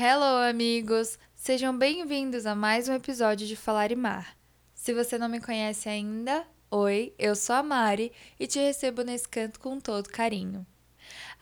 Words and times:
Hello, 0.00 0.48
amigos! 0.48 1.18
Sejam 1.34 1.76
bem-vindos 1.76 2.46
a 2.46 2.54
mais 2.54 2.88
um 2.88 2.92
episódio 2.92 3.48
de 3.48 3.56
Falar 3.56 3.90
e 3.90 3.96
Mar. 3.96 4.36
Se 4.72 4.94
você 4.94 5.18
não 5.18 5.28
me 5.28 5.40
conhece 5.40 5.88
ainda, 5.88 6.46
oi, 6.70 7.12
eu 7.18 7.34
sou 7.34 7.56
a 7.56 7.64
Mari 7.64 8.12
e 8.38 8.46
te 8.46 8.60
recebo 8.60 9.02
nesse 9.02 9.28
canto 9.28 9.58
com 9.58 9.80
todo 9.80 10.08
carinho. 10.08 10.64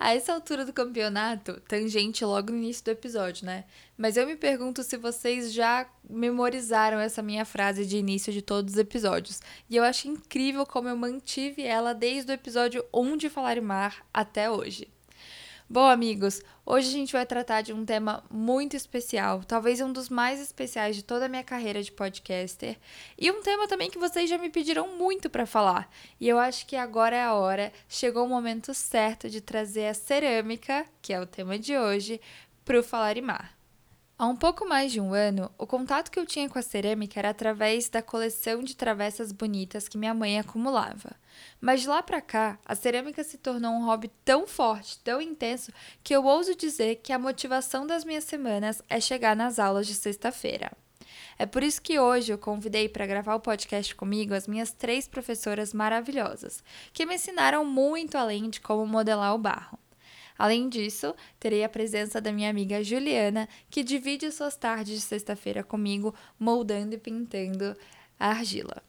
A 0.00 0.14
essa 0.14 0.32
altura 0.32 0.64
do 0.64 0.72
campeonato, 0.72 1.60
tangente 1.68 2.24
logo 2.24 2.50
no 2.50 2.56
início 2.56 2.82
do 2.82 2.92
episódio, 2.92 3.44
né? 3.44 3.66
Mas 3.94 4.16
eu 4.16 4.26
me 4.26 4.36
pergunto 4.36 4.82
se 4.82 4.96
vocês 4.96 5.52
já 5.52 5.86
memorizaram 6.08 6.98
essa 6.98 7.22
minha 7.22 7.44
frase 7.44 7.84
de 7.84 7.98
início 7.98 8.32
de 8.32 8.40
todos 8.40 8.72
os 8.72 8.78
episódios. 8.78 9.42
E 9.68 9.76
eu 9.76 9.84
acho 9.84 10.08
incrível 10.08 10.64
como 10.64 10.88
eu 10.88 10.96
mantive 10.96 11.62
ela 11.62 11.92
desde 11.92 12.32
o 12.32 12.34
episódio 12.34 12.82
1 12.90 13.18
de 13.18 13.28
Falar 13.28 13.58
e 13.58 13.60
Mar 13.60 14.06
até 14.14 14.50
hoje. 14.50 14.95
Bom, 15.68 15.88
amigos, 15.88 16.40
hoje 16.64 16.88
a 16.88 16.92
gente 16.92 17.12
vai 17.12 17.26
tratar 17.26 17.60
de 17.60 17.72
um 17.72 17.84
tema 17.84 18.22
muito 18.30 18.76
especial, 18.76 19.42
talvez 19.42 19.80
um 19.80 19.92
dos 19.92 20.08
mais 20.08 20.40
especiais 20.40 20.94
de 20.94 21.02
toda 21.02 21.26
a 21.26 21.28
minha 21.28 21.42
carreira 21.42 21.82
de 21.82 21.90
podcaster, 21.90 22.78
e 23.18 23.28
um 23.32 23.42
tema 23.42 23.66
também 23.66 23.90
que 23.90 23.98
vocês 23.98 24.30
já 24.30 24.38
me 24.38 24.48
pediram 24.48 24.96
muito 24.96 25.28
para 25.28 25.44
falar. 25.44 25.90
E 26.20 26.28
eu 26.28 26.38
acho 26.38 26.68
que 26.68 26.76
agora 26.76 27.16
é 27.16 27.24
a 27.24 27.34
hora, 27.34 27.72
chegou 27.88 28.24
o 28.24 28.28
momento 28.28 28.72
certo 28.72 29.28
de 29.28 29.40
trazer 29.40 29.88
a 29.88 29.94
cerâmica, 29.94 30.86
que 31.02 31.12
é 31.12 31.20
o 31.20 31.26
tema 31.26 31.58
de 31.58 31.76
hoje, 31.76 32.20
para 32.64 32.78
o 32.78 32.82
Falar 32.84 33.16
e 33.16 33.20
Mar. 33.20 33.55
Há 34.18 34.26
um 34.26 34.34
pouco 34.34 34.66
mais 34.66 34.92
de 34.92 34.98
um 34.98 35.12
ano, 35.12 35.50
o 35.58 35.66
contato 35.66 36.10
que 36.10 36.18
eu 36.18 36.24
tinha 36.24 36.48
com 36.48 36.58
a 36.58 36.62
cerâmica 36.62 37.20
era 37.20 37.28
através 37.28 37.90
da 37.90 38.00
coleção 38.00 38.62
de 38.62 38.74
travessas 38.74 39.30
bonitas 39.30 39.88
que 39.88 39.98
minha 39.98 40.14
mãe 40.14 40.38
acumulava. 40.38 41.14
Mas 41.60 41.82
de 41.82 41.88
lá 41.88 42.02
para 42.02 42.22
cá, 42.22 42.58
a 42.64 42.74
cerâmica 42.74 43.22
se 43.22 43.36
tornou 43.36 43.72
um 43.72 43.84
hobby 43.84 44.10
tão 44.24 44.46
forte, 44.46 44.98
tão 45.00 45.20
intenso, 45.20 45.70
que 46.02 46.16
eu 46.16 46.24
ouso 46.24 46.56
dizer 46.56 46.96
que 47.02 47.12
a 47.12 47.18
motivação 47.18 47.86
das 47.86 48.06
minhas 48.06 48.24
semanas 48.24 48.80
é 48.88 48.98
chegar 49.00 49.36
nas 49.36 49.58
aulas 49.58 49.86
de 49.86 49.94
sexta-feira. 49.94 50.72
É 51.38 51.44
por 51.44 51.62
isso 51.62 51.82
que 51.82 52.00
hoje 52.00 52.32
eu 52.32 52.38
convidei 52.38 52.88
para 52.88 53.06
gravar 53.06 53.34
o 53.34 53.40
podcast 53.40 53.94
comigo 53.94 54.32
as 54.32 54.46
minhas 54.46 54.72
três 54.72 55.06
professoras 55.06 55.74
maravilhosas, 55.74 56.64
que 56.90 57.04
me 57.04 57.16
ensinaram 57.16 57.66
muito 57.66 58.16
além 58.16 58.48
de 58.48 58.62
como 58.62 58.86
modelar 58.86 59.34
o 59.34 59.38
barro. 59.38 59.78
Além 60.38 60.68
disso, 60.68 61.14
terei 61.38 61.64
a 61.64 61.68
presença 61.68 62.20
da 62.20 62.32
minha 62.32 62.50
amiga 62.50 62.82
Juliana, 62.82 63.48
que 63.70 63.82
divide 63.82 64.30
suas 64.30 64.56
tardes 64.56 64.94
de 64.94 65.00
sexta-feira 65.00 65.64
comigo, 65.64 66.14
moldando 66.38 66.94
e 66.94 66.98
pintando 66.98 67.76
a 68.18 68.28
argila. 68.28 68.82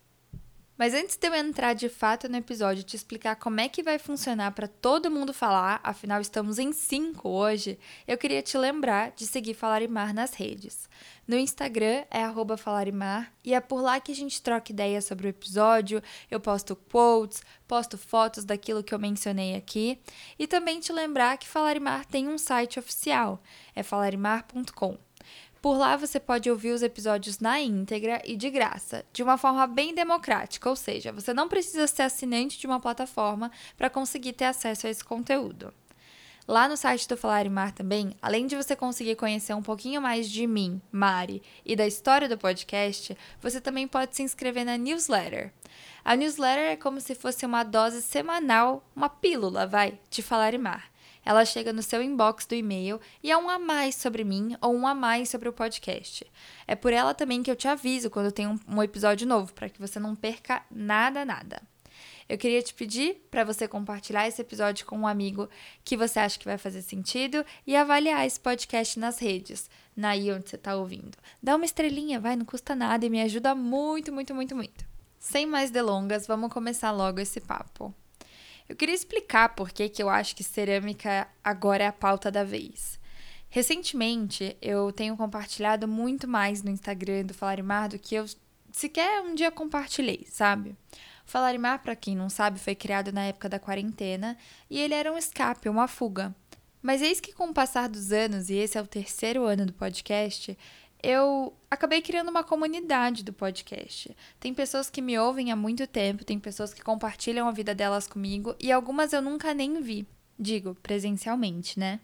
Mas 0.78 0.94
antes 0.94 1.18
de 1.18 1.28
eu 1.28 1.34
entrar 1.34 1.74
de 1.74 1.90
fato 1.90 2.30
no 2.30 2.38
episódio 2.38 2.82
e 2.82 2.84
te 2.84 2.96
explicar 2.96 3.36
como 3.36 3.60
é 3.60 3.68
que 3.68 3.82
vai 3.82 3.98
funcionar 3.98 4.52
para 4.52 4.68
todo 4.68 5.10
mundo 5.10 5.34
falar, 5.34 5.80
afinal 5.84 6.22
estamos 6.22 6.60
em 6.60 6.72
cinco 6.72 7.30
hoje, 7.30 7.80
eu 8.08 8.16
queria 8.18 8.44
te 8.44 8.58
lembrar 8.58 9.12
de 9.12 9.26
seguir 9.26 9.56
Falarimar 9.56 10.14
nas 10.14 10.36
redes. 10.36 10.88
No 11.28 11.36
Instagram 11.36 12.06
é 12.12 12.22
Falarimar 12.58 13.34
e 13.44 13.56
é 13.56 13.60
por 13.60 13.82
lá 13.82 14.00
que 14.00 14.12
a 14.12 14.16
gente 14.16 14.42
troca 14.42 14.72
ideias 14.72 15.06
sobre 15.06 15.28
o 15.28 15.30
episódio, 15.30 16.02
eu 16.30 16.40
posto 16.40 16.76
quotes, 16.76 17.42
posto 17.68 17.98
fotos 17.98 18.46
daquilo 18.46 18.84
que 18.84 18.94
eu 18.94 19.00
mencionei 19.00 19.56
aqui 19.56 20.00
e 20.38 20.46
também 20.46 20.80
te 20.80 20.94
lembrar 20.94 21.38
que 21.38 21.48
Falarimar 21.48 22.06
tem 22.06 22.28
um 22.28 22.38
site 22.38 22.78
oficial, 22.78 23.42
é 23.76 23.82
falarimar.com. 23.82 25.07
Por 25.68 25.78
lá 25.78 25.98
você 25.98 26.18
pode 26.18 26.50
ouvir 26.50 26.72
os 26.72 26.82
episódios 26.82 27.40
na 27.40 27.60
íntegra 27.60 28.22
e 28.24 28.38
de 28.38 28.50
graça, 28.50 29.04
de 29.12 29.22
uma 29.22 29.38
forma 29.38 29.68
bem 29.68 29.94
democrática, 29.94 30.70
ou 30.70 30.78
seja, 30.78 31.12
você 31.12 31.34
não 31.34 31.50
precisa 31.50 31.86
ser 31.88 32.04
assinante 32.04 32.58
de 32.58 32.66
uma 32.66 32.80
plataforma 32.80 33.52
para 33.76 33.90
conseguir 33.90 34.32
ter 34.32 34.46
acesso 34.46 34.88
a 34.88 34.90
esse 34.90 35.04
conteúdo. 35.04 35.74
Lá 36.48 36.70
no 36.70 36.78
site 36.78 37.06
do 37.10 37.18
Falar 37.18 37.46
e 37.46 37.50
Mar 37.50 37.74
também, 37.74 38.16
além 38.22 38.48
de 38.48 38.56
você 38.56 38.78
conseguir 38.78 39.18
conhecer 39.18 39.54
um 39.54 39.62
pouquinho 39.62 40.02
mais 40.02 40.30
de 40.30 40.48
mim, 40.48 40.82
Mari, 40.90 41.44
e 41.66 41.76
da 41.76 41.86
história 41.86 42.30
do 42.30 42.38
podcast, 42.38 43.18
você 43.42 43.60
também 43.60 43.90
pode 43.90 44.16
se 44.16 44.24
inscrever 44.24 44.64
na 44.64 44.78
newsletter. 44.78 45.52
A 46.06 46.16
newsletter 46.16 46.72
é 46.72 46.76
como 46.78 47.02
se 47.02 47.14
fosse 47.14 47.46
uma 47.46 47.66
dose 47.66 48.02
semanal, 48.02 48.82
uma 48.96 49.10
pílula, 49.10 49.68
vai, 49.68 50.00
de 50.10 50.24
Falar 50.24 50.54
e 50.54 50.58
Mar. 50.58 50.90
Ela 51.28 51.44
chega 51.44 51.74
no 51.74 51.84
seu 51.84 52.02
inbox 52.02 52.46
do 52.46 52.56
e-mail 52.56 53.02
e 53.22 53.30
é 53.30 53.38
um 53.38 53.50
a 53.50 53.60
mais 53.60 53.96
sobre 53.96 54.24
mim 54.24 54.56
ou 54.62 54.74
um 54.74 54.88
a 54.88 54.96
mais 54.96 55.28
sobre 55.28 55.50
o 55.50 55.52
podcast. 55.52 56.26
É 56.66 56.74
por 56.74 56.94
ela 56.94 57.14
também 57.14 57.44
que 57.44 57.52
eu 57.52 57.56
te 57.58 57.68
aviso 57.68 58.10
quando 58.10 58.32
tem 58.32 58.48
um, 58.48 58.58
um 58.66 58.82
episódio 58.82 59.28
novo, 59.28 59.52
para 59.52 59.68
que 59.68 59.78
você 59.78 60.00
não 60.00 60.16
perca 60.16 60.64
nada, 60.72 61.26
nada. 61.26 61.62
Eu 62.30 62.38
queria 62.38 62.62
te 62.62 62.74
pedir 62.74 63.28
para 63.30 63.44
você 63.44 63.68
compartilhar 63.68 64.26
esse 64.26 64.42
episódio 64.42 64.86
com 64.86 65.00
um 65.00 65.06
amigo 65.06 65.50
que 65.84 65.98
você 65.98 66.18
acha 66.18 66.40
que 66.40 66.46
vai 66.46 66.58
fazer 66.58 66.82
sentido 66.82 67.46
e 67.66 67.76
avaliar 67.76 68.26
esse 68.26 68.40
podcast 68.40 68.98
nas 68.98 69.20
redes, 69.20 69.70
na 69.98 70.12
aí 70.12 70.32
onde 70.32 70.50
você 70.50 70.56
está 70.56 70.78
ouvindo. 70.78 71.18
Dá 71.44 71.58
uma 71.58 71.66
estrelinha, 71.66 72.22
vai, 72.22 72.38
não 72.38 72.46
custa 72.46 72.74
nada 72.74 73.06
e 73.06 73.10
me 73.10 73.22
ajuda 73.22 73.54
muito, 73.54 74.14
muito, 74.14 74.34
muito, 74.34 74.56
muito. 74.56 74.86
Sem 75.20 75.46
mais 75.46 75.72
delongas, 75.72 76.26
vamos 76.26 76.54
começar 76.54 76.92
logo 76.92 77.20
esse 77.20 77.42
papo. 77.42 77.94
Eu 78.68 78.76
queria 78.76 78.96
explicar 78.96 79.50
por 79.50 79.72
que, 79.72 79.88
que 79.88 80.04
eu 80.04 80.10
acho 80.10 80.36
que 80.36 80.44
cerâmica 80.44 81.28
agora 81.44 81.84
é 81.84 81.88
a 81.88 81.94
pauta 81.94 82.30
da 82.30 82.44
vez. 82.44 83.00
Recentemente, 83.50 84.58
eu 84.62 84.92
tenho 84.92 85.16
compartilhado 85.16 85.88
muito 85.88 86.28
mais 86.28 86.62
no 86.62 86.70
Instagram 86.70 87.26
do 87.26 87.34
Falarimar 87.34 87.90
do 87.90 87.98
que 87.98 88.16
eu 88.16 88.26
sequer 88.72 89.22
um 89.22 89.34
dia 89.34 89.50
compartilhei, 89.50 90.28
sabe? 90.30 90.76
O 91.26 91.32
Falarimar, 91.32 91.82
para 91.82 91.96
quem 91.96 92.16
não 92.16 92.30
sabe, 92.30 92.60
foi 92.60 92.76
criado 92.76 93.12
na 93.12 93.24
época 93.24 93.48
da 93.48 93.60
quarentena 93.60 94.38
e 94.70 94.80
ele 94.80 94.94
era 94.94 95.12
um 95.12 95.18
escape, 95.18 95.70
uma 95.70 95.88
fuga. 95.88 96.36
Mas 96.82 97.02
eis 97.02 97.20
que 97.20 97.34
com 97.34 97.50
o 97.50 97.54
passar 97.54 97.90
dos 97.90 98.12
anos, 98.12 98.50
e 98.50 98.56
esse 98.56 98.78
é 98.78 98.82
o 98.82 98.88
terceiro 98.88 99.44
ano 99.46 99.66
do 99.66 99.74
podcast, 99.74 100.58
eu 101.08 101.54
acabei 101.72 102.02
criando 102.02 102.28
uma 102.28 102.44
comunidade 102.44 103.24
do 103.24 103.32
podcast. 103.32 104.14
Tem 104.42 104.54
pessoas 104.54 104.90
que 104.90 105.02
me 105.02 105.18
ouvem 105.18 105.54
há 105.54 105.56
muito 105.56 105.88
tempo, 105.88 106.26
tem 106.26 106.38
pessoas 106.38 106.74
que 106.74 106.84
compartilham 106.84 107.48
a 107.48 107.52
vida 107.54 107.74
delas 107.74 108.06
comigo 108.06 108.54
e 108.60 108.74
algumas 108.74 109.14
eu 109.14 109.22
nunca 109.22 109.54
nem 109.54 109.82
vi. 109.82 110.06
Digo, 110.38 110.76
presencialmente, 110.84 111.80
né? 111.80 112.02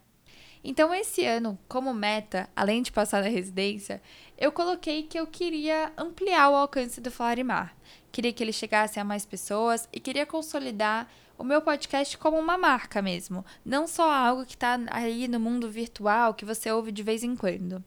Então, 0.63 0.93
esse 0.95 1.25
ano, 1.25 1.59
como 1.67 1.93
meta, 1.93 2.49
além 2.55 2.81
de 2.81 2.93
passar 2.93 3.21
na 3.21 3.27
residência, 3.27 4.01
eu 4.37 4.53
coloquei 4.53 5.03
que 5.03 5.19
eu 5.19 5.27
queria 5.27 5.91
ampliar 5.97 6.49
o 6.49 6.55
alcance 6.55 7.01
do 7.01 7.11
Falarimar. 7.11 7.75
Queria 8.09 8.31
que 8.31 8.41
ele 8.41 8.53
chegasse 8.53 9.01
a 9.01 9.03
mais 9.03 9.25
pessoas 9.25 9.89
e 9.91 9.99
queria 9.99 10.25
consolidar 10.25 11.09
o 11.37 11.43
meu 11.43 11.61
podcast 11.61 12.17
como 12.17 12.39
uma 12.39 12.57
marca 12.57 13.01
mesmo, 13.01 13.43
não 13.65 13.87
só 13.87 14.09
algo 14.09 14.45
que 14.45 14.53
está 14.53 14.79
aí 14.91 15.27
no 15.27 15.39
mundo 15.39 15.69
virtual 15.69 16.33
que 16.33 16.45
você 16.45 16.71
ouve 16.71 16.91
de 16.91 17.03
vez 17.03 17.23
em 17.23 17.35
quando. 17.35 17.83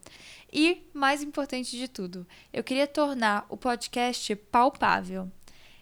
E, 0.59 0.89
mais 0.95 1.23
importante 1.23 1.77
de 1.77 1.87
tudo, 1.87 2.27
eu 2.51 2.65
queria 2.65 2.87
tornar 2.87 3.45
o 3.51 3.59
podcast 3.59 4.35
palpável. 4.35 5.31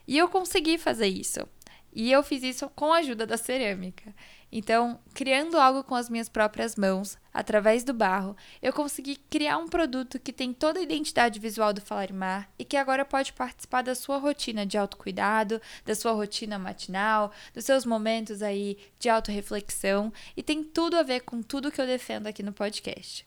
E 0.04 0.18
eu 0.18 0.28
consegui 0.28 0.78
fazer 0.78 1.06
isso. 1.06 1.48
E 1.92 2.10
eu 2.10 2.24
fiz 2.24 2.42
isso 2.42 2.68
com 2.70 2.92
a 2.92 2.96
ajuda 2.96 3.24
da 3.24 3.36
cerâmica. 3.36 4.12
Então, 4.50 4.98
criando 5.14 5.58
algo 5.58 5.84
com 5.84 5.94
as 5.94 6.10
minhas 6.10 6.28
próprias 6.28 6.74
mãos, 6.74 7.16
através 7.32 7.84
do 7.84 7.94
barro, 7.94 8.36
eu 8.60 8.72
consegui 8.72 9.14
criar 9.14 9.58
um 9.58 9.68
produto 9.68 10.18
que 10.18 10.32
tem 10.32 10.52
toda 10.52 10.80
a 10.80 10.82
identidade 10.82 11.38
visual 11.38 11.72
do 11.72 11.80
Falarimar 11.80 12.50
e 12.58 12.64
que 12.64 12.76
agora 12.76 13.04
pode 13.04 13.32
participar 13.32 13.82
da 13.82 13.94
sua 13.94 14.18
rotina 14.18 14.66
de 14.66 14.76
autocuidado, 14.76 15.62
da 15.84 15.94
sua 15.94 16.10
rotina 16.10 16.58
matinal, 16.58 17.30
dos 17.52 17.64
seus 17.64 17.86
momentos 17.86 18.42
aí 18.42 18.76
de 18.98 19.08
autorreflexão 19.08 20.12
e 20.36 20.42
tem 20.42 20.64
tudo 20.64 20.96
a 20.96 21.04
ver 21.04 21.20
com 21.20 21.40
tudo 21.42 21.70
que 21.70 21.80
eu 21.80 21.86
defendo 21.86 22.26
aqui 22.26 22.42
no 22.42 22.52
podcast. 22.52 23.24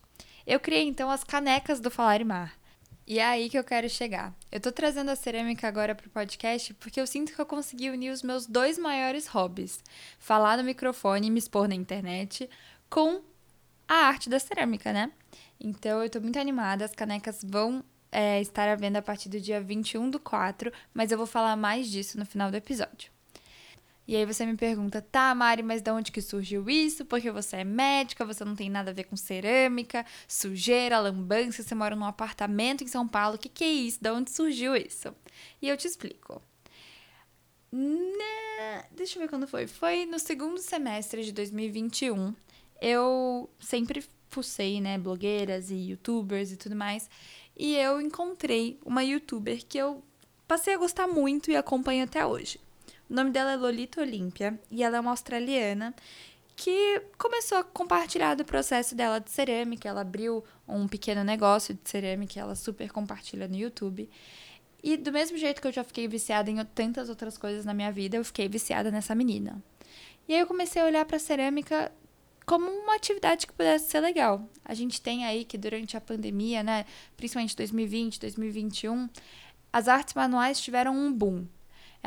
Eu 0.48 0.62
criei 0.62 0.88
então 0.88 1.12
as 1.12 1.26
canecas 1.26 1.82
do 1.82 1.92
Falar 1.92 2.22
e 2.22 2.24
Mar. 2.24 2.58
E 3.06 3.20
é 3.20 3.26
aí 3.26 3.50
que 3.50 3.60
eu 3.60 3.66
quero 3.66 3.90
chegar. 3.90 4.34
Eu 4.50 4.62
tô 4.62 4.72
trazendo 4.72 5.12
a 5.12 5.16
cerâmica 5.18 5.68
agora 5.68 5.94
pro 5.94 6.10
podcast 6.10 6.74
porque 6.76 7.02
eu 7.02 7.06
sinto 7.06 7.34
que 7.34 7.42
eu 7.42 7.46
consegui 7.46 7.90
unir 7.90 8.12
os 8.12 8.24
meus 8.24 8.48
dois 8.48 8.78
maiores 8.78 9.28
hobbies: 9.28 9.84
falar 10.18 10.56
no 10.56 10.64
microfone 10.64 11.28
e 11.28 11.30
me 11.30 11.38
expor 11.38 11.68
na 11.68 11.76
internet 11.76 12.50
com 12.90 13.22
a 13.90 13.94
arte 13.94 14.30
da 14.30 14.40
cerâmica, 14.40 14.94
né? 14.94 15.12
Então 15.60 16.02
eu 16.02 16.10
tô 16.10 16.22
muito 16.22 16.40
animada, 16.40 16.86
as 16.86 16.94
canecas 16.94 17.42
vão 17.44 17.84
é, 18.10 18.40
estar 18.40 18.70
à 18.70 18.76
venda 18.76 19.00
a 19.00 19.02
partir 19.02 19.28
do 19.28 19.42
dia 19.42 19.60
21 19.60 20.10
do 20.10 20.18
4, 20.18 20.72
mas 20.94 21.12
eu 21.12 21.18
vou 21.18 21.28
falar 21.28 21.58
mais 21.58 21.92
disso 21.92 22.18
no 22.18 22.26
final 22.26 22.50
do 22.50 22.56
episódio. 22.56 23.17
E 24.08 24.16
aí 24.16 24.26
você 24.26 24.46
me 24.46 24.56
pergunta, 24.56 25.02
tá, 25.02 25.36
Mari, 25.36 25.62
mas 25.62 25.82
de 25.82 25.92
onde 25.92 26.14
que 26.14 26.22
surgiu 26.22 26.70
isso? 26.70 27.04
Porque 27.04 27.30
você 27.30 27.58
é 27.58 27.64
médica, 27.66 28.24
você 28.26 28.46
não 28.46 28.56
tem 28.56 28.70
nada 28.70 28.92
a 28.92 28.94
ver 28.94 29.04
com 29.04 29.18
cerâmica, 29.18 30.06
sujeira, 30.26 30.98
lambança, 30.98 31.62
você 31.62 31.76
mora 31.76 31.94
num 31.94 32.06
apartamento 32.06 32.86
em 32.86 32.88
São 32.88 33.06
Paulo, 33.06 33.36
o 33.36 33.38
que, 33.38 33.50
que 33.50 33.66
é 33.66 33.72
isso? 33.72 34.02
De 34.02 34.10
onde 34.10 34.32
surgiu 34.32 34.78
isso? 34.78 35.14
E 35.62 35.68
eu 35.68 35.76
te 35.76 35.88
explico. 35.88 36.42
Na... 37.70 38.86
Deixa 38.92 39.18
eu 39.18 39.24
ver 39.24 39.30
quando 39.30 39.46
foi. 39.46 39.68
Foi 39.68 40.06
no 40.06 40.20
segundo 40.20 40.58
semestre 40.60 41.26
de 41.26 41.34
2021. 41.34 42.34
Eu 42.82 43.50
sempre 43.60 44.06
fucei, 44.30 44.80
né, 44.80 44.98
blogueiras 44.98 45.70
e 45.70 45.76
youtubers 45.76 46.52
e 46.54 46.56
tudo 46.58 46.78
mais. 46.78 47.10
E 47.58 47.76
eu 47.76 48.00
encontrei 48.00 48.80
uma 48.86 49.04
youtuber 49.04 49.66
que 49.66 49.78
eu 49.78 50.02
passei 50.48 50.76
a 50.76 50.78
gostar 50.78 51.08
muito 51.08 51.52
e 51.52 51.58
acompanho 51.58 52.06
até 52.06 52.26
hoje. 52.26 52.58
O 53.10 53.14
nome 53.14 53.32
dela 53.32 53.54
é 53.54 53.56
Lolita 53.56 54.02
Olímpia 54.02 54.60
e 54.70 54.84
ela 54.84 54.98
é 54.98 55.00
uma 55.00 55.12
australiana 55.12 55.96
que 56.56 57.02
começou 57.18 57.60
a 57.60 57.64
compartilhar 57.64 58.36
do 58.36 58.44
processo 58.44 58.96
dela 58.96 59.20
de 59.20 59.32
cerâmica. 59.32 59.88
Ela 59.88 60.02
abriu 60.02 60.44
um 60.68 60.88
pequeno 60.88 61.24
negócio 61.24 61.74
de 61.74 61.90
cerâmica, 61.90 62.40
ela 62.40 62.56
super 62.56 62.92
compartilha 62.92 63.48
no 63.48 63.56
YouTube. 63.56 64.10
E 64.84 64.98
do 64.98 65.12
mesmo 65.12 65.38
jeito 65.38 65.62
que 65.62 65.68
eu 65.68 65.72
já 65.72 65.84
fiquei 65.84 66.08
viciada 66.08 66.52
em 66.52 66.64
tantas 66.66 67.10
outras 67.10 67.38
coisas 67.38 67.64
na 67.64 67.74
minha 67.74 67.92
vida, 67.92 68.18
eu 68.18 68.26
fiquei 68.26 68.50
viciada 68.50 68.92
nessa 68.92 69.16
menina. 69.16 69.62
E 70.28 70.34
aí 70.34 70.40
eu 70.40 70.48
comecei 70.48 70.82
a 70.82 70.86
olhar 70.86 71.06
para 71.06 71.18
cerâmica 71.18 71.92
como 72.46 72.70
uma 72.70 72.96
atividade 72.96 73.48
que 73.48 73.54
pudesse 73.54 73.90
ser 73.90 74.00
legal. 74.00 74.50
A 74.64 74.74
gente 74.74 75.02
tem 75.02 75.26
aí 75.26 75.46
que 75.46 75.58
durante 75.58 75.96
a 75.96 76.02
pandemia, 76.02 76.64
né, 76.64 76.86
principalmente 77.16 77.56
2020, 77.56 78.20
2021, 78.20 79.10
as 79.72 79.88
artes 79.88 80.14
manuais 80.14 80.60
tiveram 80.60 80.96
um 80.96 81.12
boom. 81.12 81.46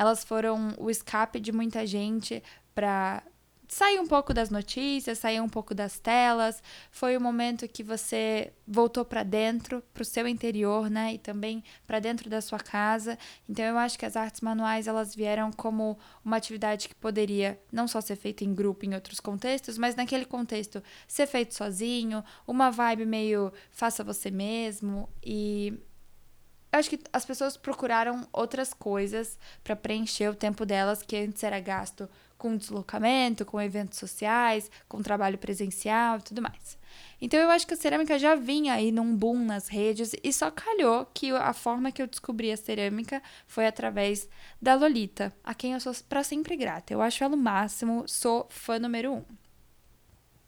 Elas 0.00 0.24
foram 0.24 0.72
o 0.78 0.88
escape 0.88 1.38
de 1.38 1.52
muita 1.52 1.86
gente 1.86 2.42
para 2.74 3.22
sair 3.68 4.00
um 4.00 4.06
pouco 4.06 4.32
das 4.32 4.48
notícias, 4.48 5.18
sair 5.18 5.42
um 5.42 5.48
pouco 5.48 5.74
das 5.74 5.98
telas. 5.98 6.62
Foi 6.90 7.14
o 7.18 7.20
momento 7.20 7.68
que 7.68 7.82
você 7.82 8.50
voltou 8.66 9.04
para 9.04 9.22
dentro, 9.22 9.82
para 9.92 10.00
o 10.00 10.04
seu 10.06 10.26
interior, 10.26 10.88
né? 10.88 11.12
E 11.12 11.18
também 11.18 11.62
para 11.86 12.00
dentro 12.00 12.30
da 12.30 12.40
sua 12.40 12.58
casa. 12.58 13.18
Então 13.46 13.62
eu 13.62 13.76
acho 13.76 13.98
que 13.98 14.06
as 14.06 14.16
artes 14.16 14.40
manuais 14.40 14.88
elas 14.88 15.14
vieram 15.14 15.52
como 15.52 15.98
uma 16.24 16.38
atividade 16.38 16.88
que 16.88 16.94
poderia 16.94 17.60
não 17.70 17.86
só 17.86 18.00
ser 18.00 18.16
feita 18.16 18.42
em 18.42 18.54
grupo 18.54 18.86
em 18.86 18.94
outros 18.94 19.20
contextos, 19.20 19.76
mas 19.76 19.94
naquele 19.94 20.24
contexto 20.24 20.82
ser 21.06 21.26
feito 21.26 21.54
sozinho, 21.54 22.24
uma 22.46 22.70
vibe 22.70 23.04
meio 23.04 23.52
faça 23.70 24.02
você 24.02 24.30
mesmo 24.30 25.10
e 25.22 25.78
eu 26.72 26.78
acho 26.78 26.90
que 26.90 27.00
as 27.12 27.24
pessoas 27.24 27.56
procuraram 27.56 28.26
outras 28.32 28.72
coisas 28.72 29.38
para 29.64 29.74
preencher 29.74 30.28
o 30.28 30.34
tempo 30.34 30.64
delas 30.64 31.02
que 31.02 31.16
antes 31.16 31.42
era 31.42 31.58
gasto 31.58 32.08
com 32.38 32.56
deslocamento, 32.56 33.44
com 33.44 33.60
eventos 33.60 33.98
sociais, 33.98 34.70
com 34.88 35.02
trabalho 35.02 35.36
presencial 35.36 36.18
e 36.18 36.22
tudo 36.22 36.40
mais. 36.40 36.78
Então 37.20 37.38
eu 37.38 37.50
acho 37.50 37.66
que 37.66 37.74
a 37.74 37.76
cerâmica 37.76 38.18
já 38.18 38.34
vinha 38.34 38.74
aí 38.74 38.90
num 38.90 39.14
boom 39.14 39.44
nas 39.44 39.68
redes 39.68 40.12
e 40.22 40.32
só 40.32 40.50
calhou 40.50 41.06
que 41.12 41.30
a 41.32 41.52
forma 41.52 41.92
que 41.92 42.00
eu 42.00 42.06
descobri 42.06 42.50
a 42.50 42.56
cerâmica 42.56 43.22
foi 43.46 43.66
através 43.66 44.28
da 44.60 44.74
Lolita, 44.74 45.34
a 45.44 45.52
quem 45.54 45.74
eu 45.74 45.80
sou 45.80 45.92
para 46.08 46.24
sempre 46.24 46.56
grata. 46.56 46.94
Eu 46.94 47.02
acho 47.02 47.22
ela 47.22 47.34
o 47.34 47.38
máximo, 47.38 48.08
sou 48.08 48.46
fã 48.48 48.78
número 48.78 49.12
um. 49.12 49.24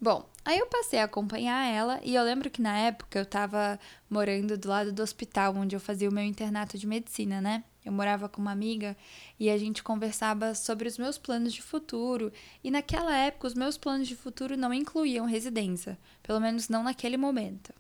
Bom, 0.01 0.29
aí 0.45 0.59
eu 0.59 0.67
passei 0.67 0.99
a 0.99 1.05
acompanhar 1.05 1.67
ela 1.67 2.01
e 2.03 2.15
eu 2.15 2.23
lembro 2.23 2.51
que 2.51 2.63
na 2.63 2.77
época 2.79 3.19
eu 3.19 3.27
tava 3.27 3.79
morando 4.09 4.57
do 4.59 4.69
lado 4.69 4.93
do 4.93 5.03
hospital 5.03 5.55
onde 5.57 5.77
eu 5.77 5.81
fazia 5.81 6.09
o 6.09 6.13
meu 6.13 6.25
internato 6.25 6.77
de 6.79 6.87
medicina, 6.87 7.41
né? 7.41 7.65
Eu 7.85 7.93
morava 7.93 8.29
com 8.29 8.41
uma 8.41 8.53
amiga 8.53 8.97
e 9.41 9.51
a 9.51 9.59
gente 9.59 9.83
conversava 9.83 10.55
sobre 10.55 10.87
os 10.87 10.97
meus 10.99 11.19
planos 11.19 11.53
de 11.53 11.61
futuro. 11.61 12.33
E 12.63 12.71
naquela 12.71 13.17
época, 13.17 13.49
os 13.49 13.55
meus 13.55 13.77
planos 13.77 14.07
de 14.07 14.15
futuro 14.15 14.57
não 14.57 14.73
incluíam 14.73 15.27
residência, 15.27 15.99
pelo 16.23 16.39
menos 16.41 16.69
não 16.69 16.85
naquele 16.85 17.17
momento. 17.17 17.75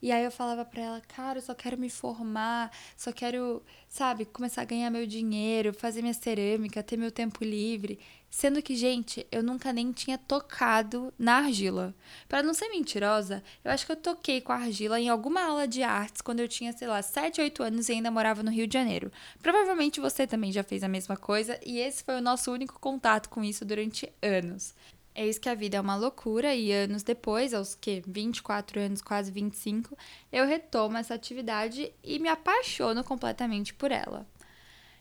E 0.00 0.12
aí 0.12 0.24
eu 0.24 0.30
falava 0.30 0.64
pra 0.64 0.82
ela, 0.82 1.00
cara, 1.00 1.38
eu 1.38 1.42
só 1.42 1.54
quero 1.54 1.78
me 1.78 1.88
formar, 1.88 2.70
só 2.96 3.10
quero, 3.10 3.62
sabe, 3.88 4.26
começar 4.26 4.62
a 4.62 4.66
ganhar 4.66 4.90
meu 4.90 5.06
dinheiro, 5.06 5.72
fazer 5.72 6.02
minha 6.02 6.12
cerâmica, 6.12 6.82
ter 6.82 6.98
meu 6.98 7.10
tempo 7.10 7.42
livre. 7.42 7.98
Sendo 8.36 8.60
que, 8.60 8.74
gente, 8.74 9.24
eu 9.30 9.44
nunca 9.44 9.72
nem 9.72 9.92
tinha 9.92 10.18
tocado 10.18 11.14
na 11.16 11.36
argila. 11.36 11.94
Para 12.28 12.42
não 12.42 12.52
ser 12.52 12.68
mentirosa, 12.68 13.40
eu 13.64 13.70
acho 13.70 13.86
que 13.86 13.92
eu 13.92 13.96
toquei 13.96 14.40
com 14.40 14.50
a 14.50 14.56
argila 14.56 14.98
em 14.98 15.08
alguma 15.08 15.40
aula 15.44 15.68
de 15.68 15.84
artes 15.84 16.20
quando 16.20 16.40
eu 16.40 16.48
tinha, 16.48 16.72
sei 16.72 16.88
lá, 16.88 17.00
7, 17.00 17.40
8 17.40 17.62
anos 17.62 17.88
e 17.88 17.92
ainda 17.92 18.10
morava 18.10 18.42
no 18.42 18.50
Rio 18.50 18.66
de 18.66 18.74
Janeiro. 18.74 19.12
Provavelmente 19.40 20.00
você 20.00 20.26
também 20.26 20.50
já 20.50 20.64
fez 20.64 20.82
a 20.82 20.88
mesma 20.88 21.16
coisa 21.16 21.60
e 21.64 21.78
esse 21.78 22.02
foi 22.02 22.16
o 22.16 22.20
nosso 22.20 22.50
único 22.50 22.76
contato 22.80 23.28
com 23.28 23.44
isso 23.44 23.64
durante 23.64 24.12
anos. 24.20 24.74
Eis 25.14 25.38
que 25.38 25.48
a 25.48 25.54
vida 25.54 25.76
é 25.76 25.80
uma 25.80 25.94
loucura 25.94 26.56
e 26.56 26.72
anos 26.72 27.04
depois, 27.04 27.54
aos 27.54 27.76
que 27.76 28.02
24 28.04 28.80
anos, 28.80 29.00
quase 29.00 29.30
25, 29.30 29.96
eu 30.32 30.44
retomo 30.44 30.96
essa 30.96 31.14
atividade 31.14 31.92
e 32.02 32.18
me 32.18 32.28
apaixono 32.28 33.04
completamente 33.04 33.72
por 33.72 33.92
ela. 33.92 34.26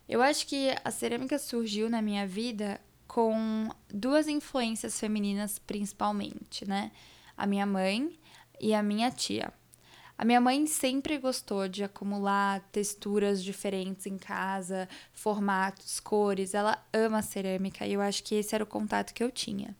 Eu 0.07 0.21
acho 0.21 0.45
que 0.45 0.69
a 0.85 0.91
cerâmica 0.91 1.39
surgiu 1.39 1.89
na 1.89 1.99
minha 1.99 2.27
vida 2.27 2.79
com 3.13 3.69
duas 3.93 4.27
influências 4.27 4.99
femininas 4.99 5.59
principalmente, 5.59 6.67
né? 6.67 6.91
A 7.37 7.45
minha 7.45 7.63
mãe 7.63 8.17
e 8.59 8.73
a 8.73 8.81
minha 8.81 9.11
tia. 9.11 9.53
A 10.17 10.25
minha 10.25 10.41
mãe 10.41 10.65
sempre 10.65 11.19
gostou 11.19 11.67
de 11.67 11.83
acumular 11.83 12.61
texturas 12.71 13.43
diferentes 13.43 14.07
em 14.07 14.17
casa, 14.17 14.89
formatos, 15.13 15.99
cores. 15.99 16.55
Ela 16.55 16.83
ama 16.91 17.21
cerâmica 17.21 17.85
e 17.85 17.93
eu 17.93 18.01
acho 18.01 18.23
que 18.23 18.33
esse 18.33 18.55
era 18.55 18.63
o 18.63 18.67
contato 18.67 19.13
que 19.13 19.23
eu 19.23 19.29
tinha. 19.29 19.75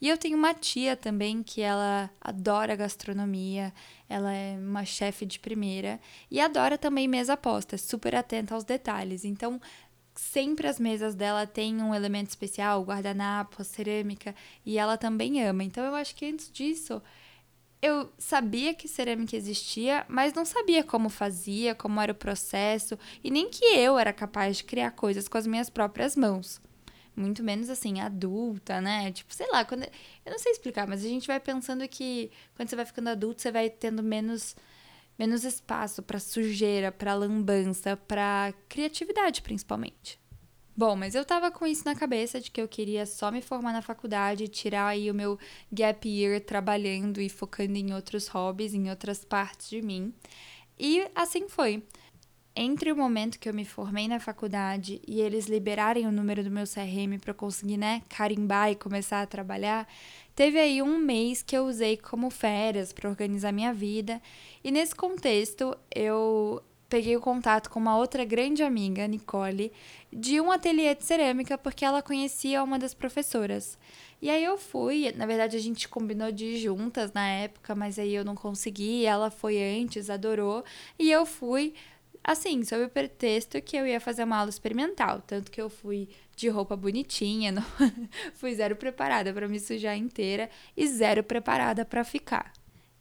E 0.00 0.08
eu 0.08 0.16
tenho 0.16 0.38
uma 0.38 0.54
tia 0.54 0.96
também 0.96 1.42
que 1.42 1.60
ela 1.60 2.10
adora 2.18 2.74
gastronomia, 2.74 3.74
ela 4.08 4.32
é 4.32 4.56
uma 4.56 4.86
chefe 4.86 5.26
de 5.26 5.38
primeira 5.38 6.00
e 6.30 6.40
adora 6.40 6.78
também 6.78 7.06
mesa 7.06 7.36
posta, 7.36 7.76
super 7.76 8.14
atenta 8.14 8.54
aos 8.54 8.64
detalhes. 8.64 9.26
Então, 9.26 9.60
sempre 10.14 10.66
as 10.66 10.78
mesas 10.78 11.14
dela 11.14 11.46
têm 11.46 11.82
um 11.82 11.94
elemento 11.94 12.28
especial, 12.28 12.82
guardanapo, 12.82 13.64
cerâmica, 13.64 14.34
e 14.64 14.78
ela 14.78 14.96
também 14.96 15.42
ama. 15.42 15.64
Então, 15.64 15.84
eu 15.84 15.94
acho 15.94 16.14
que 16.14 16.26
antes 16.26 16.50
disso, 16.50 17.02
eu 17.82 18.12
sabia 18.18 18.74
que 18.74 18.88
cerâmica 18.88 19.36
existia, 19.36 20.04
mas 20.08 20.34
não 20.34 20.44
sabia 20.44 20.84
como 20.84 21.08
fazia, 21.08 21.74
como 21.74 22.00
era 22.00 22.12
o 22.12 22.14
processo, 22.14 22.98
e 23.24 23.30
nem 23.30 23.48
que 23.50 23.64
eu 23.64 23.98
era 23.98 24.12
capaz 24.12 24.58
de 24.58 24.64
criar 24.64 24.90
coisas 24.92 25.28
com 25.28 25.38
as 25.38 25.46
minhas 25.46 25.70
próprias 25.70 26.16
mãos 26.16 26.60
muito 27.16 27.42
menos 27.42 27.68
assim, 27.68 28.00
adulta, 28.00 28.80
né? 28.80 29.12
Tipo, 29.12 29.34
sei 29.34 29.46
lá, 29.50 29.64
quando. 29.64 29.82
Eu 29.84 30.32
não 30.32 30.38
sei 30.38 30.52
explicar, 30.52 30.86
mas 30.86 31.04
a 31.04 31.08
gente 31.08 31.26
vai 31.26 31.38
pensando 31.38 31.86
que 31.88 32.30
quando 32.54 32.68
você 32.68 32.76
vai 32.76 32.86
ficando 32.86 33.08
adulto, 33.08 33.42
você 33.42 33.52
vai 33.52 33.68
tendo 33.68 34.02
menos 34.02 34.56
menos 35.20 35.44
espaço 35.44 36.02
para 36.02 36.18
sujeira, 36.18 36.90
para 36.90 37.12
lambança, 37.12 37.94
para 37.94 38.54
criatividade, 38.70 39.42
principalmente. 39.42 40.18
Bom, 40.74 40.96
mas 40.96 41.14
eu 41.14 41.26
tava 41.26 41.50
com 41.50 41.66
isso 41.66 41.84
na 41.84 41.94
cabeça 41.94 42.40
de 42.40 42.50
que 42.50 42.58
eu 42.58 42.66
queria 42.66 43.04
só 43.04 43.30
me 43.30 43.42
formar 43.42 43.74
na 43.74 43.82
faculdade, 43.82 44.48
tirar 44.48 44.86
aí 44.86 45.10
o 45.10 45.14
meu 45.14 45.38
gap 45.70 46.08
year 46.08 46.40
trabalhando 46.40 47.20
e 47.20 47.28
focando 47.28 47.76
em 47.76 47.92
outros 47.92 48.28
hobbies, 48.28 48.72
em 48.72 48.88
outras 48.88 49.22
partes 49.22 49.68
de 49.68 49.82
mim. 49.82 50.14
E 50.78 51.06
assim 51.14 51.50
foi 51.50 51.82
entre 52.56 52.90
o 52.90 52.96
momento 52.96 53.38
que 53.38 53.48
eu 53.48 53.52
me 53.52 53.66
formei 53.66 54.08
na 54.08 54.18
faculdade 54.18 55.02
e 55.06 55.20
eles 55.20 55.46
liberarem 55.46 56.06
o 56.06 56.12
número 56.12 56.42
do 56.42 56.50
meu 56.50 56.64
CRM 56.64 57.18
para 57.20 57.34
conseguir, 57.34 57.76
né, 57.76 58.02
carimbar 58.08 58.70
e 58.70 58.74
começar 58.74 59.20
a 59.20 59.26
trabalhar, 59.26 59.86
teve 60.40 60.58
aí 60.58 60.80
um 60.80 60.96
mês 60.96 61.42
que 61.42 61.54
eu 61.54 61.66
usei 61.66 61.98
como 61.98 62.30
férias 62.30 62.94
para 62.94 63.10
organizar 63.10 63.52
minha 63.52 63.74
vida. 63.74 64.22
E 64.64 64.70
nesse 64.70 64.94
contexto, 64.94 65.76
eu 65.94 66.62
peguei 66.88 67.14
o 67.14 67.20
contato 67.20 67.68
com 67.68 67.78
uma 67.78 67.98
outra 67.98 68.24
grande 68.24 68.62
amiga, 68.62 69.06
Nicole, 69.06 69.70
de 70.10 70.40
um 70.40 70.50
ateliê 70.50 70.94
de 70.94 71.04
cerâmica, 71.04 71.58
porque 71.58 71.84
ela 71.84 72.00
conhecia 72.00 72.62
uma 72.62 72.78
das 72.78 72.94
professoras. 72.94 73.78
E 74.22 74.30
aí 74.30 74.42
eu 74.42 74.56
fui, 74.56 75.12
na 75.14 75.26
verdade 75.26 75.58
a 75.58 75.60
gente 75.60 75.86
combinou 75.86 76.32
de 76.32 76.46
ir 76.46 76.56
juntas 76.56 77.12
na 77.12 77.28
época, 77.28 77.74
mas 77.74 77.98
aí 77.98 78.14
eu 78.14 78.24
não 78.24 78.34
consegui, 78.34 79.04
ela 79.04 79.30
foi 79.30 79.62
antes, 79.62 80.08
adorou, 80.08 80.64
e 80.98 81.10
eu 81.10 81.26
fui 81.26 81.74
Assim, 82.22 82.62
sob 82.64 82.84
o 82.84 82.88
pretexto 82.88 83.60
que 83.62 83.76
eu 83.76 83.86
ia 83.86 83.98
fazer 83.98 84.24
uma 84.24 84.36
aula 84.36 84.50
experimental, 84.50 85.22
tanto 85.26 85.50
que 85.50 85.60
eu 85.60 85.70
fui 85.70 86.06
de 86.40 86.48
roupa 86.48 86.76
bonitinha, 86.76 87.52
não... 87.52 87.64
fui 88.34 88.54
zero 88.54 88.74
preparada 88.76 89.32
para 89.32 89.46
me 89.46 89.60
sujar 89.60 89.96
inteira 89.96 90.50
e 90.76 90.86
zero 90.86 91.22
preparada 91.22 91.84
para 91.84 92.02
ficar. 92.02 92.52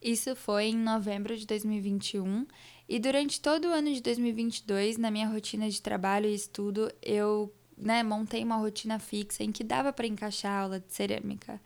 Isso 0.01 0.35
foi 0.35 0.65
em 0.65 0.77
novembro 0.77 1.35
de 1.35 1.45
2021 1.45 2.45
e 2.87 2.97
durante 2.99 3.39
todo 3.39 3.65
o 3.65 3.71
ano 3.71 3.93
de 3.93 4.01
2022, 4.01 4.97
na 4.97 5.11
minha 5.11 5.27
rotina 5.27 5.69
de 5.69 5.81
trabalho 5.81 6.27
e 6.27 6.33
estudo, 6.33 6.91
eu 7.03 7.53
né, 7.77 8.01
montei 8.01 8.43
uma 8.43 8.57
rotina 8.57 8.97
fixa 8.97 9.43
em 9.43 9.51
que 9.51 9.63
dava 9.63 9.93
para 9.93 10.07
encaixar 10.07 10.51
a 10.51 10.61
aula 10.63 10.79
de 10.79 10.91
cerâmica. 10.91 11.61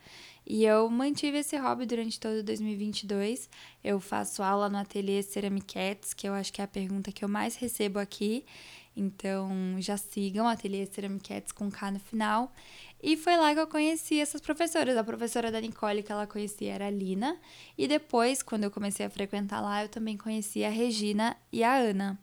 E 0.46 0.65
eu 0.65 0.89
mantive 0.89 1.38
esse 1.38 1.56
hobby 1.58 1.86
durante 1.86 2.20
todo 2.20 2.44
2022. 2.44 3.50
Eu 3.82 4.00
faço 4.00 4.44
aula 4.44 4.70
no 4.70 4.77
ateliê 4.77 5.24
Ceramiquettes, 5.24 6.13
que 6.13 6.27
eu 6.27 6.34
acho 6.34 6.51
que 6.51 6.60
é 6.60 6.65
a 6.65 6.68
pergunta 6.68 7.12
que 7.12 7.24
eu 7.24 7.30
mais 7.30 7.56
recebo 7.56 8.00
aqui. 8.00 8.46
Então 8.95 9.75
já 9.79 9.97
sigam 9.97 10.47
Ateliê 10.47 10.85
Ceramiquettes 10.85 11.51
com 11.51 11.69
K 11.71 11.91
no 11.91 12.00
final. 12.00 12.51
E 13.01 13.17
foi 13.17 13.35
lá 13.35 13.53
que 13.53 13.59
eu 13.59 13.67
conheci 13.67 14.19
essas 14.19 14.39
professoras. 14.39 14.95
A 14.95 15.03
professora 15.03 15.51
da 15.51 15.59
Nicole 15.59 16.01
que 16.01 16.12
ela 16.12 16.25
conhecia 16.25 16.73
era 16.73 16.88
a 16.88 16.89
Lina. 16.89 17.38
E 17.77 17.88
depois, 17.88 18.41
quando 18.41 18.63
eu 18.63 18.71
comecei 18.71 19.05
a 19.05 19.09
frequentar 19.09 19.59
lá, 19.59 19.83
eu 19.83 19.89
também 19.89 20.15
conheci 20.15 20.63
a 20.63 20.69
Regina 20.69 21.35
e 21.51 21.63
a 21.63 21.75
Ana. 21.75 22.17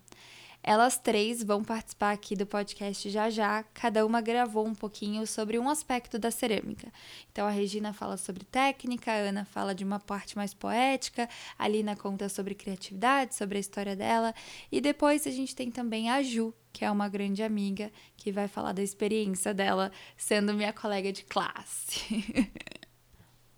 Elas 0.63 0.99
três 0.99 1.43
vão 1.43 1.65
participar 1.65 2.13
aqui 2.13 2.37
do 2.37 2.47
podcast 2.47 3.09
já 3.09 3.31
já. 3.31 3.63
Cada 3.75 4.05
uma 4.05 4.21
gravou 4.21 4.67
um 4.67 4.75
pouquinho 4.75 5.27
sobre 5.27 5.59
um 5.59 5.69
aspecto 5.69 6.19
da 6.19 6.31
cerâmica. 6.31 6.93
Então 7.33 7.47
a 7.47 7.51
Regina 7.51 7.93
fala 7.93 8.17
sobre 8.17 8.45
técnica, 8.45 9.11
a 9.11 9.17
Ana 9.17 9.45
fala 9.45 9.75
de 9.75 9.85
uma 9.85 9.99
parte 9.99 10.37
mais 10.37 10.53
poética, 10.53 11.29
a 11.59 11.67
Lina 11.67 11.97
conta 11.97 12.29
sobre 12.29 12.55
criatividade, 12.55 13.35
sobre 13.35 13.57
a 13.59 13.61
história 13.61 13.97
dela. 13.97 14.35
E 14.71 14.81
depois 14.81 15.27
a 15.27 15.31
gente 15.31 15.55
tem 15.57 15.71
também 15.71 16.11
a 16.11 16.23
Ju, 16.23 16.55
que 16.73 16.85
é 16.85 16.91
uma 16.91 17.09
grande 17.09 17.43
amiga, 17.43 17.91
que 18.17 18.31
vai 18.31 18.47
falar 18.49 18.73
da 18.73 18.83
experiência 18.83 19.55
dela 19.55 19.91
sendo 20.17 20.55
minha 20.55 20.73
colega 20.73 21.13
de 21.13 21.25
classe. 21.25 22.25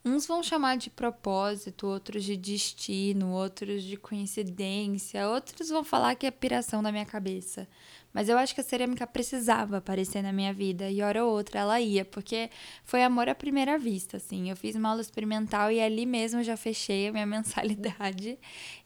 Uns 0.05 0.27
vão 0.27 0.43
chamar 0.43 0.77
de 0.77 0.91
propósito, 0.91 1.87
outros 1.87 2.25
de 2.25 2.37
destino, 2.37 3.31
outros 3.31 3.85
de 3.85 3.97
coincidência, 3.97 5.29
outros 5.29 5.69
vão 5.69 5.85
falar 5.85 6.17
que 6.17 6.27
é 6.27 6.31
piração 6.33 6.83
da 6.83 6.91
minha 6.91 7.07
cabeça. 7.07 7.69
Mas 8.13 8.29
eu 8.29 8.37
acho 8.37 8.53
que 8.53 8.61
a 8.61 8.65
cerâmica 8.65 9.07
precisava 9.07 9.77
aparecer 9.77 10.21
na 10.21 10.33
minha 10.33 10.53
vida 10.53 10.91
e 10.91 11.01
hora 11.01 11.25
ou 11.25 11.33
outra 11.33 11.61
ela 11.61 11.81
ia, 11.81 12.05
porque 12.05 12.51
foi 12.85 13.05
amor 13.05 13.29
à 13.29 13.35
primeira 13.35 13.79
vista, 13.79 14.17
assim. 14.17 14.51
Eu 14.51 14.57
fiz 14.57 14.75
uma 14.75 14.89
aula 14.89 15.01
experimental 15.01 15.71
e 15.71 15.81
ali 15.81 16.05
mesmo 16.05 16.43
já 16.43 16.57
fechei 16.57 17.07
a 17.07 17.13
minha 17.13 17.25
mensalidade 17.27 18.39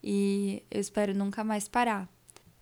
e 0.04 0.62
eu 0.70 0.80
espero 0.80 1.14
nunca 1.14 1.42
mais 1.42 1.66
parar. 1.66 2.15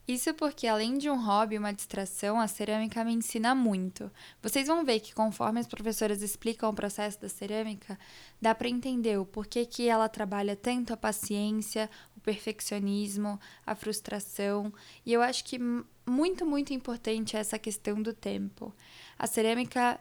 Isso 0.06 0.34
porque, 0.34 0.66
além 0.66 0.98
de 0.98 1.08
um 1.08 1.24
hobby 1.24 1.54
e 1.54 1.58
uma 1.58 1.72
distração, 1.72 2.38
a 2.38 2.46
cerâmica 2.46 3.02
me 3.02 3.14
ensina 3.14 3.54
muito. 3.54 4.10
Vocês 4.42 4.66
vão 4.66 4.84
ver 4.84 5.00
que, 5.00 5.14
conforme 5.14 5.60
as 5.60 5.66
professoras 5.66 6.20
explicam 6.20 6.68
o 6.68 6.74
processo 6.74 7.18
da 7.20 7.28
cerâmica, 7.28 7.98
dá 8.40 8.54
para 8.54 8.68
entender 8.68 9.18
o 9.18 9.24
porquê 9.24 9.64
que 9.64 9.88
ela 9.88 10.06
trabalha 10.06 10.54
tanto 10.54 10.92
a 10.92 10.96
paciência, 10.96 11.88
o 12.14 12.20
perfeccionismo, 12.20 13.40
a 13.64 13.74
frustração. 13.74 14.70
E 15.06 15.12
eu 15.12 15.22
acho 15.22 15.42
que 15.42 15.58
muito, 16.06 16.44
muito 16.44 16.74
importante 16.74 17.34
é 17.34 17.40
essa 17.40 17.58
questão 17.58 18.02
do 18.02 18.12
tempo. 18.12 18.74
A 19.18 19.26
cerâmica 19.26 19.98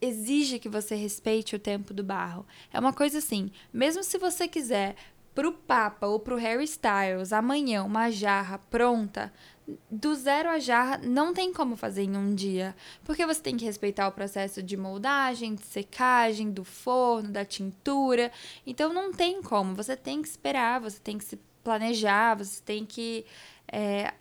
exige 0.00 0.58
que 0.58 0.70
você 0.70 0.94
respeite 0.94 1.54
o 1.54 1.58
tempo 1.58 1.92
do 1.92 2.02
barro. 2.02 2.46
É 2.72 2.80
uma 2.80 2.94
coisa 2.94 3.18
assim, 3.18 3.52
mesmo 3.72 4.02
se 4.02 4.16
você 4.16 4.48
quiser 4.48 4.96
pro 5.34 5.52
Papa 5.52 6.06
ou 6.06 6.20
pro 6.20 6.36
Harry 6.36 6.64
Styles 6.64 7.32
amanhã 7.32 7.84
uma 7.84 8.10
jarra 8.10 8.58
pronta, 8.58 9.32
do 9.90 10.14
zero 10.14 10.48
a 10.48 10.58
jarra 10.58 10.98
não 10.98 11.32
tem 11.32 11.52
como 11.52 11.76
fazer 11.76 12.02
em 12.02 12.16
um 12.16 12.34
dia, 12.34 12.74
porque 13.04 13.24
você 13.24 13.40
tem 13.40 13.56
que 13.56 13.64
respeitar 13.64 14.08
o 14.08 14.12
processo 14.12 14.62
de 14.62 14.76
moldagem, 14.76 15.54
de 15.54 15.64
secagem, 15.64 16.50
do 16.50 16.64
forno, 16.64 17.30
da 17.30 17.44
tintura. 17.44 18.32
Então 18.66 18.92
não 18.92 19.12
tem 19.12 19.40
como, 19.42 19.74
você 19.74 19.96
tem 19.96 20.20
que 20.20 20.28
esperar, 20.28 20.80
você 20.80 20.98
tem 20.98 21.16
que 21.16 21.24
se 21.24 21.38
planejar, 21.62 22.36
você 22.36 22.60
tem 22.62 22.84
que 22.84 23.24
é, 23.70 24.12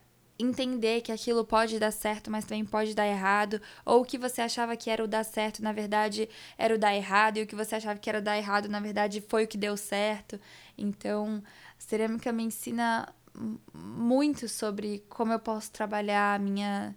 entender 0.42 1.02
que 1.02 1.12
aquilo 1.12 1.46
pode 1.46 1.80
dar 1.80 1.92
certo, 1.92 2.32
mas 2.32 2.46
também 2.46 2.66
pode 2.66 2.94
dar 2.96 3.08
errado, 3.08 3.62
ou 3.86 4.02
o 4.02 4.06
que 4.06 4.18
você 4.18 4.42
achava 4.42 4.76
que 4.76 4.90
era 4.90 5.04
o 5.04 5.08
dar 5.08 5.24
certo, 5.24 5.62
na 5.64 5.72
verdade 5.72 6.30
era 6.58 6.76
o 6.76 6.78
dar 6.78 6.96
errado, 6.96 7.38
e 7.38 7.44
o 7.44 7.48
que 7.48 7.56
você 7.56 7.76
achava 7.76 8.00
que 8.00 8.10
era 8.10 8.20
o 8.20 8.22
dar 8.22 8.38
errado, 8.38 8.68
na 8.70 8.80
verdade 8.80 9.22
foi 9.28 9.46
o 9.46 9.48
que 9.48 9.58
deu 9.58 9.78
certo. 9.78 10.40
Então, 10.78 11.44
a 11.78 11.82
cerâmica 11.82 12.32
me 12.32 12.44
ensina 12.44 13.14
muito 13.74 14.48
sobre 14.50 15.04
como 15.10 15.32
eu 15.34 15.40
posso 15.40 15.72
trabalhar 15.72 16.36
a 16.36 16.40
minha 16.40 16.96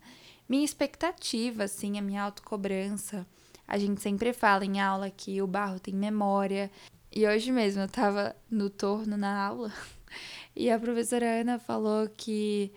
minha 0.48 0.64
expectativa, 0.64 1.64
assim, 1.64 1.98
a 1.98 2.02
minha 2.02 2.22
autocobrança. 2.22 3.26
A 3.66 3.78
gente 3.78 4.00
sempre 4.02 4.32
fala 4.32 4.64
em 4.64 4.80
aula 4.80 5.10
que 5.10 5.40
o 5.40 5.46
barro 5.46 5.80
tem 5.80 5.94
memória. 5.94 6.70
E 7.10 7.26
hoje 7.26 7.50
mesmo 7.50 7.82
eu 7.82 7.88
tava 7.88 8.36
no 8.50 8.68
torno 8.68 9.16
na 9.16 9.46
aula 9.46 9.72
e 10.54 10.70
a 10.70 10.78
professora 10.78 11.40
Ana 11.40 11.58
falou 11.58 12.08
que 12.08 12.72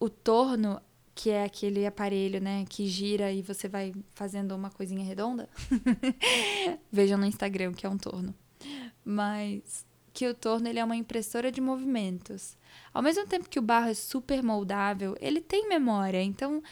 o 0.00 0.08
torno, 0.08 0.80
que 1.14 1.30
é 1.30 1.44
aquele 1.44 1.86
aparelho, 1.86 2.40
né, 2.40 2.64
que 2.68 2.86
gira 2.86 3.32
e 3.32 3.42
você 3.42 3.68
vai 3.68 3.92
fazendo 4.14 4.54
uma 4.54 4.70
coisinha 4.70 5.04
redonda. 5.04 5.48
Vejam 6.92 7.18
no 7.18 7.26
Instagram 7.26 7.72
que 7.72 7.86
é 7.86 7.88
um 7.88 7.98
torno. 7.98 8.34
Mas 9.04 9.86
que 10.12 10.26
o 10.26 10.34
torno 10.34 10.68
ele 10.68 10.78
é 10.78 10.84
uma 10.84 10.96
impressora 10.96 11.50
de 11.50 11.60
movimentos. 11.60 12.56
Ao 12.92 13.02
mesmo 13.02 13.26
tempo 13.26 13.48
que 13.48 13.58
o 13.58 13.62
barro 13.62 13.90
é 13.90 13.94
super 13.94 14.42
moldável, 14.42 15.16
ele 15.20 15.40
tem 15.40 15.68
memória. 15.68 16.22
Então, 16.22 16.62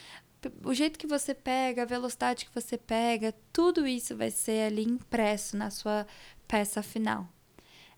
o 0.65 0.75
jeito 0.75 0.99
que 0.99 1.07
você 1.07 1.35
pega, 1.35 1.83
a 1.83 1.87
velocidade 1.87 2.45
que 2.45 2.55
você 2.55 2.77
pega, 2.77 3.35
tudo 3.53 3.87
isso 3.87 4.17
vai 4.17 4.31
ser 4.31 4.67
ali 4.67 4.83
impresso 4.83 5.57
na 5.57 5.71
sua 5.71 6.07
peça 6.47 6.83
final. 6.83 7.29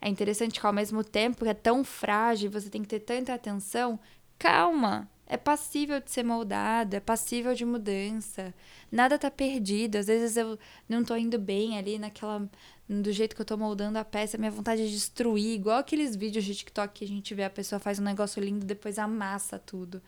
É 0.00 0.08
interessante 0.08 0.60
que 0.60 0.66
ao 0.66 0.72
mesmo 0.72 1.02
tempo 1.02 1.44
que 1.44 1.50
é 1.50 1.54
tão 1.54 1.82
frágil, 1.82 2.50
você 2.50 2.70
tem 2.70 2.82
que 2.82 2.88
ter 2.88 3.00
tanta 3.00 3.34
atenção, 3.34 3.98
calma, 4.38 5.08
é 5.28 5.36
passível 5.36 6.00
de 6.00 6.10
ser 6.10 6.24
moldado, 6.24 6.96
é 6.96 7.00
passível 7.00 7.54
de 7.54 7.64
mudança. 7.64 8.54
Nada 8.90 9.18
tá 9.18 9.30
perdido. 9.30 9.96
Às 9.96 10.06
vezes 10.06 10.36
eu 10.38 10.58
não 10.88 11.04
tô 11.04 11.14
indo 11.16 11.38
bem 11.38 11.76
ali 11.76 11.98
naquela 11.98 12.48
do 12.88 13.12
jeito 13.12 13.36
que 13.36 13.42
eu 13.42 13.46
tô 13.46 13.54
moldando 13.54 13.98
a 13.98 14.04
peça, 14.04 14.38
minha 14.38 14.50
vontade 14.50 14.80
é 14.80 14.86
de 14.86 14.92
destruir, 14.92 15.54
igual 15.54 15.76
aqueles 15.76 16.16
vídeos 16.16 16.42
de 16.42 16.54
TikTok 16.54 16.94
que 16.94 17.04
a 17.04 17.08
gente 17.08 17.34
vê 17.34 17.44
a 17.44 17.50
pessoa 17.50 17.78
faz 17.78 17.98
um 17.98 18.02
negócio 18.02 18.42
lindo, 18.42 18.64
depois 18.64 18.98
amassa 18.98 19.58
tudo. 19.58 20.02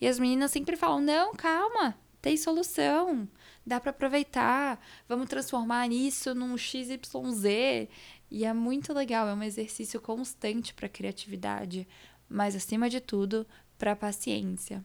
E 0.00 0.08
as 0.08 0.18
meninas 0.18 0.50
sempre 0.50 0.76
falam: 0.76 1.00
"Não, 1.00 1.32
calma, 1.34 1.96
tem 2.20 2.36
solução. 2.36 3.28
Dá 3.64 3.78
para 3.78 3.90
aproveitar. 3.90 4.80
Vamos 5.08 5.28
transformar 5.28 5.88
isso 5.92 6.34
num 6.34 6.58
XYZ". 6.58 7.88
E 8.30 8.44
é 8.44 8.52
muito 8.52 8.92
legal, 8.92 9.28
é 9.28 9.34
um 9.34 9.42
exercício 9.44 10.00
constante 10.00 10.74
para 10.74 10.88
criatividade, 10.88 11.86
mas 12.28 12.56
acima 12.56 12.90
de 12.90 13.00
tudo, 13.00 13.46
para 13.78 13.96
paciência. 13.96 14.84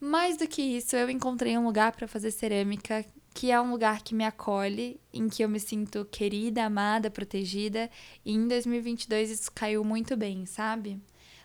Mais 0.00 0.36
do 0.36 0.46
que 0.46 0.62
isso, 0.62 0.94
eu 0.94 1.10
encontrei 1.10 1.58
um 1.58 1.64
lugar 1.64 1.92
para 1.92 2.06
fazer 2.06 2.30
cerâmica 2.30 3.04
que 3.34 3.52
é 3.52 3.60
um 3.60 3.70
lugar 3.70 4.02
que 4.02 4.16
me 4.16 4.24
acolhe, 4.24 5.00
em 5.12 5.28
que 5.28 5.44
eu 5.44 5.48
me 5.48 5.60
sinto 5.60 6.04
querida, 6.04 6.64
amada, 6.64 7.08
protegida, 7.08 7.88
e 8.24 8.32
em 8.32 8.48
2022 8.48 9.30
isso 9.30 9.52
caiu 9.52 9.84
muito 9.84 10.16
bem, 10.16 10.44
sabe? 10.44 11.00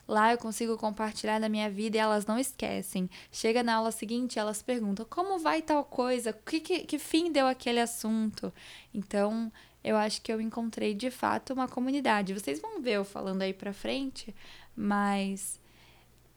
Lá 0.06 0.32
eu 0.32 0.38
consigo 0.38 0.76
compartilhar 0.76 1.38
da 1.38 1.48
minha 1.48 1.70
vida 1.70 1.96
e 1.96 2.00
elas 2.00 2.26
não 2.26 2.36
esquecem. 2.36 3.08
Chega 3.30 3.62
na 3.62 3.76
aula 3.76 3.92
seguinte, 3.92 4.40
elas 4.40 4.60
perguntam: 4.60 5.06
como 5.08 5.38
vai 5.38 5.62
tal 5.62 5.84
coisa? 5.84 6.32
Que, 6.32 6.58
que, 6.58 6.80
que 6.80 6.98
fim 6.98 7.30
deu 7.30 7.46
aquele 7.46 7.80
assunto? 7.80 8.52
Então, 8.92 9.52
eu 9.82 9.96
acho 9.96 10.20
que 10.20 10.32
eu 10.32 10.40
encontrei 10.40 10.94
de 10.94 11.10
fato 11.10 11.52
uma 11.52 11.68
comunidade. 11.68 12.34
Vocês 12.34 12.60
vão 12.60 12.82
ver 12.82 12.94
eu 12.94 13.04
falando 13.04 13.42
aí 13.42 13.54
pra 13.54 13.72
frente, 13.72 14.34
mas 14.76 15.60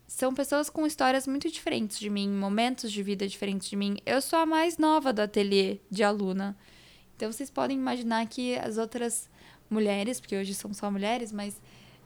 são 0.07 0.33
pessoas 0.33 0.69
com 0.69 0.87
histórias 0.87 1.27
muito 1.27 1.51
diferentes 1.51 1.99
de 1.99 2.09
mim, 2.09 2.29
momentos 2.29 2.91
de 2.91 3.03
vida 3.03 3.27
diferentes 3.27 3.69
de 3.69 3.75
mim. 3.75 3.97
Eu 4.05 4.21
sou 4.21 4.39
a 4.39 4.45
mais 4.45 4.77
nova 4.77 5.11
do 5.11 5.21
ateliê 5.21 5.79
de 5.91 6.01
aluna. 6.01 6.57
Então 7.15 7.31
vocês 7.31 7.49
podem 7.49 7.77
imaginar 7.77 8.25
que 8.27 8.55
as 8.55 8.77
outras 8.77 9.29
mulheres, 9.69 10.19
porque 10.19 10.37
hoje 10.37 10.53
são 10.53 10.73
só 10.73 10.89
mulheres, 10.89 11.31
mas 11.33 11.61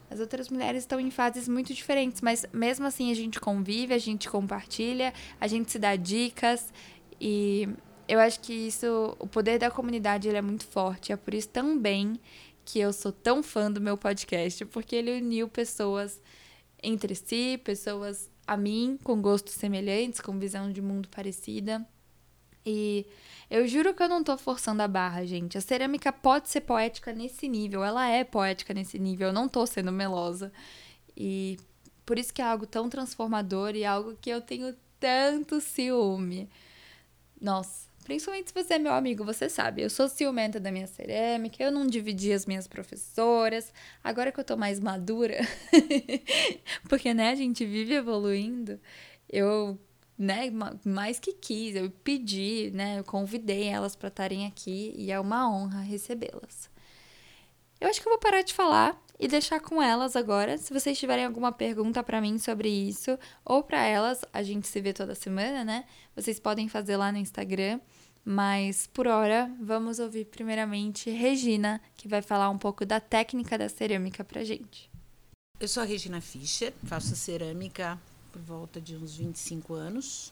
as 0.10 0.20
outras 0.20 0.50
mulheres 0.50 0.84
estão 0.84 1.00
em 1.00 1.12
fases 1.12 1.48
muito 1.48 1.74
diferentes, 1.74 2.22
mas 2.22 2.46
mesmo 2.52 2.88
assim 2.88 3.12
a 3.12 3.14
gente 3.14 3.40
convive, 3.40 3.94
a 3.94 4.00
gente 4.00 4.28
compartilha, 4.30 5.14
a 5.40 5.48
gente 5.48 5.72
se 5.72 5.78
dá 5.78 5.96
dicas 5.96 6.74
e 7.20 7.70
eu 8.08 8.20
acho 8.20 8.40
que 8.40 8.52
isso, 8.52 9.16
o 9.20 9.28
poder 9.28 9.60
da 9.60 9.70
comunidade 9.70 10.28
ele 10.28 10.38
é 10.38 10.42
muito 10.42 10.66
forte. 10.66 11.14
É 11.14 11.16
por 11.16 11.34
isso 11.34 11.50
também 11.50 12.20
que 12.66 12.80
eu 12.80 12.92
sou 12.92 13.12
tão 13.12 13.44
fã 13.44 13.72
do 13.72 13.80
meu 13.80 13.96
podcast, 13.96 14.66
porque 14.66 14.96
ele 14.96 15.18
uniu 15.20 15.48
pessoas 15.48 16.20
entre 16.82 17.16
si, 17.16 17.60
pessoas 17.64 18.30
a 18.46 18.58
mim 18.58 18.98
com 19.04 19.22
gostos 19.22 19.54
semelhantes, 19.54 20.20
com 20.20 20.38
visão 20.40 20.72
de 20.72 20.82
mundo 20.82 21.08
parecida. 21.10 21.86
E 22.66 23.06
eu 23.50 23.68
juro 23.68 23.94
que 23.94 24.04
eu 24.04 24.10
não 24.10 24.24
tô 24.24 24.38
forçando 24.38 24.82
a 24.82 24.88
barra, 24.88 25.26
gente. 25.26 25.58
A 25.58 25.62
cerâmica 25.62 26.12
pode 26.12 26.50
ser 26.50 26.62
poética 26.62 27.14
nesse 27.14 27.48
nível, 27.48 27.84
ela 27.84 28.08
é 28.08 28.24
poética 28.24 28.74
nesse 28.74 29.00
nível, 29.00 29.28
eu 29.28 29.34
não 29.34 29.48
tô 29.48 29.66
sendo 29.66 29.92
melosa. 29.92 30.52
E 31.16 31.58
por 32.06 32.18
isso 32.18 32.34
que 32.34 32.42
é 32.42 32.46
algo 32.46 32.66
tão 32.66 32.90
transformador 32.90 33.76
e 33.76 33.86
algo 33.86 34.16
que 34.20 34.30
eu 34.30 34.42
tenho 34.42 34.76
tanto 35.00 35.60
ciúme. 35.60 36.50
Nossa, 37.40 37.91
Principalmente 38.04 38.48
se 38.50 38.54
você 38.64 38.74
é 38.76 38.80
meu 38.80 38.94
amigo, 38.94 39.24
você 39.24 39.48
sabe, 39.48 39.82
eu 39.84 39.90
sou 39.90 40.10
ciumenta 40.10 40.60
da 40.60 40.72
minha 40.72 40.88
cerâmica, 40.88 41.64
eu 41.64 41.72
não 41.72 41.86
dividi 41.86 42.34
as 42.34 42.46
minhas 42.46 42.68
professoras. 42.68 43.72
Agora 44.04 44.32
que 44.32 44.40
eu 44.40 44.44
tô 44.44 44.58
mais 44.58 44.80
madura, 44.80 45.38
porque 46.90 47.14
né, 47.14 47.30
a 47.30 47.36
gente 47.36 47.66
vive 47.66 47.94
evoluindo, 47.94 48.80
eu, 49.30 49.80
né, 50.18 50.52
mais 50.84 51.20
que 51.20 51.34
quis, 51.34 51.76
eu 51.76 51.92
pedi, 52.04 52.72
né, 52.74 53.00
eu 53.00 53.04
convidei 53.04 53.66
elas 53.68 53.96
para 53.96 54.08
estarem 54.08 54.48
aqui 54.48 54.94
e 54.98 55.12
é 55.12 55.20
uma 55.20 55.50
honra 55.50 55.82
recebê-las. 55.82 56.71
Eu 57.82 57.90
acho 57.90 58.00
que 58.00 58.08
eu 58.08 58.12
vou 58.12 58.20
parar 58.20 58.44
de 58.44 58.54
falar 58.54 58.96
e 59.20 59.28
deixar 59.28 59.60
com 59.60 59.82
elas 59.82 60.16
agora. 60.16 60.56
Se 60.56 60.72
vocês 60.72 61.00
tiverem 61.00 61.26
alguma 61.26 61.52
pergunta 61.52 62.04
para 62.04 62.22
mim 62.22 62.38
sobre 62.38 62.70
isso 62.70 63.18
ou 63.44 63.64
para 63.64 63.84
elas, 63.84 64.22
a 64.32 64.44
gente 64.44 64.68
se 64.68 64.80
vê 64.80 64.94
toda 64.94 65.16
semana, 65.16 65.64
né? 65.64 65.86
Vocês 66.16 66.40
podem 66.40 66.70
fazer 66.70 66.96
lá 66.96 67.12
no 67.12 67.18
Instagram. 67.18 67.80
Mas 68.24 68.86
por 68.86 69.08
hora, 69.08 69.52
vamos 69.60 69.98
ouvir 69.98 70.26
primeiramente 70.26 71.10
Regina, 71.10 71.82
que 71.98 72.08
vai 72.08 72.22
falar 72.22 72.52
um 72.52 72.58
pouco 72.60 72.86
da 72.86 73.00
técnica 73.00 73.58
da 73.58 73.68
cerâmica 73.68 74.24
pra 74.24 74.44
gente. 74.44 74.92
Eu 75.60 75.68
sou 75.68 75.82
a 75.82 75.86
Regina 75.88 76.22
Fischer, 76.22 76.72
faço 76.84 77.16
cerâmica 77.16 78.00
por 78.32 78.44
volta 78.44 78.80
de 78.80 78.96
uns 78.96 79.18
25 79.18 79.74
anos. 79.74 80.32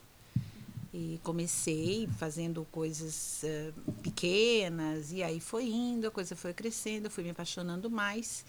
E 0.93 1.19
comecei 1.23 2.07
fazendo 2.17 2.65
coisas 2.71 3.43
uh, 3.43 3.91
pequenas, 4.01 5.11
e 5.11 5.21
aí 5.21 5.39
foi 5.39 5.65
indo, 5.67 6.07
a 6.07 6.11
coisa 6.11 6.35
foi 6.35 6.53
crescendo, 6.53 7.09
fui 7.09 7.23
me 7.23 7.29
apaixonando 7.29 7.89
mais. 7.89 8.43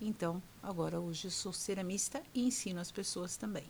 Então, 0.00 0.42
agora 0.62 1.00
hoje 1.00 1.30
sou 1.30 1.52
ceramista 1.52 2.22
e 2.34 2.46
ensino 2.46 2.78
as 2.78 2.92
pessoas 2.92 3.36
também. 3.36 3.64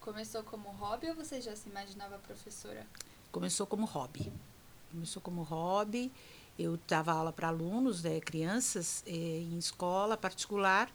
Começou 0.00 0.42
como 0.42 0.68
hobby 0.70 1.08
ou 1.08 1.14
você 1.14 1.40
já 1.40 1.56
se 1.56 1.68
imaginava 1.68 2.18
professora? 2.18 2.86
Começou 3.30 3.66
como 3.66 3.86
hobby. 3.86 4.32
Começou 4.90 5.22
como 5.22 5.42
hobby 5.42 6.12
Eu 6.58 6.78
dava 6.86 7.12
aula 7.12 7.32
para 7.32 7.48
alunos, 7.48 8.02
né, 8.02 8.20
crianças, 8.20 9.02
eh, 9.06 9.10
em 9.10 9.56
escola 9.56 10.16
particular 10.16 10.92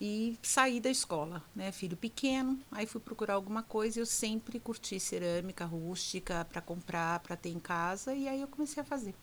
e 0.00 0.38
saí 0.42 0.80
da 0.80 0.88
escola, 0.88 1.44
né? 1.54 1.70
Filho 1.70 1.96
pequeno, 1.96 2.58
aí 2.72 2.86
fui 2.86 3.00
procurar 3.00 3.34
alguma 3.34 3.62
coisa. 3.62 4.00
Eu 4.00 4.06
sempre 4.06 4.58
curti 4.58 4.98
cerâmica 4.98 5.64
rústica 5.64 6.46
para 6.50 6.62
comprar, 6.62 7.20
para 7.20 7.36
ter 7.36 7.50
em 7.50 7.60
casa, 7.60 8.14
e 8.14 8.26
aí 8.26 8.40
eu 8.40 8.48
comecei 8.48 8.80
a 8.80 8.84
fazer. 8.84 9.14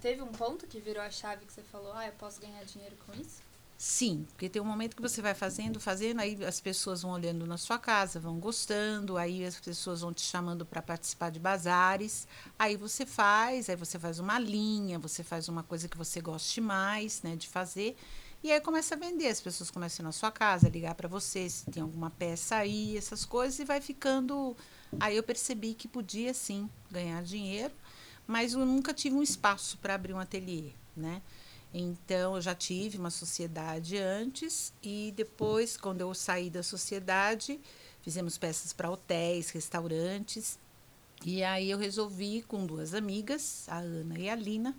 Teve 0.00 0.20
um 0.20 0.32
ponto 0.32 0.66
que 0.66 0.80
virou 0.80 1.02
a 1.02 1.10
chave 1.10 1.46
que 1.46 1.52
você 1.52 1.62
falou, 1.62 1.92
ah, 1.92 2.06
eu 2.06 2.12
posso 2.12 2.40
ganhar 2.40 2.64
dinheiro 2.64 2.96
com 3.06 3.12
isso? 3.14 3.42
Sim, 3.76 4.24
porque 4.30 4.48
tem 4.48 4.62
um 4.62 4.64
momento 4.64 4.94
que 4.94 5.02
você 5.02 5.20
vai 5.20 5.34
fazendo, 5.34 5.80
fazendo, 5.80 6.20
aí 6.20 6.42
as 6.44 6.60
pessoas 6.60 7.02
vão 7.02 7.10
olhando 7.10 7.44
na 7.46 7.58
sua 7.58 7.78
casa, 7.78 8.20
vão 8.20 8.38
gostando, 8.38 9.16
aí 9.16 9.44
as 9.44 9.58
pessoas 9.58 10.00
vão 10.00 10.12
te 10.12 10.22
chamando 10.22 10.64
para 10.64 10.80
participar 10.80 11.30
de 11.30 11.40
bazares, 11.40 12.26
aí 12.58 12.76
você 12.76 13.04
faz, 13.04 13.68
aí 13.68 13.76
você 13.76 13.98
faz 13.98 14.18
uma 14.20 14.38
linha, 14.38 14.98
você 14.98 15.24
faz 15.24 15.48
uma 15.48 15.62
coisa 15.62 15.88
que 15.88 15.98
você 15.98 16.20
goste 16.20 16.60
mais, 16.60 17.20
né, 17.22 17.34
de 17.34 17.48
fazer, 17.48 17.96
e 18.44 18.52
aí 18.52 18.60
começa 18.60 18.94
a 18.94 18.98
vender, 18.98 19.28
as 19.28 19.40
pessoas 19.40 19.70
começam 19.70 20.04
na 20.04 20.12
sua 20.12 20.30
casa, 20.30 20.68
ligar 20.68 20.94
para 20.94 21.08
você, 21.08 21.48
se 21.48 21.64
tem 21.70 21.82
alguma 21.82 22.10
peça 22.10 22.56
aí, 22.56 22.94
essas 22.94 23.24
coisas, 23.24 23.58
e 23.58 23.64
vai 23.64 23.80
ficando. 23.80 24.54
Aí 25.00 25.16
eu 25.16 25.22
percebi 25.22 25.72
que 25.72 25.88
podia 25.88 26.34
sim 26.34 26.68
ganhar 26.90 27.22
dinheiro, 27.22 27.72
mas 28.26 28.52
eu 28.52 28.66
nunca 28.66 28.92
tive 28.92 29.16
um 29.16 29.22
espaço 29.22 29.78
para 29.78 29.94
abrir 29.94 30.12
um 30.12 30.18
ateliê, 30.18 30.72
né? 30.94 31.22
Então 31.72 32.34
eu 32.36 32.42
já 32.42 32.54
tive 32.54 32.98
uma 32.98 33.08
sociedade 33.08 33.96
antes 33.96 34.74
e 34.82 35.14
depois, 35.16 35.78
quando 35.78 36.02
eu 36.02 36.12
saí 36.12 36.50
da 36.50 36.62
sociedade, 36.62 37.58
fizemos 38.02 38.36
peças 38.36 38.74
para 38.74 38.90
hotéis, 38.90 39.48
restaurantes. 39.48 40.58
E 41.24 41.42
aí 41.42 41.70
eu 41.70 41.78
resolvi 41.78 42.42
com 42.42 42.66
duas 42.66 42.92
amigas, 42.92 43.64
a 43.70 43.78
Ana 43.78 44.18
e 44.18 44.28
a 44.28 44.34
Lina, 44.34 44.76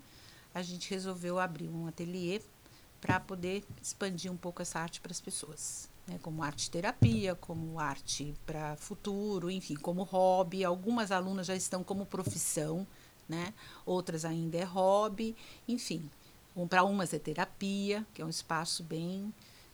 a 0.54 0.62
gente 0.62 0.92
resolveu 0.92 1.40
abrir 1.40 1.68
um 1.68 1.88
ateliê 1.88 2.40
para 3.06 3.20
poder 3.20 3.64
expandir 3.80 4.32
um 4.32 4.38
pouco 4.38 4.64
essa 4.64 4.80
arte 4.80 5.00
para 5.00 5.12
as 5.12 5.22
pessoas. 5.22 5.88
Né, 6.08 6.20
como 6.22 6.44
arte 6.44 6.70
terapia, 6.70 7.36
como 7.36 7.80
arte 7.80 8.34
para 8.46 8.76
futuro, 8.76 9.50
enfim, 9.50 9.76
como 9.76 10.04
hobby. 10.04 10.64
Algumas 10.64 11.12
alunas 11.12 11.48
já 11.48 11.56
estão 11.56 11.84
como 11.84 12.06
profissão, 12.06 12.86
né? 13.30 13.54
outras 13.86 14.26
ainda 14.26 14.58
é 14.58 14.64
hobby, 14.64 15.36
enfim. 15.68 16.10
Um, 16.56 16.68
para 16.68 16.84
umas 16.84 17.14
é 17.14 17.20
terapia, 17.20 18.06
que 18.14 18.22
é 18.22 18.26
um 18.26 18.30
espaço 18.30 18.84
bem 18.84 19.34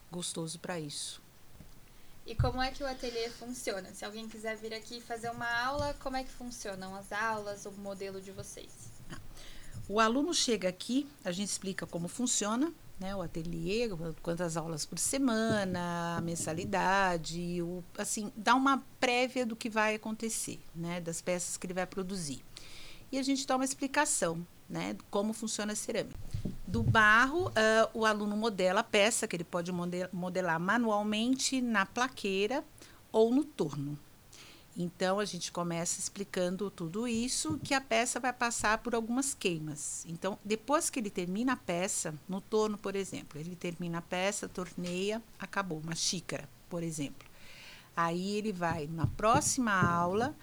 gostoso 0.10 0.60
para 0.60 0.80
isso. 0.80 1.22
E 2.26 2.36
como 2.36 2.62
é 2.62 2.72
que 2.72 2.84
o 2.84 2.88
ateliê 2.88 3.30
funciona? 3.30 3.94
Se 3.94 4.06
alguém 4.06 4.28
quiser 4.28 4.56
vir 4.56 4.74
aqui 4.74 5.02
fazer 5.02 5.30
uma 5.30 5.50
aula, 5.64 5.94
como 5.96 6.18
é 6.18 6.24
que 6.24 6.32
funcionam 6.32 6.96
as 6.96 7.12
aulas, 7.12 7.66
o 7.66 7.72
modelo 7.72 8.22
de 8.22 8.32
vocês? 8.32 8.91
O 9.94 10.00
aluno 10.00 10.34
chega 10.34 10.70
aqui, 10.70 11.06
a 11.22 11.34
gente 11.34 11.50
explica 11.50 11.86
como 11.86 12.08
funciona, 12.08 12.72
né, 12.98 13.14
o 13.14 13.22
ateliê, 13.22 13.90
quantas 14.22 14.56
aulas 14.56 14.86
por 14.86 14.98
semana, 14.98 16.16
a 16.16 16.22
mensalidade, 16.22 17.62
o, 17.62 17.84
assim, 17.98 18.32
dá 18.34 18.56
uma 18.56 18.82
prévia 19.02 19.46
do 19.46 19.54
que 19.54 19.70
vai 19.70 19.96
acontecer, 19.96 20.62
né, 20.74 21.02
das 21.02 21.22
peças 21.22 21.58
que 21.58 21.68
ele 21.68 21.74
vai 21.74 21.86
produzir. 21.86 22.42
E 23.12 23.20
a 23.20 23.22
gente 23.22 23.46
dá 23.46 23.58
uma 23.58 23.66
explicação, 23.66 24.48
né, 24.70 24.96
como 25.10 25.34
funciona 25.34 25.74
a 25.74 25.76
cerâmica. 25.76 26.18
Do 26.66 26.82
barro, 26.82 27.50
uh, 27.50 27.52
o 27.94 28.06
aluno 28.06 28.38
modela 28.38 28.80
a 28.80 28.86
peça, 28.86 29.28
que 29.28 29.36
ele 29.36 29.44
pode 29.44 29.74
modelar 30.14 30.58
manualmente 30.58 31.62
na 31.62 31.86
plaqueira 31.86 32.64
ou 33.12 33.30
no 33.30 33.44
torno. 33.44 34.00
Então 34.76 35.20
a 35.20 35.26
gente 35.26 35.52
começa 35.52 36.00
explicando 36.00 36.72
tudo 36.72 37.08
isso, 37.08 37.60
que 37.60 37.74
a 37.74 37.82
peça 37.82 38.20
vai 38.20 38.32
passar 38.32 38.78
por 38.78 38.96
algumas 38.96 39.34
queimas. 39.34 40.06
Então, 40.08 40.40
depois 40.46 40.90
que 40.90 41.00
ele 41.00 41.10
termina 41.10 41.54
a 41.54 41.58
peça, 41.58 42.14
no 42.28 42.40
torno, 42.40 42.78
por 42.78 42.96
exemplo, 42.96 43.40
ele 43.40 43.56
termina 43.56 43.98
a 43.98 44.02
peça, 44.02 44.48
torneia, 44.48 45.22
acabou, 45.38 45.80
uma 45.80 45.96
xícara, 45.96 46.48
por 46.70 46.84
exemplo. 46.84 47.30
Aí 47.96 48.38
ele 48.38 48.54
vai, 48.54 48.88
na 48.88 49.06
próxima 49.06 49.74
aula, 49.74 50.34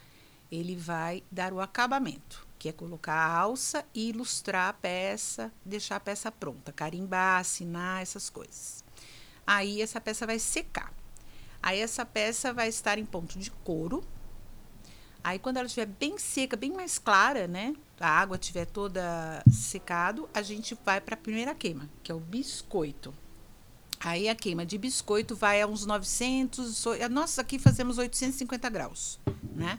ele 0.52 0.76
vai 0.76 1.22
dar 1.32 1.52
o 1.52 1.60
acabamento, 1.60 2.46
que 2.58 2.68
é 2.68 2.72
colocar 2.72 3.14
a 3.14 3.36
alça 3.38 3.84
e 3.94 4.10
ilustrar 4.10 4.68
a 4.68 4.72
peça, 4.74 5.50
deixar 5.64 5.96
a 5.96 6.00
peça 6.00 6.30
pronta, 6.30 6.70
carimbar, 6.70 7.40
assinar, 7.40 8.02
essas 8.02 8.28
coisas. 8.28 8.84
Aí 9.46 9.80
essa 9.80 9.98
peça 10.00 10.26
vai 10.26 10.38
secar. 10.38 10.92
Aí 11.62 11.80
essa 11.80 12.04
peça 12.04 12.52
vai 12.52 12.68
estar 12.68 12.98
em 12.98 13.06
ponto 13.06 13.38
de 13.38 13.50
couro, 13.50 14.04
Aí 15.28 15.38
quando 15.38 15.58
ela 15.58 15.66
estiver 15.66 15.84
bem 15.84 16.16
seca, 16.16 16.56
bem 16.56 16.72
mais 16.72 16.98
clara, 16.98 17.46
né? 17.46 17.76
A 18.00 18.08
água 18.08 18.38
estiver 18.40 18.64
toda 18.64 19.44
secado, 19.50 20.26
a 20.32 20.40
gente 20.40 20.74
vai 20.86 21.02
para 21.02 21.16
a 21.16 21.18
primeira 21.18 21.54
queima, 21.54 21.86
que 22.02 22.10
é 22.10 22.14
o 22.14 22.18
biscoito. 22.18 23.14
Aí 24.00 24.26
a 24.26 24.34
queima 24.34 24.64
de 24.64 24.78
biscoito 24.78 25.36
vai 25.36 25.60
a 25.60 25.66
uns 25.66 25.84
900, 25.84 26.82
nós 27.10 27.38
aqui 27.38 27.58
fazemos 27.58 27.98
850 27.98 28.70
graus, 28.70 29.20
né? 29.54 29.78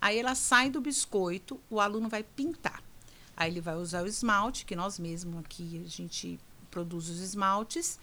Aí 0.00 0.18
ela 0.18 0.34
sai 0.34 0.68
do 0.68 0.80
biscoito, 0.80 1.60
o 1.70 1.78
aluno 1.78 2.08
vai 2.08 2.24
pintar. 2.24 2.82
Aí 3.36 3.48
ele 3.48 3.60
vai 3.60 3.76
usar 3.76 4.02
o 4.02 4.08
esmalte, 4.08 4.64
que 4.64 4.74
nós 4.74 4.98
mesmos 4.98 5.38
aqui 5.38 5.80
a 5.86 5.88
gente 5.88 6.40
produz 6.68 7.08
os 7.08 7.20
esmaltes, 7.20 7.96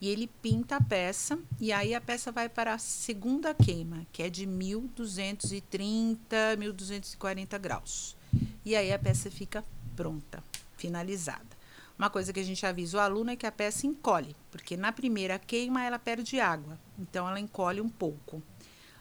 e 0.00 0.08
ele 0.08 0.26
pinta 0.26 0.76
a 0.76 0.82
peça 0.82 1.38
e 1.60 1.72
aí 1.72 1.94
a 1.94 2.00
peça 2.00 2.32
vai 2.32 2.48
para 2.48 2.74
a 2.74 2.78
segunda 2.78 3.54
queima, 3.54 4.06
que 4.12 4.22
é 4.22 4.30
de 4.30 4.46
1230, 4.46 6.56
1240 6.58 7.58
graus. 7.58 8.16
E 8.64 8.74
aí 8.74 8.92
a 8.92 8.98
peça 8.98 9.30
fica 9.30 9.64
pronta, 9.94 10.42
finalizada. 10.76 11.54
Uma 11.96 12.10
coisa 12.10 12.32
que 12.32 12.40
a 12.40 12.44
gente 12.44 12.66
avisa 12.66 12.98
o 12.98 13.00
aluno 13.00 13.30
é 13.30 13.36
que 13.36 13.46
a 13.46 13.52
peça 13.52 13.86
encolhe, 13.86 14.34
porque 14.50 14.76
na 14.76 14.90
primeira 14.90 15.38
queima 15.38 15.84
ela 15.84 15.98
perde 15.98 16.40
água, 16.40 16.76
então 16.98 17.28
ela 17.28 17.38
encolhe 17.38 17.80
um 17.80 17.88
pouco 17.88 18.42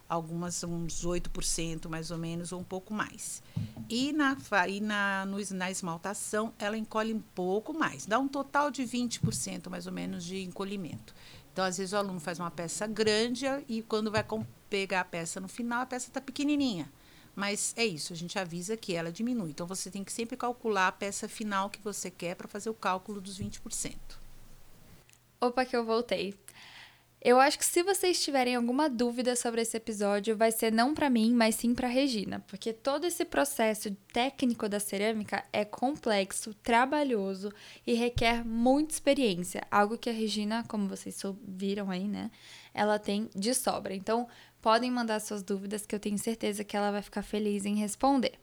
algumas 0.08 0.64
uns 0.64 1.06
8% 1.06 1.90
mais 1.90 2.12
ou 2.12 2.18
menos, 2.18 2.52
ou 2.52 2.60
um 2.60 2.64
pouco 2.64 2.94
mais. 2.94 3.42
E 3.90 4.12
na, 4.14 4.38
e 4.68 4.82
na, 4.82 5.26
no, 5.26 5.38
na 5.56 5.72
esmaltação, 5.72 6.54
ela 6.60 6.78
encolhe 6.78 7.14
um 7.14 7.20
pouco 7.20 7.74
mais, 7.74 8.06
dá 8.06 8.20
um 8.20 8.28
total 8.28 8.70
de 8.70 8.84
20% 8.84 9.70
mais 9.70 9.88
ou 9.88 9.94
menos 9.94 10.24
de 10.24 10.44
encolhimento. 10.44 11.14
Então, 11.52 11.64
às 11.64 11.78
vezes, 11.78 11.94
o 11.94 11.98
aluno 11.98 12.20
faz 12.20 12.40
uma 12.40 12.50
peça 12.50 12.88
grande 12.88 13.46
e 13.68 13.84
quando 13.84 14.10
vai 14.10 14.26
pegar 14.70 15.02
a 15.02 15.06
peça 15.06 15.40
no 15.40 15.48
final, 15.48 15.82
a 15.82 15.86
peça 15.86 16.08
está 16.08 16.20
pequenininha. 16.20 16.92
Mas 17.36 17.74
é 17.76 17.86
isso, 17.86 18.14
a 18.14 18.16
gente 18.16 18.38
avisa 18.38 18.76
que 18.78 18.96
ela 18.96 19.12
diminui. 19.12 19.52
Então, 19.52 19.68
você 19.68 19.90
tem 19.90 20.04
que 20.04 20.12
sempre 20.12 20.36
calcular 20.36 20.88
a 20.88 20.92
peça 20.92 21.28
final 21.28 21.70
que 21.70 21.80
você 21.82 22.10
quer 22.10 22.36
para 22.36 22.48
fazer 22.48 22.70
o 22.70 22.74
cálculo 22.74 23.22
dos 23.22 23.40
20%. 23.40 23.96
Opa, 25.40 25.66
que 25.66 25.76
eu 25.76 25.84
voltei. 25.84 26.34
Eu 27.26 27.40
acho 27.40 27.58
que 27.58 27.66
se 27.66 27.82
vocês 27.82 28.22
tiverem 28.22 28.54
alguma 28.54 28.90
dúvida 28.90 29.34
sobre 29.34 29.62
esse 29.62 29.78
episódio, 29.78 30.36
vai 30.36 30.52
ser 30.52 30.74
não 30.74 30.94
para 30.94 31.10
mim, 31.10 31.34
mas 31.34 31.56
sim 31.56 31.74
para 31.74 31.88
Regina, 31.88 32.44
porque 32.48 32.74
todo 32.74 33.06
esse 33.06 33.24
processo 33.24 33.96
técnico 34.12 34.68
da 34.68 34.78
cerâmica 34.78 35.46
é 35.54 35.64
complexo, 35.64 36.54
trabalhoso 36.56 37.50
e 37.88 37.94
requer 37.94 38.46
muita 38.46 38.94
experiência, 38.94 39.66
algo 39.72 39.98
que 39.98 40.10
a 40.10 40.14
Regina, 40.14 40.66
como 40.68 40.90
vocês 40.90 41.18
viram 41.48 41.90
aí, 41.90 42.10
né, 42.10 42.30
ela 42.74 43.00
tem 43.00 43.30
de 43.34 43.54
sobra. 43.54 43.96
Então, 43.96 44.28
podem 44.62 44.92
mandar 44.92 45.22
suas 45.22 45.42
dúvidas 45.42 45.86
que 45.86 45.96
eu 45.96 46.02
tenho 46.02 46.18
certeza 46.18 46.66
que 46.66 46.76
ela 46.76 46.92
vai 46.92 47.02
ficar 47.02 47.24
feliz 47.24 47.66
em 47.66 47.76
responder. 47.76 48.34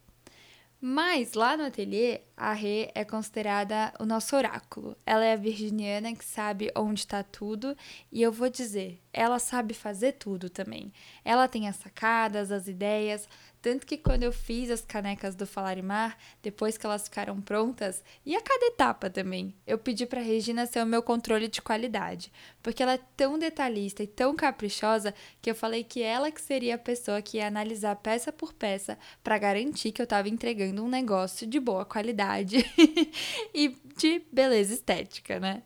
Mas 0.83 1.35
lá 1.35 1.59
no 1.59 1.65
ateliê, 1.65 2.23
a 2.35 2.55
Rê 2.55 2.91
é 2.95 3.05
considerada 3.05 3.93
o 4.01 4.07
nosso 4.07 4.35
oráculo. 4.35 4.97
Ela 5.05 5.27
é 5.27 5.35
a 5.35 5.37
virginiana 5.37 6.15
que 6.15 6.25
sabe 6.25 6.73
onde 6.75 7.01
está 7.01 7.23
tudo 7.23 7.77
e 8.11 8.23
eu 8.23 8.33
vou 8.33 8.49
dizer, 8.49 8.99
ela 9.13 9.39
sabe 9.39 9.75
fazer 9.75 10.13
tudo 10.13 10.49
também. 10.49 10.91
Ela 11.23 11.47
tem 11.47 11.69
as 11.69 11.77
sacadas, 11.77 12.51
as 12.51 12.67
ideias, 12.67 13.29
tanto 13.63 13.87
que 13.87 13.99
quando 13.99 14.23
eu 14.23 14.33
fiz 14.33 14.71
as 14.71 14.81
canecas 14.81 15.35
do 15.35 15.47
Falarimar, 15.47 16.17
depois 16.43 16.79
que 16.79 16.87
elas 16.87 17.05
ficaram 17.05 17.41
prontas, 17.41 18.03
e 18.25 18.35
a 18.35 18.41
cada 18.41 18.67
etapa 18.67 19.11
também, 19.11 19.55
eu 19.67 19.79
pedi 19.79 20.07
para 20.07 20.21
Regina 20.21 20.67
ser 20.67 20.83
o 20.83 20.87
meu 20.87 21.03
controle 21.03 21.49
de 21.49 21.61
qualidade, 21.61 22.33
porque 22.63 22.83
ela 22.83 22.95
é 22.95 23.01
tão 23.17 23.39
detalhista 23.39 24.03
e 24.03 24.07
tão 24.07 24.35
caprichosa 24.35 25.15
que 25.43 25.51
eu 25.51 25.55
falei 25.55 25.85
que 25.85 26.03
ela 26.03 26.31
que 26.31 26.41
seria 26.41 26.77
a 26.77 26.79
pessoa 26.79 27.23
que 27.23 27.37
ia 27.37 27.47
analisar 27.47 27.97
peça 27.97 28.33
por 28.33 28.53
peça 28.53 28.99
para 29.23 29.39
garantir 29.39 29.93
que 29.93 30.01
eu 30.01 30.05
estava 30.05 30.29
entregando 30.29 30.83
um 30.83 30.89
negócio 30.89 31.47
de 31.47 31.61
boa 31.61 31.85
qualidade 31.85 32.65
e 33.55 33.77
de 33.97 34.23
beleza 34.33 34.73
estética, 34.75 35.39
né? 35.39 35.63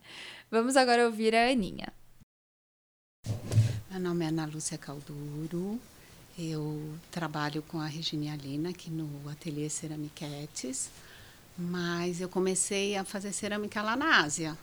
Vamos 0.50 0.76
agora 0.76 1.06
ouvir 1.06 1.34
a 1.34 1.48
Aninha. 1.48 1.92
Meu 3.90 4.00
nome 4.00 4.24
é 4.24 4.28
Ana 4.28 4.46
Lúcia 4.46 4.76
Calduro, 4.76 5.80
eu 6.38 6.98
trabalho 7.10 7.62
com 7.62 7.80
a 7.80 7.86
Regina 7.86 8.34
Lina 8.36 8.70
aqui 8.70 8.90
no 8.90 9.08
Ateliê 9.30 9.68
Ceramiquetes, 9.68 10.90
mas 11.56 12.20
eu 12.20 12.28
comecei 12.28 12.96
a 12.96 13.04
fazer 13.04 13.32
cerâmica 13.32 13.80
lá 13.82 13.96
na 13.96 14.20
Ásia. 14.20 14.56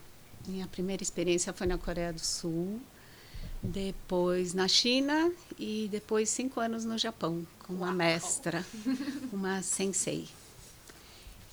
Minha 0.48 0.68
primeira 0.68 1.02
experiência 1.02 1.54
foi 1.54 1.68
na 1.68 1.78
Coreia 1.78 2.12
do 2.12 2.20
Sul, 2.20 2.82
depois 3.64 4.54
na 4.54 4.68
China 4.68 5.32
e 5.58 5.88
depois 5.92 6.30
cinco 6.30 6.60
anos 6.60 6.84
no 6.84 6.98
Japão, 6.98 7.46
com 7.60 7.74
uma 7.74 7.88
Uau. 7.88 7.96
mestra, 7.96 8.66
uma 9.32 9.62
sensei. 9.62 10.28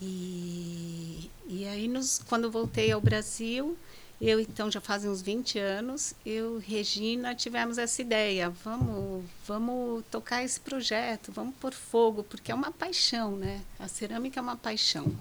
E, 0.00 1.30
e 1.48 1.66
aí, 1.66 1.88
nos, 1.88 2.20
quando 2.28 2.50
voltei 2.50 2.90
ao 2.92 3.00
Brasil, 3.00 3.76
eu 4.20 4.40
então 4.40 4.70
já 4.70 4.80
fazem 4.80 5.08
uns 5.10 5.22
20 5.22 5.58
anos, 5.58 6.12
eu 6.26 6.58
Regina 6.58 7.34
tivemos 7.34 7.78
essa 7.78 8.02
ideia, 8.02 8.50
vamos, 8.50 9.24
vamos 9.46 10.04
tocar 10.10 10.42
esse 10.42 10.58
projeto, 10.58 11.30
vamos 11.30 11.54
pôr 11.60 11.72
fogo, 11.72 12.24
porque 12.24 12.50
é 12.50 12.54
uma 12.54 12.72
paixão, 12.72 13.36
né? 13.36 13.60
A 13.78 13.86
cerâmica 13.86 14.40
é 14.40 14.42
uma 14.42 14.56
paixão. 14.56 15.14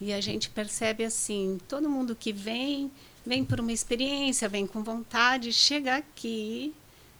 E 0.00 0.12
a 0.12 0.20
gente 0.20 0.50
percebe 0.50 1.04
assim, 1.04 1.58
todo 1.68 1.88
mundo 1.88 2.14
que 2.14 2.32
vem, 2.32 2.92
vem 3.24 3.44
por 3.44 3.58
uma 3.58 3.72
experiência, 3.72 4.48
vem 4.48 4.66
com 4.66 4.84
vontade, 4.84 5.52
chega 5.52 5.96
aqui, 5.96 6.72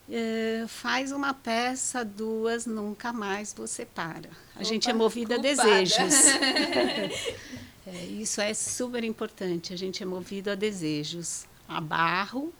eh, 0.08 0.64
faz 0.68 1.10
uma 1.10 1.34
peça, 1.34 2.04
duas, 2.04 2.64
nunca 2.64 3.12
mais 3.12 3.52
você 3.52 3.84
para. 3.84 4.28
A 4.54 4.60
Opa, 4.60 4.64
gente 4.64 4.88
é 4.88 4.92
movida 4.92 5.34
a 5.34 5.38
desejos. 5.38 6.14
é, 7.86 8.04
isso 8.04 8.40
é 8.40 8.52
super 8.52 9.04
importante. 9.04 9.72
A 9.72 9.76
gente 9.76 10.02
é 10.02 10.06
movido 10.06 10.50
a 10.50 10.54
desejos, 10.54 11.46
a 11.68 11.80
barro 11.80 12.52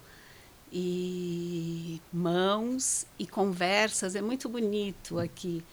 e 0.73 2.01
mãos 2.13 3.07
e 3.19 3.27
conversas. 3.27 4.15
É 4.15 4.23
muito 4.23 4.49
bonito 4.49 5.19
aqui 5.19 5.65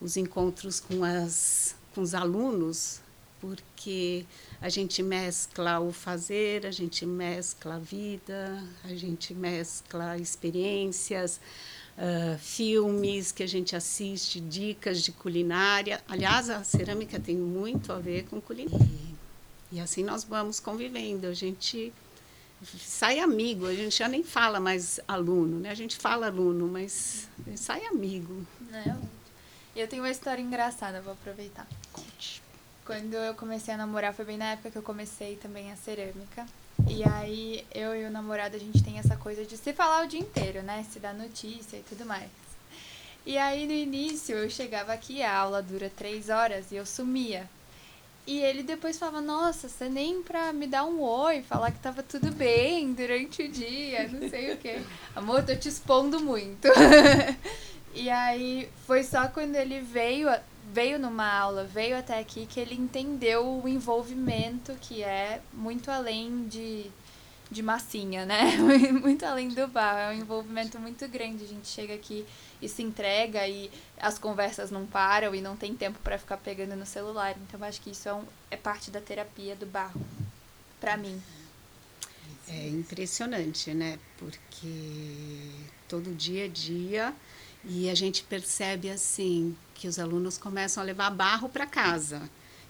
os 0.00 0.16
encontros 0.16 0.80
com 0.80 1.04
as 1.04 1.76
com 1.94 2.00
os 2.00 2.14
alunos 2.14 3.02
porque 3.42 4.24
a 4.60 4.68
gente 4.68 5.02
mescla 5.02 5.80
o 5.80 5.92
fazer, 5.92 6.64
a 6.64 6.70
gente 6.70 7.04
mescla 7.04 7.74
a 7.74 7.78
vida, 7.78 8.62
a 8.84 8.94
gente 8.94 9.34
mescla 9.34 10.16
experiências, 10.16 11.40
uh, 11.98 12.38
filmes 12.38 13.32
que 13.32 13.42
a 13.42 13.46
gente 13.46 13.74
assiste, 13.76 14.40
dicas 14.40 15.02
de 15.02 15.12
culinária. 15.12 16.02
Aliás, 16.08 16.50
a 16.50 16.64
cerâmica 16.64 17.18
tem 17.20 17.36
muito 17.36 17.92
a 17.92 17.98
ver 17.98 18.24
com 18.24 18.40
culinária. 18.40 18.86
E, 19.70 19.76
e 19.76 19.80
assim 19.80 20.02
nós 20.02 20.24
vamos 20.24 20.60
convivendo. 20.60 21.26
A 21.26 21.34
gente 21.34 21.92
sai 22.78 23.18
amigo, 23.18 23.66
a 23.66 23.74
gente 23.74 23.98
já 23.98 24.08
nem 24.08 24.22
fala 24.22 24.60
mais 24.60 25.00
aluno, 25.06 25.58
né? 25.58 25.70
A 25.70 25.74
gente 25.74 25.96
fala 25.96 26.26
aluno, 26.26 26.68
mas 26.68 27.28
sai 27.56 27.84
amigo. 27.86 28.46
Não. 28.70 29.00
Eu 29.74 29.88
tenho 29.88 30.02
uma 30.02 30.10
história 30.10 30.42
engraçada, 30.42 31.00
vou 31.00 31.14
aproveitar. 31.14 31.66
Conte. 31.92 32.42
Quando 32.84 33.14
eu 33.14 33.34
comecei 33.34 33.72
a 33.72 33.76
namorar, 33.76 34.12
foi 34.12 34.24
bem 34.24 34.36
na 34.36 34.52
época 34.52 34.70
que 34.70 34.78
eu 34.78 34.82
comecei 34.82 35.36
também 35.36 35.72
a 35.72 35.76
cerâmica. 35.76 36.46
E 36.88 37.04
aí, 37.04 37.64
eu 37.74 37.94
e 37.94 38.04
o 38.04 38.10
namorado, 38.10 38.56
a 38.56 38.58
gente 38.58 38.82
tem 38.82 38.98
essa 38.98 39.16
coisa 39.16 39.44
de 39.44 39.56
se 39.56 39.72
falar 39.72 40.04
o 40.04 40.08
dia 40.08 40.20
inteiro, 40.20 40.62
né? 40.62 40.84
Se 40.90 40.98
dar 40.98 41.14
notícia 41.14 41.76
e 41.76 41.84
tudo 41.88 42.04
mais. 42.04 42.28
E 43.24 43.38
aí, 43.38 43.66
no 43.66 43.72
início, 43.72 44.36
eu 44.36 44.50
chegava 44.50 44.92
aqui, 44.92 45.22
a 45.22 45.32
aula 45.32 45.62
dura 45.62 45.90
três 45.96 46.28
horas 46.28 46.72
e 46.72 46.76
eu 46.76 46.84
sumia. 46.84 47.48
E 48.26 48.40
ele 48.40 48.62
depois 48.62 48.98
falava, 48.98 49.20
nossa, 49.20 49.68
você 49.68 49.88
nem 49.88 50.22
pra 50.22 50.52
me 50.52 50.66
dar 50.66 50.84
um 50.84 51.00
oi, 51.00 51.42
falar 51.42 51.72
que 51.72 51.80
tava 51.80 52.02
tudo 52.02 52.30
bem 52.32 52.92
durante 52.92 53.42
o 53.42 53.48
dia, 53.50 54.08
não 54.08 54.28
sei 54.28 54.52
o 54.52 54.56
quê. 54.56 54.80
Amor, 55.14 55.44
tô 55.44 55.54
te 55.56 55.68
expondo 55.68 56.20
muito. 56.20 56.68
e 57.94 58.08
aí, 58.08 58.68
foi 58.86 59.02
só 59.02 59.28
quando 59.28 59.56
ele 59.56 59.80
veio 59.80 60.28
veio 60.70 60.98
numa 60.98 61.26
aula, 61.26 61.64
veio 61.64 61.96
até 61.96 62.18
aqui, 62.18 62.46
que 62.46 62.60
ele 62.60 62.74
entendeu 62.74 63.60
o 63.62 63.68
envolvimento 63.68 64.74
que 64.80 65.02
é 65.02 65.40
muito 65.52 65.90
além 65.90 66.46
de, 66.46 66.90
de 67.50 67.62
massinha, 67.62 68.24
né? 68.24 68.56
muito 68.92 69.24
além 69.24 69.48
do 69.48 69.66
bar. 69.66 69.98
É 69.98 70.14
um 70.14 70.20
envolvimento 70.20 70.78
muito 70.78 71.06
grande. 71.08 71.44
A 71.44 71.48
gente 71.48 71.66
chega 71.66 71.94
aqui 71.94 72.24
e 72.60 72.68
se 72.68 72.82
entrega 72.82 73.46
e 73.46 73.70
as 73.98 74.18
conversas 74.18 74.70
não 74.70 74.86
param 74.86 75.34
e 75.34 75.40
não 75.40 75.56
tem 75.56 75.74
tempo 75.74 75.98
para 76.00 76.18
ficar 76.18 76.36
pegando 76.36 76.76
no 76.76 76.86
celular. 76.86 77.36
Então, 77.48 77.62
acho 77.64 77.80
que 77.80 77.90
isso 77.90 78.08
é, 78.08 78.14
um, 78.14 78.24
é 78.50 78.56
parte 78.56 78.90
da 78.90 79.00
terapia 79.00 79.56
do 79.56 79.66
barro, 79.66 80.00
para 80.80 80.96
mim. 80.96 81.20
É 82.48 82.68
impressionante, 82.68 83.72
né? 83.72 83.98
Porque 84.18 85.50
todo 85.88 86.14
dia 86.14 86.44
a 86.44 86.48
dia 86.48 87.14
e 87.64 87.88
a 87.88 87.94
gente 87.94 88.24
percebe 88.24 88.90
assim 88.90 89.56
que 89.82 89.88
os 89.88 89.98
alunos 89.98 90.38
começam 90.38 90.80
a 90.80 90.86
levar 90.86 91.10
barro 91.10 91.48
para 91.48 91.66
casa. 91.66 92.22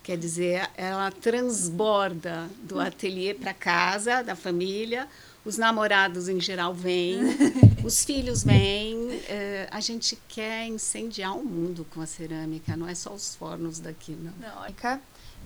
Quer 0.03 0.17
dizer, 0.17 0.71
ela 0.75 1.11
transborda 1.11 2.49
do 2.63 2.81
ateliê 2.81 3.35
para 3.35 3.53
casa, 3.53 4.23
da 4.23 4.35
família. 4.35 5.07
Os 5.45 5.59
namorados, 5.59 6.27
em 6.27 6.41
geral, 6.41 6.73
vêm, 6.73 7.19
os 7.85 8.03
filhos 8.03 8.43
vêm. 8.43 9.11
É, 9.29 9.69
a 9.71 9.79
gente 9.79 10.19
quer 10.27 10.67
incendiar 10.67 11.37
o 11.37 11.45
mundo 11.45 11.87
com 11.91 12.01
a 12.01 12.07
cerâmica, 12.07 12.79
não 12.79 12.89
é 12.89 12.95
só 12.95 13.13
os 13.13 13.37
fornos 13.37 13.79
daqui, 13.79 14.13
não. 14.13 14.33
Não, 14.41 14.67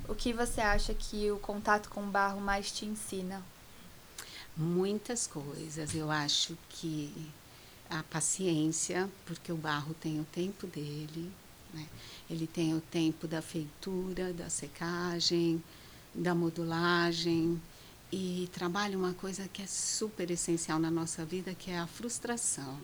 o 0.08 0.14
que 0.14 0.32
você 0.32 0.60
acha 0.60 0.94
que 0.94 1.28
o 1.32 1.38
contato 1.40 1.88
com 1.88 2.04
o 2.04 2.06
barro 2.06 2.40
mais 2.40 2.70
te 2.70 2.86
ensina? 2.86 3.42
Muitas 4.56 5.26
coisas. 5.26 5.96
Eu 5.96 6.12
acho 6.12 6.56
que 6.68 7.12
a 7.90 8.04
paciência, 8.04 9.10
porque 9.24 9.50
o 9.50 9.56
barro 9.56 9.94
tem 9.94 10.20
o 10.20 10.24
tempo 10.24 10.68
dele, 10.68 11.32
né? 11.76 11.86
ele 12.28 12.46
tem 12.46 12.74
o 12.74 12.80
tempo 12.80 13.28
da 13.28 13.42
feitura, 13.42 14.32
da 14.32 14.48
secagem, 14.48 15.62
da 16.14 16.34
modulagem 16.34 17.60
e 18.12 18.48
trabalha 18.52 18.96
uma 18.96 19.12
coisa 19.12 19.48
que 19.48 19.62
é 19.62 19.66
super 19.66 20.30
essencial 20.30 20.78
na 20.78 20.90
nossa 20.90 21.24
vida, 21.24 21.54
que 21.54 21.70
é 21.70 21.78
a 21.78 21.86
frustração. 21.86 22.78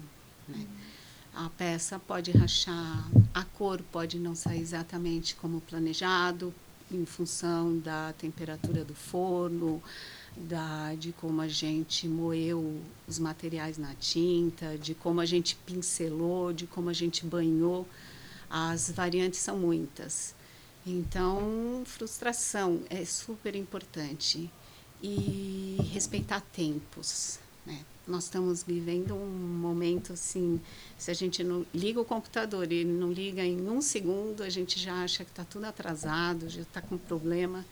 Né? 0.48 0.58
Uhum. 0.58 1.46
A 1.46 1.48
peça 1.50 1.98
pode 1.98 2.30
rachar, 2.32 3.08
a 3.32 3.42
cor 3.42 3.80
pode 3.90 4.18
não 4.18 4.34
sair 4.34 4.60
exatamente 4.60 5.34
como 5.36 5.60
planejado, 5.62 6.52
em 6.90 7.06
função 7.06 7.78
da 7.78 8.12
temperatura 8.12 8.84
do 8.84 8.94
forno, 8.94 9.82
da, 10.36 10.94
de 10.94 11.12
como 11.12 11.40
a 11.40 11.48
gente 11.48 12.06
moeu 12.06 12.80
os 13.06 13.18
materiais 13.18 13.78
na 13.78 13.94
tinta, 13.94 14.76
de 14.76 14.94
como 14.94 15.20
a 15.20 15.26
gente 15.26 15.56
pincelou, 15.66 16.52
de 16.52 16.66
como 16.66 16.90
a 16.90 16.92
gente 16.92 17.24
banhou. 17.24 17.86
As 18.54 18.90
variantes 18.90 19.40
são 19.40 19.58
muitas. 19.58 20.34
Então, 20.86 21.82
frustração 21.86 22.82
é 22.90 23.02
super 23.02 23.56
importante. 23.56 24.50
E 25.02 25.78
respeitar 25.90 26.42
tempos. 26.42 27.38
Né? 27.64 27.82
Nós 28.06 28.24
estamos 28.24 28.62
vivendo 28.62 29.14
um 29.14 29.26
momento 29.26 30.12
assim, 30.12 30.60
se 30.98 31.10
a 31.10 31.14
gente 31.14 31.42
não 31.42 31.64
liga 31.74 31.98
o 31.98 32.04
computador 32.04 32.70
e 32.70 32.84
não 32.84 33.10
liga 33.10 33.42
em 33.42 33.68
um 33.68 33.80
segundo, 33.80 34.42
a 34.42 34.50
gente 34.50 34.78
já 34.78 35.02
acha 35.02 35.24
que 35.24 35.30
está 35.30 35.44
tudo 35.44 35.64
atrasado, 35.64 36.50
já 36.50 36.60
está 36.60 36.82
com 36.82 36.98
problema. 36.98 37.64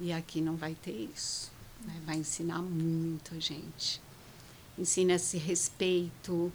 E 0.00 0.12
aqui 0.12 0.40
não 0.40 0.56
vai 0.56 0.74
ter 0.74 1.08
isso. 1.14 1.52
Né? 1.86 2.02
Vai 2.04 2.16
ensinar 2.16 2.60
muito 2.60 3.36
a 3.36 3.38
gente. 3.38 4.02
Ensina 4.76 5.12
esse 5.12 5.38
respeito 5.38 6.52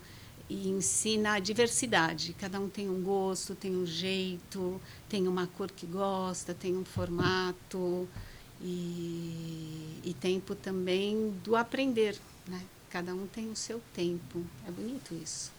e 0.50 0.70
ensina 0.70 1.34
a 1.34 1.40
diversidade. 1.40 2.34
Cada 2.34 2.60
um 2.60 2.68
tem 2.68 2.90
um 2.90 3.02
gosto, 3.04 3.56
tem 3.56 3.76
um 3.76 3.86
jeito, 3.86 4.82
tem 5.08 5.28
uma 5.28 5.48
cor 5.48 5.70
que 5.72 5.86
gosta, 5.86 6.54
tem 6.54 6.76
um 6.76 6.84
formato 6.84 8.08
e, 8.62 10.00
e 10.04 10.16
tempo 10.20 10.56
também 10.56 11.32
do 11.44 11.56
aprender, 11.56 12.18
né? 12.48 12.62
Cada 12.90 13.14
um 13.14 13.28
tem 13.28 13.52
o 13.52 13.56
seu 13.56 13.80
tempo. 13.94 14.44
É 14.68 14.72
bonito 14.72 15.14
isso. 15.14 15.52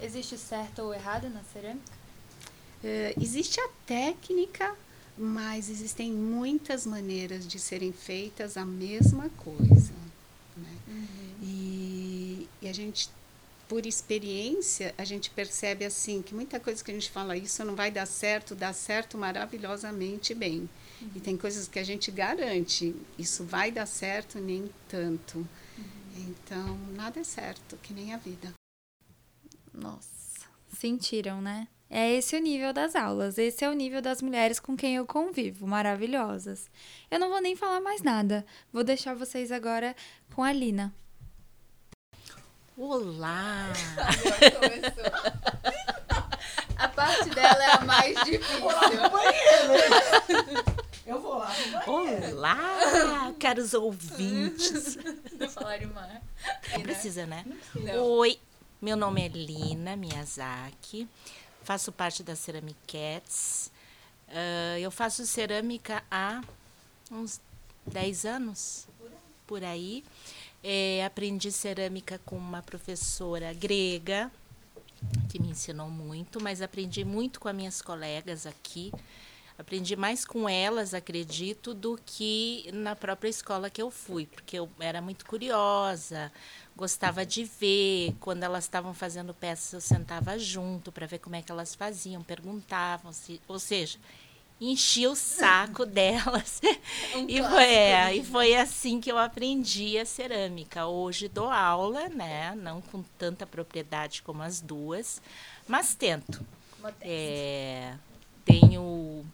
Existe 0.00 0.38
certo 0.38 0.80
ou 0.80 0.94
errado 0.94 1.28
na 1.28 1.42
cerâmica? 1.42 1.92
É, 2.82 3.14
existe 3.20 3.60
a 3.60 3.68
técnica 3.86 4.74
mas 5.16 5.68
existem 5.68 6.10
muitas 6.10 6.86
maneiras 6.86 7.46
de 7.46 7.58
serem 7.58 7.92
feitas 7.92 8.56
a 8.56 8.64
mesma 8.64 9.28
coisa. 9.30 9.92
Né? 10.56 10.76
Uhum. 10.88 11.06
E, 11.42 12.48
e, 12.62 12.68
a 12.68 12.72
gente, 12.72 13.10
por 13.72 13.86
experiência, 13.86 14.94
a 14.98 15.04
gente 15.04 15.30
percebe 15.30 15.82
assim 15.82 16.20
que 16.20 16.34
muita 16.34 16.60
coisa 16.60 16.84
que 16.84 16.90
a 16.90 16.94
gente 16.94 17.10
fala 17.10 17.38
isso 17.38 17.64
não 17.64 17.74
vai 17.74 17.90
dar 17.90 18.04
certo, 18.04 18.54
dá 18.54 18.70
certo 18.70 19.16
maravilhosamente 19.16 20.34
bem. 20.34 20.68
Uhum. 21.00 21.10
E 21.16 21.20
tem 21.20 21.38
coisas 21.38 21.68
que 21.68 21.78
a 21.78 21.82
gente 21.82 22.10
garante, 22.10 22.94
isso 23.18 23.44
vai 23.44 23.72
dar 23.72 23.86
certo, 23.86 24.38
nem 24.38 24.70
tanto. 24.90 25.38
Uhum. 25.38 25.46
Então, 26.18 26.78
nada 26.94 27.20
é 27.20 27.24
certo, 27.24 27.78
que 27.78 27.94
nem 27.94 28.12
a 28.12 28.18
vida. 28.18 28.52
Nossa, 29.72 30.46
sentiram, 30.78 31.40
né? 31.40 31.66
É 31.88 32.12
esse 32.12 32.36
o 32.36 32.40
nível 32.40 32.74
das 32.74 32.94
aulas, 32.94 33.38
esse 33.38 33.64
é 33.64 33.70
o 33.70 33.74
nível 33.74 34.02
das 34.02 34.20
mulheres 34.20 34.60
com 34.60 34.76
quem 34.76 34.96
eu 34.96 35.06
convivo, 35.06 35.66
maravilhosas. 35.66 36.70
Eu 37.10 37.18
não 37.18 37.30
vou 37.30 37.40
nem 37.40 37.56
falar 37.56 37.80
mais 37.80 38.02
nada, 38.02 38.44
vou 38.70 38.84
deixar 38.84 39.14
vocês 39.14 39.50
agora 39.50 39.96
com 40.34 40.44
a 40.44 40.52
Lina. 40.52 40.94
Olá! 42.84 43.72
a 46.76 46.88
parte 46.88 47.30
dela 47.30 47.62
é 47.62 47.76
a 47.76 47.84
mais 47.84 48.24
difícil. 48.24 48.68
Eu 51.06 51.20
vou 51.20 51.38
lá. 51.38 51.54
Olá, 51.86 53.32
caros 53.38 53.72
ouvintes. 53.72 54.98
Falar 55.54 55.80
Mar. 55.86 56.20
Não 56.72 56.80
precisa, 56.80 57.24
né? 57.24 57.44
Não. 57.72 58.04
Oi, 58.16 58.40
meu 58.80 58.96
nome 58.96 59.26
é 59.26 59.28
Lina 59.28 59.94
Miyazaki. 59.94 61.08
Faço 61.62 61.92
parte 61.92 62.24
da 62.24 62.34
Ceramic 62.34 62.76
Cats. 62.88 63.70
Uh, 64.26 64.78
eu 64.80 64.90
faço 64.90 65.24
cerâmica 65.24 66.02
há 66.10 66.42
uns 67.12 67.40
10 67.86 68.24
anos, 68.24 68.88
por 69.46 69.62
aí. 69.62 70.02
É, 70.64 71.04
aprendi 71.04 71.50
cerâmica 71.50 72.20
com 72.24 72.36
uma 72.36 72.62
professora 72.62 73.52
grega, 73.52 74.30
que 75.28 75.40
me 75.40 75.48
ensinou 75.48 75.90
muito, 75.90 76.40
mas 76.40 76.62
aprendi 76.62 77.04
muito 77.04 77.40
com 77.40 77.48
as 77.48 77.54
minhas 77.54 77.82
colegas 77.82 78.46
aqui. 78.46 78.92
Aprendi 79.58 79.96
mais 79.96 80.24
com 80.24 80.48
elas, 80.48 80.94
acredito, 80.94 81.74
do 81.74 81.98
que 82.04 82.70
na 82.72 82.96
própria 82.96 83.28
escola 83.28 83.68
que 83.68 83.82
eu 83.82 83.90
fui, 83.90 84.26
porque 84.26 84.58
eu 84.58 84.68
era 84.80 85.00
muito 85.02 85.26
curiosa, 85.26 86.32
gostava 86.76 87.24
de 87.26 87.44
ver. 87.44 88.14
Quando 88.18 88.42
elas 88.44 88.64
estavam 88.64 88.94
fazendo 88.94 89.34
peças, 89.34 89.72
eu 89.72 89.80
sentava 89.80 90.38
junto 90.38 90.90
para 90.90 91.06
ver 91.06 91.18
como 91.18 91.36
é 91.36 91.42
que 91.42 91.52
elas 91.52 91.74
faziam, 91.74 92.22
perguntavam, 92.22 93.12
se, 93.12 93.40
ou 93.46 93.58
seja, 93.58 93.98
enchi 94.70 95.06
o 95.06 95.14
saco 95.14 95.84
delas. 95.86 96.60
Um 97.16 97.26
e, 97.28 97.42
foi, 97.42 97.64
é, 97.64 98.16
e 98.16 98.24
foi 98.24 98.54
assim 98.54 99.00
que 99.00 99.10
eu 99.10 99.18
aprendi 99.18 99.98
a 99.98 100.06
cerâmica. 100.06 100.86
Hoje 100.86 101.28
dou 101.28 101.50
aula, 101.50 102.08
né? 102.08 102.54
Não 102.54 102.80
com 102.80 103.02
tanta 103.18 103.46
propriedade 103.46 104.22
como 104.22 104.42
as 104.42 104.60
duas, 104.60 105.20
mas 105.66 105.94
tento. 105.94 106.44
É, 107.00 107.94
tenho 108.44 109.24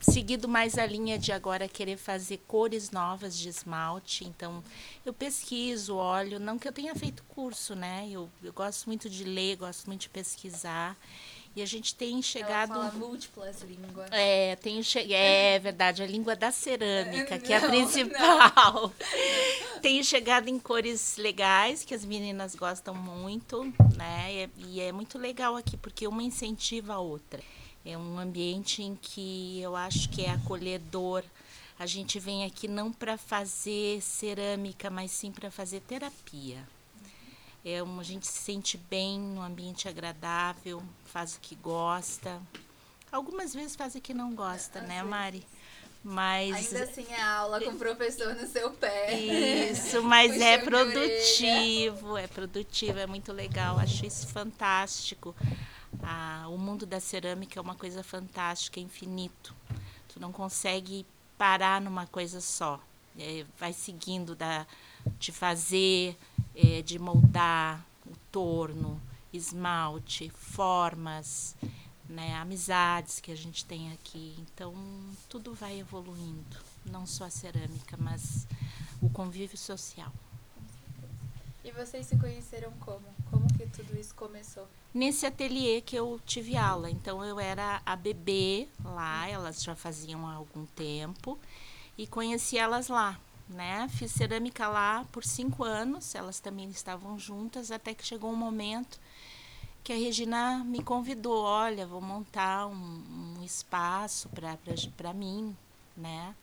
seguido 0.00 0.46
mais 0.46 0.76
a 0.76 0.84
linha 0.84 1.18
de 1.18 1.32
agora 1.32 1.66
querer 1.66 1.96
fazer 1.96 2.38
cores 2.46 2.90
novas 2.90 3.36
de 3.38 3.48
esmalte. 3.48 4.24
Então, 4.24 4.62
eu 5.04 5.12
pesquiso, 5.12 5.96
olho, 5.96 6.38
não 6.38 6.58
que 6.58 6.68
eu 6.68 6.72
tenha 6.72 6.94
feito 6.94 7.24
curso, 7.24 7.74
né? 7.74 8.06
Eu, 8.10 8.28
eu 8.42 8.52
gosto 8.52 8.86
muito 8.86 9.08
de 9.08 9.24
ler, 9.24 9.56
gosto 9.56 9.86
muito 9.86 10.02
de 10.02 10.08
pesquisar. 10.10 10.96
E 11.56 11.62
a 11.62 11.66
gente 11.66 11.94
tem 11.94 12.20
chegado. 12.20 12.74
Ela 12.74 12.90
fala 12.90 13.06
múltiplas 13.06 13.62
línguas. 13.62 14.08
É, 14.10 14.56
tem 14.56 14.82
che... 14.82 15.12
é 15.12 15.58
verdade, 15.60 16.02
a 16.02 16.06
língua 16.06 16.34
da 16.34 16.50
cerâmica, 16.50 17.38
que 17.38 17.52
é 17.52 17.58
a 17.58 17.68
principal. 17.68 18.92
tem 19.80 20.02
chegado 20.02 20.48
em 20.48 20.58
cores 20.58 21.16
legais, 21.16 21.84
que 21.84 21.94
as 21.94 22.04
meninas 22.04 22.56
gostam 22.56 22.92
muito, 22.94 23.64
né? 23.96 24.48
E 24.58 24.80
é 24.80 24.90
muito 24.90 25.16
legal 25.16 25.54
aqui, 25.54 25.76
porque 25.76 26.08
uma 26.08 26.24
incentiva 26.24 26.94
a 26.94 26.98
outra. 26.98 27.40
É 27.84 27.96
um 27.96 28.18
ambiente 28.18 28.82
em 28.82 28.96
que 28.96 29.60
eu 29.60 29.76
acho 29.76 30.08
que 30.08 30.24
é 30.24 30.30
acolhedor. 30.30 31.22
A 31.78 31.86
gente 31.86 32.18
vem 32.18 32.44
aqui 32.44 32.66
não 32.66 32.92
para 32.92 33.16
fazer 33.16 34.00
cerâmica, 34.00 34.90
mas 34.90 35.12
sim 35.12 35.30
para 35.30 35.50
fazer 35.50 35.80
terapia. 35.80 36.66
É 37.64 37.82
um, 37.82 37.98
a 37.98 38.02
gente 38.02 38.26
se 38.26 38.38
sente 38.38 38.76
bem, 38.76 39.18
um 39.20 39.42
ambiente 39.42 39.88
agradável, 39.88 40.82
faz 41.06 41.34
o 41.36 41.40
que 41.40 41.54
gosta. 41.54 42.40
Algumas 43.10 43.54
vezes 43.54 43.74
faz 43.74 43.94
o 43.94 44.00
que 44.00 44.12
não 44.12 44.34
gosta, 44.34 44.80
né, 44.82 45.02
Mari? 45.02 45.46
Mas 46.02 46.74
ainda 46.74 46.84
assim 46.84 47.06
é 47.10 47.22
aula 47.22 47.58
com 47.62 47.70
o 47.70 47.78
professor 47.78 48.34
no 48.34 48.46
seu 48.46 48.70
pé. 48.72 49.18
Isso, 49.18 50.02
mas 50.02 50.36
é 50.42 50.58
produtivo, 50.58 52.18
é 52.18 52.26
produtivo, 52.26 52.98
é 52.98 53.06
muito 53.06 53.32
legal, 53.32 53.78
acho 53.78 54.04
isso 54.04 54.26
fantástico. 54.26 55.34
Ah, 56.02 56.44
o 56.48 56.58
mundo 56.58 56.84
da 56.84 57.00
cerâmica 57.00 57.58
é 57.58 57.62
uma 57.62 57.74
coisa 57.74 58.02
fantástica, 58.02 58.78
é 58.78 58.82
infinito. 58.82 59.54
Tu 60.12 60.20
não 60.20 60.30
consegue 60.30 61.06
parar 61.38 61.80
numa 61.80 62.06
coisa 62.06 62.40
só. 62.42 62.78
É, 63.18 63.46
vai 63.58 63.72
seguindo 63.72 64.34
da, 64.34 64.66
de 65.18 65.32
fazer, 65.32 66.16
é, 66.54 66.82
de 66.82 66.98
moldar 66.98 67.84
o 68.06 68.16
torno, 68.30 69.00
esmalte, 69.32 70.30
formas, 70.30 71.56
né, 72.08 72.34
amizades 72.36 73.20
que 73.20 73.32
a 73.32 73.36
gente 73.36 73.64
tem 73.64 73.92
aqui. 73.92 74.36
Então, 74.38 74.74
tudo 75.28 75.54
vai 75.54 75.80
evoluindo, 75.80 76.56
não 76.84 77.06
só 77.06 77.24
a 77.24 77.30
cerâmica, 77.30 77.96
mas 77.98 78.46
o 79.00 79.08
convívio 79.08 79.58
social. 79.58 80.12
E 81.64 81.70
vocês 81.70 82.06
se 82.06 82.16
conheceram 82.18 82.70
como? 82.80 83.06
Como 83.30 83.46
que 83.54 83.66
tudo 83.66 83.98
isso 83.98 84.14
começou? 84.14 84.68
Nesse 84.92 85.24
ateliê 85.24 85.80
que 85.80 85.96
eu 85.96 86.20
tive 86.26 86.56
aula. 86.58 86.90
Então 86.90 87.24
eu 87.24 87.40
era 87.40 87.80
a 87.86 87.96
bebê 87.96 88.68
lá, 88.84 89.26
elas 89.26 89.62
já 89.62 89.74
faziam 89.74 90.26
há 90.26 90.34
algum 90.34 90.66
tempo 90.66 91.38
e 91.96 92.06
conheci 92.06 92.58
elas 92.58 92.88
lá 92.88 93.18
né? 93.48 93.88
Fiz 93.88 94.12
cerâmica 94.12 94.68
lá 94.68 95.04
por 95.12 95.24
cinco 95.24 95.64
anos, 95.64 96.14
elas 96.14 96.40
também 96.40 96.68
estavam 96.70 97.18
juntas, 97.18 97.70
até 97.70 97.94
que 97.94 98.06
chegou 98.06 98.32
um 98.32 98.36
momento 98.36 98.98
que 99.82 99.92
a 99.92 99.96
Regina 99.96 100.64
me 100.64 100.82
convidou, 100.82 101.44
olha, 101.44 101.86
vou 101.86 102.00
montar 102.00 102.66
um, 102.66 103.36
um 103.38 103.44
espaço 103.44 104.30
para 104.96 105.12
mim, 105.12 105.54
né? 105.94 106.34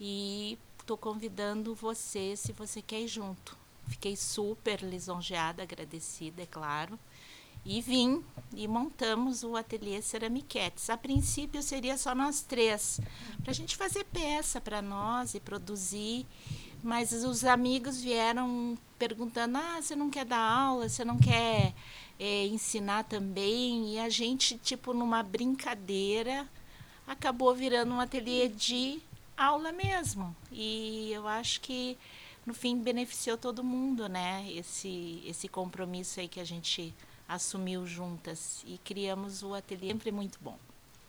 E 0.00 0.58
estou 0.80 0.96
convidando 0.96 1.74
você 1.74 2.34
se 2.34 2.52
você 2.52 2.80
quer 2.80 3.02
ir 3.02 3.08
junto. 3.08 3.56
Fiquei 3.88 4.16
super 4.16 4.82
lisonjeada, 4.82 5.62
agradecida, 5.62 6.42
é 6.42 6.46
claro. 6.46 6.98
E 7.64 7.80
vim 7.80 8.24
e 8.54 8.66
montamos 8.66 9.44
o 9.44 9.56
ateliê 9.56 10.02
Ceramiquetes. 10.02 10.90
A 10.90 10.96
princípio 10.96 11.62
seria 11.62 11.96
só 11.96 12.14
nós 12.14 12.42
três, 12.42 13.00
para 13.42 13.52
a 13.52 13.54
gente 13.54 13.76
fazer 13.76 14.04
peça 14.04 14.60
para 14.60 14.82
nós 14.82 15.34
e 15.34 15.40
produzir. 15.40 16.26
Mas 16.82 17.12
os 17.12 17.44
amigos 17.44 18.02
vieram 18.02 18.76
perguntando: 18.98 19.56
ah, 19.58 19.80
você 19.80 19.94
não 19.94 20.10
quer 20.10 20.24
dar 20.24 20.40
aula, 20.40 20.88
você 20.88 21.04
não 21.04 21.18
quer 21.18 21.72
é, 22.18 22.46
ensinar 22.46 23.04
também? 23.04 23.94
E 23.94 23.98
a 24.00 24.08
gente, 24.08 24.58
tipo, 24.58 24.92
numa 24.92 25.22
brincadeira, 25.22 26.48
acabou 27.06 27.54
virando 27.54 27.94
um 27.94 28.00
ateliê 28.00 28.48
de 28.48 29.00
aula 29.36 29.70
mesmo. 29.70 30.34
E 30.50 31.12
eu 31.12 31.28
acho 31.28 31.60
que 31.60 31.96
no 32.44 32.52
fim 32.52 32.76
beneficiou 32.76 33.38
todo 33.38 33.62
mundo, 33.62 34.08
né? 34.08 34.44
Esse, 34.52 35.22
esse 35.24 35.46
compromisso 35.48 36.18
aí 36.18 36.26
que 36.26 36.40
a 36.40 36.44
gente 36.44 36.92
assumiu 37.28 37.86
juntas 37.86 38.62
e 38.66 38.78
criamos 38.78 39.42
o 39.42 39.54
ateliê 39.54 39.92
sempre 39.92 40.12
muito 40.12 40.38
bom. 40.40 40.58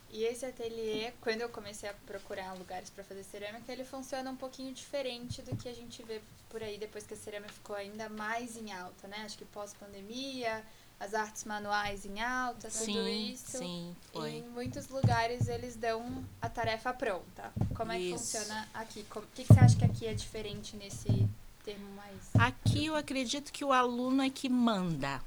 E 0.10 0.23
esse 0.26 0.45
ateliê, 0.45 1.12
quando 1.21 1.41
eu 1.41 1.49
comecei 1.49 1.89
a 1.89 1.93
procurar 2.06 2.54
lugares 2.54 2.89
para 2.91 3.04
fazer 3.04 3.23
cerâmica, 3.23 3.71
ele 3.71 3.84
funciona 3.84 4.30
um 4.30 4.36
pouquinho 4.36 4.71
diferente 4.71 5.41
do 5.41 5.56
que 5.56 5.67
a 5.67 5.73
gente 5.73 6.04
vê 6.04 6.21
por 6.49 6.62
aí 6.62 6.78
depois 6.78 7.04
que 7.04 7.15
a 7.15 7.17
cerâmica 7.17 7.52
ficou 7.52 7.76
ainda 7.76 8.08
mais 8.10 8.56
em 8.56 8.71
alta, 8.71 9.08
né? 9.08 9.23
Acho 9.26 9.39
que 9.39 9.45
pós-pandemia, 9.45 10.63
as 10.99 11.15
artes 11.15 11.43
manuais 11.45 12.06
em 12.06 12.21
alta, 12.21 12.69
tudo 12.69 12.86
sim, 12.86 13.32
isso. 13.32 13.58
Sim, 13.58 13.95
foi. 14.12 14.36
Em 14.36 14.43
muitos 14.49 14.88
lugares 14.88 15.47
eles 15.47 15.76
dão 15.76 16.23
a 16.39 16.47
tarefa 16.47 16.93
pronta. 16.93 17.52
Como 17.76 17.91
é 17.91 17.97
que 17.97 18.12
funciona 18.12 18.69
aqui? 18.73 19.06
O 19.15 19.21
que, 19.34 19.43
que 19.43 19.54
você 19.54 19.60
acha 19.60 19.76
que 19.76 19.86
aqui 19.86 20.06
é 20.06 20.13
diferente 20.13 20.78
nesse 20.78 21.28
termo 21.65 21.89
mais? 21.95 22.19
Aqui 22.36 22.86
eu 22.86 22.95
acredito 22.95 23.52
que 23.52 23.65
o 23.65 23.73
aluno 23.73 24.21
é 24.21 24.30
que 24.30 24.47
manda. 24.47 25.19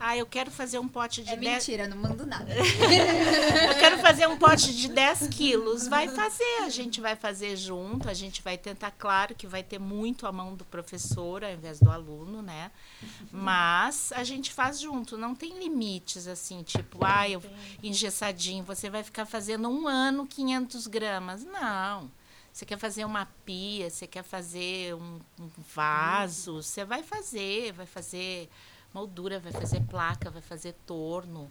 Ah, 0.00 0.16
eu 0.16 0.26
quero 0.26 0.50
fazer 0.50 0.78
um 0.78 0.86
pote 0.86 1.24
de 1.24 1.30
É 1.30 1.36
10... 1.36 1.54
mentira, 1.54 1.88
não 1.88 1.96
mando 1.96 2.24
nada. 2.24 2.46
eu 2.54 3.74
quero 3.80 3.98
fazer 3.98 4.28
um 4.28 4.36
pote 4.36 4.72
de 4.74 4.88
10 4.88 5.28
quilos. 5.28 5.88
Vai 5.88 6.06
fazer, 6.06 6.62
a 6.62 6.68
gente 6.68 7.00
vai 7.00 7.16
fazer 7.16 7.56
junto, 7.56 8.08
a 8.08 8.14
gente 8.14 8.40
vai 8.40 8.56
tentar, 8.56 8.92
claro 8.92 9.34
que 9.34 9.46
vai 9.46 9.62
ter 9.62 9.80
muito 9.80 10.24
a 10.26 10.30
mão 10.30 10.54
do 10.54 10.64
professor 10.64 11.42
ao 11.42 11.50
invés 11.50 11.80
do 11.80 11.90
aluno, 11.90 12.40
né? 12.42 12.70
Mas 13.32 14.12
a 14.12 14.22
gente 14.22 14.52
faz 14.52 14.78
junto, 14.78 15.18
não 15.18 15.34
tem 15.34 15.58
limites 15.58 16.28
assim, 16.28 16.62
tipo, 16.62 17.04
ah, 17.04 17.28
eu 17.28 17.42
engessadinho, 17.82 18.62
você 18.62 18.88
vai 18.88 19.02
ficar 19.02 19.26
fazendo 19.26 19.68
um 19.68 19.88
ano 19.88 20.26
500 20.26 20.86
gramas. 20.86 21.44
Não. 21.44 22.08
Você 22.52 22.64
quer 22.64 22.78
fazer 22.78 23.04
uma 23.04 23.26
pia, 23.44 23.90
você 23.90 24.06
quer 24.06 24.22
fazer 24.22 24.94
um, 24.94 25.20
um 25.40 25.48
vaso, 25.74 26.62
você 26.62 26.84
vai 26.84 27.02
fazer, 27.02 27.72
vai 27.72 27.86
fazer 27.86 28.48
moldura, 28.92 29.38
vai 29.38 29.52
fazer 29.52 29.80
placa, 29.82 30.30
vai 30.30 30.42
fazer 30.42 30.74
torno. 30.86 31.50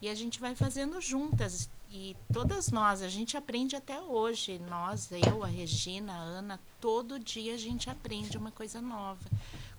E 0.00 0.08
a 0.08 0.14
gente 0.14 0.40
vai 0.40 0.54
fazendo 0.54 1.00
juntas. 1.00 1.70
E 1.90 2.16
todas 2.32 2.70
nós, 2.70 3.00
a 3.00 3.08
gente 3.08 3.36
aprende 3.36 3.76
até 3.76 4.00
hoje. 4.00 4.58
Nós, 4.68 5.10
eu, 5.12 5.42
a 5.42 5.46
Regina, 5.46 6.12
a 6.12 6.20
Ana, 6.20 6.60
todo 6.80 7.18
dia 7.18 7.54
a 7.54 7.58
gente 7.58 7.88
aprende 7.88 8.36
uma 8.36 8.50
coisa 8.50 8.80
nova. 8.80 9.24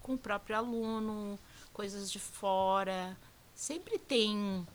Com 0.01 0.13
o 0.13 0.17
próprio 0.17 0.55
aluno, 0.55 1.37
coisas 1.73 2.09
de 2.11 2.19
fora. 2.19 3.17
Sempre 3.53 3.99
tem 3.99 4.65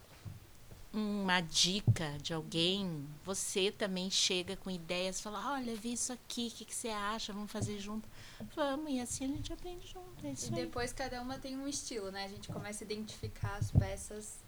uma 0.92 1.40
dica 1.40 2.18
de 2.20 2.34
alguém, 2.34 3.06
você 3.24 3.72
também 3.72 4.10
chega 4.10 4.56
com 4.56 4.70
ideias, 4.70 5.20
fala, 5.20 5.54
olha, 5.54 5.74
vi 5.74 5.94
isso 5.94 6.12
aqui, 6.12 6.48
o 6.48 6.56
que, 6.56 6.64
que, 6.66 6.74
você 6.74 6.88
acha? 6.88 7.32
Vamos 7.32 7.50
fazer 7.50 7.78
junto? 7.78 8.06
Vamos, 8.54 8.92
e 8.92 9.00
assim 9.00 9.24
a 9.24 9.28
gente 9.28 9.52
aprende 9.52 9.86
junto. 9.86 10.26
É 10.26 10.32
e 10.32 10.50
depois 10.50 10.90
aí. 10.90 10.96
cada 10.96 11.22
uma 11.22 11.38
tem 11.38 11.56
um 11.56 11.68
estilo, 11.68 12.10
né? 12.10 12.24
A 12.24 12.28
gente 12.28 12.48
começa 12.48 12.82
a 12.82 12.86
identificar 12.86 13.56
as 13.56 13.70
peças 13.70 14.38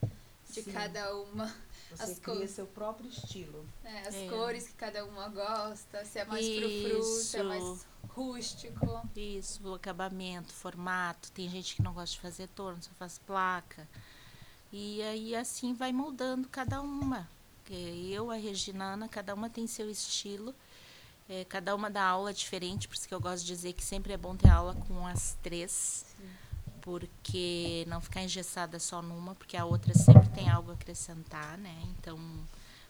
de 0.50 0.62
Sim. 0.62 0.72
cada 0.72 1.14
uma. 1.16 1.54
Você 1.90 2.12
as 2.12 2.18
cria 2.18 2.48
seu 2.48 2.66
próprio 2.66 3.09
estilo. 3.09 3.64
É, 3.85 4.09
as 4.09 4.14
é. 4.14 4.28
cores 4.28 4.66
que 4.68 4.74
cada 4.74 5.04
uma 5.04 5.28
gosta, 5.28 6.04
se 6.04 6.18
é 6.18 6.24
mais 6.24 6.46
frufru, 6.46 7.02
se 7.02 7.37
é 7.37 7.42
mais 7.42 7.87
rústico. 8.09 9.09
Isso, 9.14 9.68
o 9.68 9.74
acabamento, 9.74 10.52
formato. 10.52 11.30
Tem 11.33 11.48
gente 11.48 11.76
que 11.76 11.83
não 11.83 11.92
gosta 11.92 12.14
de 12.14 12.20
fazer 12.20 12.48
torno, 12.48 12.83
só 12.83 12.90
faz 12.98 13.18
placa. 13.18 13.88
E 14.72 15.02
aí 15.02 15.37
assim 15.37 15.72
vai 15.72 15.92
moldando 15.92 16.48
cada 16.48 16.80
uma. 16.80 17.28
Eu, 17.70 18.30
a 18.30 18.35
Regina, 18.35 18.85
a 18.85 18.92
Ana, 18.92 19.09
cada 19.09 19.35
uma 19.35 19.48
tem 19.48 19.66
seu 19.66 19.90
estilo. 19.90 20.54
É, 21.29 21.45
cada 21.45 21.75
uma 21.75 21.91
dá 21.91 22.05
aula 22.05 22.35
diferente, 22.35 22.87
por 22.87 22.95
isso 22.95 23.09
que 23.09 23.15
eu 23.15 23.21
gosto 23.21 23.45
de 23.45 23.47
dizer 23.47 23.73
que 23.73 23.85
sempre 23.85 24.13
é 24.13 24.17
bom 24.17 24.37
ter 24.37 24.49
aula 24.49 24.75
com 24.75 25.07
as 25.07 25.37
três. 25.43 26.05
Sim. 26.17 26.29
Porque 26.83 27.85
não 27.89 28.01
ficar 28.01 28.23
engessada 28.23 28.79
só 28.79 29.01
numa, 29.01 29.35
porque 29.35 29.57
a 29.57 29.65
outra 29.65 29.95
sempre 29.95 30.29
tem 30.31 30.51
algo 30.51 30.71
a 30.71 30.75
acrescentar, 30.75 31.57
né? 31.57 31.75
Então, 31.99 32.19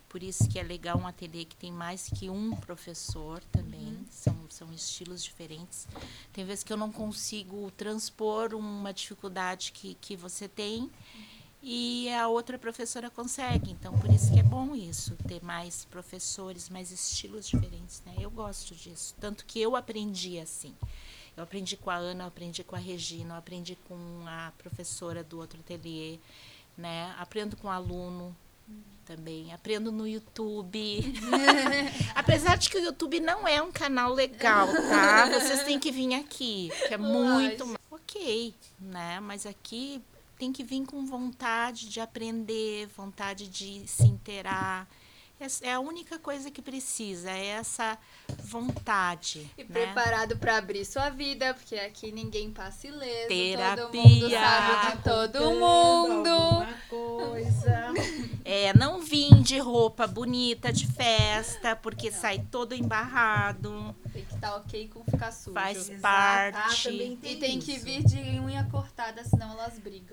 por 0.09 0.23
isso 0.23 0.49
que 0.49 0.59
é 0.59 0.63
legal 0.63 0.97
um 0.99 1.07
ateliê 1.07 1.45
que 1.45 1.57
tem 1.57 1.73
mais 1.73 2.09
que 2.09 2.29
um 2.29 2.57
professor 2.57 3.43
também. 3.53 3.87
Uhum. 3.87 4.07
São, 4.11 4.37
são 4.49 4.73
estilos 4.73 5.23
diferentes. 5.23 5.87
Tem 6.33 6.45
vezes 6.45 6.65
que 6.65 6.73
eu 6.73 6.77
não 6.77 6.91
consigo 6.91 7.71
transpor 7.73 8.55
uma 8.55 8.93
dificuldade 8.93 9.73
que, 9.73 9.95
que 10.01 10.17
você 10.17 10.49
tem 10.49 10.91
e 11.67 12.13
a 12.13 12.29
outra 12.29 12.59
professora 12.59 13.09
consegue. 13.09 13.73
Então, 13.73 13.99
por 13.99 14.11
isso 14.11 14.31
que 14.31 14.39
é 14.39 14.43
bom 14.43 14.75
isso, 14.75 15.17
ter 15.27 15.43
mais 15.43 15.87
professores, 15.87 16.69
mais 16.69 16.91
estilos 16.93 17.49
diferentes, 17.49 18.03
né? 18.05 18.15
Eu 18.21 18.31
gosto 18.31 18.75
disso. 18.75 19.15
Tanto 19.19 19.47
que 19.47 19.61
eu 19.61 19.75
aprendi 19.75 20.39
assim. 20.39 20.75
Eu 21.35 21.43
aprendi 21.43 21.77
com 21.79 21.89
a 21.89 21.97
Ana, 21.97 22.25
eu 22.25 22.29
aprendi 22.29 22.63
com 22.63 22.77
a 22.77 22.79
Regina, 22.79 23.35
eu 23.35 23.39
aprendi 23.39 23.79
com 23.89 23.97
a 24.27 24.53
professora 24.59 25.25
do 25.25 25.39
outro 25.39 25.59
ateliê, 25.61 26.19
né? 26.77 27.15
Aprendo 27.19 27.57
com 27.57 27.69
o 27.69 27.71
aluno 27.71 28.37
também. 29.07 29.51
Aprendo 29.55 29.91
no 29.91 30.07
YouTube. 30.07 31.15
Apesar 32.15 32.59
de 32.59 32.69
que 32.69 32.77
o 32.77 32.85
YouTube 32.85 33.21
não 33.21 33.49
é 33.49 33.63
um 33.63 33.73
canal 33.73 34.13
legal, 34.13 34.69
tá? 34.69 35.31
Vocês 35.31 35.63
têm 35.63 35.81
que 35.81 35.91
vir 35.91 36.15
aqui, 36.15 36.71
que 36.89 36.93
é 36.93 36.99
muito 36.99 37.75
ok, 37.91 38.55
né? 38.79 39.19
Mas 39.21 39.47
aqui 39.47 40.03
tem 40.39 40.53
que 40.53 40.65
vir 40.65 40.85
com 40.87 41.05
vontade 41.07 41.89
de 41.89 42.01
aprender, 42.01 42.87
vontade 42.89 43.49
de 43.49 43.87
se 43.87 44.05
inteirar. 44.05 44.89
É 45.63 45.73
a 45.73 45.81
única 45.81 46.19
coisa 46.19 46.51
que 46.51 46.63
precisa, 46.63 47.31
é 47.31 47.47
essa 47.47 47.99
vontade. 48.45 49.51
E 49.59 49.65
né? 49.65 49.69
preparado 49.69 50.37
para 50.39 50.57
abrir 50.57 50.85
sua 50.85 51.11
vida, 51.11 51.53
porque 51.53 51.75
aqui 51.75 52.13
ninguém 52.13 52.51
passa 52.51 52.87
ileso. 52.87 53.29
Terapia. 53.29 53.77
Todo 53.77 53.99
mundo 53.99 54.31
sabe 54.31 54.97
de 54.97 55.03
todo 55.03 55.51
mundo. 55.51 56.67
coisa. 56.89 57.93
É, 58.45 58.77
não 58.77 59.01
vim 59.01 59.43
de 59.43 59.59
roupa 59.59 60.07
bonita 60.07 60.73
de 60.73 60.87
festa, 60.87 61.75
porque 61.75 62.11
não. 62.11 62.19
sai 62.19 62.39
todo 62.51 62.75
embarrado. 62.75 63.95
Tem 64.13 64.25
que 64.25 64.35
estar 64.35 64.51
tá 64.51 64.57
ok 64.57 64.89
com 64.89 65.05
ficar 65.05 65.33
sujo. 65.33 65.55
Faz 65.55 65.89
Exato. 65.89 66.01
parte. 66.01 66.89
Ah, 66.89 66.91
tem 66.91 67.19
e 67.23 67.37
tem 67.37 67.59
isso. 67.59 67.67
que 67.67 67.79
vir 67.79 68.05
de 68.05 68.19
unha 68.39 68.65
cortada, 68.71 69.25
senão 69.25 69.53
elas 69.53 69.79
brigam. 69.79 70.13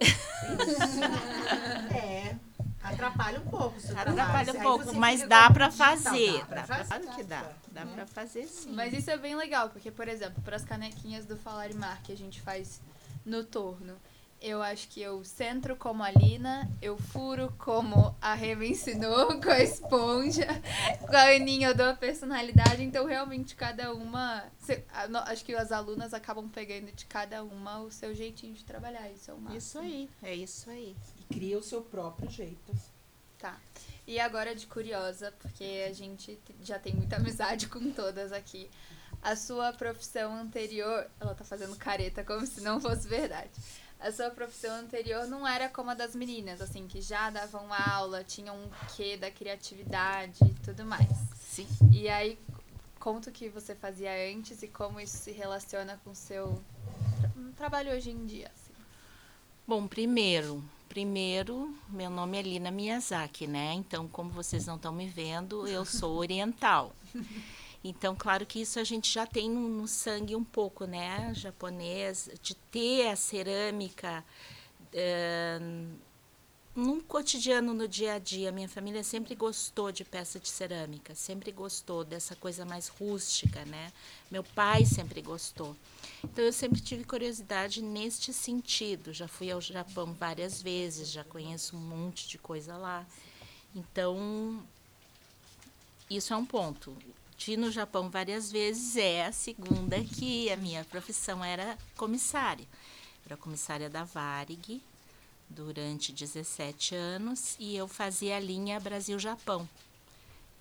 Atrapalha 3.95 4.53
um 4.53 4.61
pouco, 4.61 4.95
mas 4.95 5.27
dá 5.27 5.49
para 5.49 5.71
fazer. 5.71 6.39
Dá 6.39 6.45
pra 6.45 6.63
fazer. 6.63 6.87
Claro 6.87 7.15
que 7.15 7.23
dá. 7.23 7.51
Dá 7.71 7.85
para 7.85 8.05
fazer 8.05 8.45
sim. 8.47 8.71
Mas 8.73 8.93
isso 8.93 9.09
é 9.09 9.17
bem 9.17 9.35
legal, 9.35 9.69
porque, 9.69 9.91
por 9.91 10.07
exemplo, 10.07 10.41
para 10.43 10.55
as 10.55 10.63
canequinhas 10.63 11.25
do 11.25 11.37
Falar 11.37 11.71
e 11.71 11.73
Mar 11.73 12.01
que 12.03 12.11
a 12.11 12.17
gente 12.17 12.41
faz 12.41 12.81
no 13.25 13.43
torno, 13.43 13.95
eu 14.41 14.59
acho 14.61 14.87
que 14.87 14.99
eu 14.99 15.23
centro 15.23 15.75
como 15.75 16.01
a 16.01 16.09
Lina, 16.09 16.67
eu 16.81 16.97
furo 16.97 17.53
como 17.59 18.15
a 18.19 18.35
me 18.35 18.69
ensinou, 18.69 19.27
com 19.39 19.49
a 19.51 19.61
esponja, 19.61 20.47
com 20.99 21.15
a 21.15 21.35
Aninha 21.35 21.67
eu 21.67 21.75
dou 21.75 21.85
a 21.85 21.93
personalidade, 21.93 22.81
então 22.81 23.05
realmente 23.05 23.55
cada 23.55 23.93
uma. 23.93 24.43
Acho 25.27 25.45
que 25.45 25.53
as 25.53 25.71
alunas 25.71 26.11
acabam 26.11 26.49
pegando 26.49 26.91
de 26.91 27.05
cada 27.05 27.43
uma 27.43 27.81
o 27.81 27.91
seu 27.91 28.15
jeitinho 28.15 28.55
de 28.55 28.63
trabalhar. 28.63 29.11
Isso 29.11 29.29
é 29.29 29.33
o 29.33 29.37
máximo. 29.37 29.57
Isso 29.57 29.77
aí, 29.77 30.09
é 30.23 30.33
isso 30.33 30.69
aí. 30.71 30.95
E 31.19 31.33
cria 31.33 31.59
o 31.59 31.63
seu 31.63 31.81
próprio 31.83 32.29
jeito. 32.29 32.73
Tá. 33.41 33.59
E 34.07 34.19
agora 34.19 34.55
de 34.55 34.67
curiosa, 34.67 35.33
porque 35.39 35.85
a 35.89 35.93
gente 35.93 36.39
já 36.61 36.79
tem 36.79 36.93
muita 36.93 37.17
amizade 37.19 37.67
com 37.67 37.91
todas 37.91 38.31
aqui. 38.31 38.69
A 39.21 39.35
sua 39.35 39.73
profissão 39.73 40.35
anterior, 40.35 41.05
ela 41.19 41.35
tá 41.35 41.43
fazendo 41.43 41.75
careta 41.75 42.23
como 42.23 42.45
se 42.45 42.61
não 42.61 42.79
fosse 42.79 43.07
verdade 43.07 43.51
a 44.01 44.11
sua 44.11 44.31
profissão 44.31 44.75
anterior 44.75 45.27
não 45.27 45.47
era 45.47 45.69
como 45.69 45.91
a 45.91 45.93
das 45.93 46.15
meninas, 46.15 46.59
assim, 46.59 46.87
que 46.87 47.01
já 47.01 47.29
davam 47.29 47.67
aula, 47.71 48.23
tinham 48.23 48.55
um 48.55 48.69
quê 48.95 49.15
da 49.15 49.29
criatividade 49.29 50.43
e 50.43 50.53
tudo 50.65 50.83
mais. 50.83 51.07
Sim. 51.39 51.67
E 51.91 52.09
aí, 52.09 52.37
conta 52.99 53.29
o 53.29 53.33
que 53.33 53.47
você 53.47 53.75
fazia 53.75 54.11
antes 54.35 54.63
e 54.63 54.67
como 54.67 54.99
isso 54.99 55.17
se 55.17 55.31
relaciona 55.31 55.99
com 56.03 56.11
o 56.11 56.15
seu 56.15 56.61
tra 57.21 57.29
trabalho 57.55 57.91
hoje 57.91 58.09
em 58.09 58.25
dia. 58.25 58.47
Assim. 58.47 58.73
Bom, 59.67 59.87
primeiro, 59.87 60.63
primeiro, 60.91 61.73
meu 61.87 62.09
nome 62.09 62.37
é 62.37 62.41
Lina 62.41 62.69
Miyazaki, 62.69 63.47
né? 63.47 63.71
Então, 63.75 64.09
como 64.09 64.29
vocês 64.29 64.65
não 64.65 64.75
estão 64.75 64.91
me 64.91 65.07
vendo, 65.07 65.65
eu 65.65 65.85
sou 65.85 66.17
oriental. 66.17 66.93
Então, 67.83 68.15
claro 68.15 68.45
que 68.45 68.61
isso 68.61 68.77
a 68.77 68.83
gente 68.83 69.11
já 69.11 69.25
tem 69.25 69.49
no, 69.49 69.67
no 69.67 69.87
sangue 69.87 70.35
um 70.35 70.43
pouco, 70.43 70.85
né? 70.85 71.33
Japonês, 71.33 72.29
de 72.39 72.53
ter 72.53 73.07
a 73.07 73.15
cerâmica 73.15 74.23
é, 74.93 75.59
num 76.75 77.01
cotidiano, 77.01 77.73
no 77.73 77.87
dia 77.87 78.13
a 78.13 78.19
dia. 78.19 78.51
Minha 78.51 78.69
família 78.69 79.03
sempre 79.03 79.35
gostou 79.35 79.91
de 79.91 80.03
peça 80.03 80.39
de 80.39 80.47
cerâmica, 80.47 81.13
sempre 81.15 81.51
gostou 81.51 82.03
dessa 82.03 82.35
coisa 82.35 82.65
mais 82.65 82.87
rústica, 82.87 83.65
né? 83.65 83.91
Meu 84.29 84.43
pai 84.43 84.85
sempre 84.85 85.21
gostou. 85.21 85.75
Então, 86.23 86.43
eu 86.45 86.53
sempre 86.53 86.79
tive 86.79 87.03
curiosidade 87.03 87.81
neste 87.81 88.33
sentido. 88.33 89.13
Já 89.13 89.27
fui 89.27 89.51
ao 89.51 89.59
Japão 89.59 90.13
várias 90.13 90.61
vezes, 90.61 91.09
já 91.09 91.23
conheço 91.23 91.75
um 91.75 91.79
monte 91.79 92.27
de 92.27 92.37
coisa 92.37 92.77
lá. 92.77 93.05
Então, 93.75 94.63
isso 96.09 96.33
é 96.33 96.37
um 96.37 96.45
ponto 96.45 96.95
estive 97.41 97.57
no 97.57 97.71
Japão 97.71 98.07
várias 98.07 98.51
vezes, 98.51 98.95
é 98.95 99.25
a 99.25 99.31
segunda 99.31 99.99
que 100.03 100.47
a 100.51 100.55
minha 100.55 100.85
profissão 100.85 101.43
era 101.43 101.75
comissária. 101.97 102.67
Era 103.25 103.35
comissária 103.35 103.89
da 103.89 104.03
Varig 104.03 104.79
durante 105.51 106.11
17 106.11 106.95
anos 106.95 107.55
e 107.59 107.75
eu 107.75 107.87
fazia 107.87 108.37
a 108.37 108.39
linha 108.39 108.79
Brasil-Japão. 108.79 109.67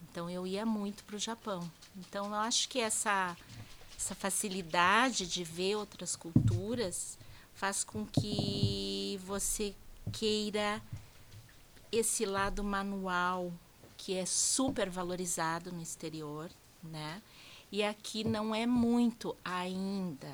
Então 0.03 0.29
eu 0.29 0.47
ia 0.47 0.67
muito 0.67 1.05
para 1.05 1.17
o 1.17 1.19
Japão. 1.19 1.71
Então 1.97 2.27
eu 2.27 2.35
acho 2.35 2.69
que 2.69 2.81
essa, 2.81 3.37
essa 3.97 4.15
facilidade 4.15 5.27
de 5.27 5.45
ver 5.45 5.77
outras 5.77 6.17
culturas 6.17 7.19
faz 7.55 7.85
com 7.85 8.07
que 8.07 9.21
você 9.25 9.75
queira 10.13 10.83
esse 11.93 12.25
lado 12.25 12.65
manual 12.65 13.53
que 13.97 14.15
é 14.15 14.25
super 14.25 14.89
valorizado 14.89 15.71
no 15.71 15.83
exterior 15.83 16.51
né? 16.83 17.23
E 17.71 17.83
aqui 17.83 18.25
não 18.25 18.55
é 18.55 18.67
muito 18.67 19.37
ainda. 19.45 20.31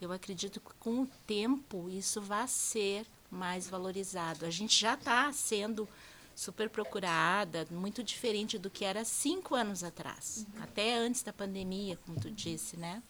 Eu 0.00 0.12
acredito 0.12 0.60
que 0.60 0.72
com 0.78 1.02
o 1.02 1.08
tempo 1.26 1.88
isso 1.90 2.20
vai 2.20 2.46
ser 2.48 3.06
mais 3.30 3.68
valorizado. 3.68 4.44
A 4.44 4.50
gente 4.50 4.78
já 4.78 4.94
está 4.94 5.30
sendo 5.32 5.88
super 6.34 6.70
procurada, 6.70 7.66
muito 7.70 8.02
diferente 8.02 8.58
do 8.58 8.70
que 8.70 8.84
era 8.84 9.04
cinco 9.04 9.54
anos 9.54 9.82
atrás, 9.82 10.46
uhum. 10.54 10.62
até 10.62 10.96
antes 10.96 11.22
da 11.22 11.32
pandemia, 11.32 11.98
como 12.06 12.20
tu 12.20 12.30
disse, 12.30 12.76
né? 12.76 13.02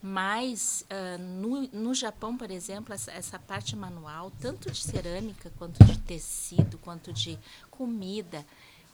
Mas 0.00 0.86
uh, 0.88 1.20
no, 1.20 1.62
no 1.68 1.94
Japão, 1.94 2.36
por 2.36 2.48
exemplo, 2.48 2.94
essa, 2.94 3.10
essa 3.10 3.38
parte 3.40 3.74
manual, 3.74 4.30
tanto 4.40 4.70
de 4.70 4.80
cerâmica 4.80 5.52
quanto 5.58 5.82
de 5.84 5.98
tecido, 5.98 6.78
quanto 6.78 7.12
de 7.12 7.36
comida, 7.70 8.46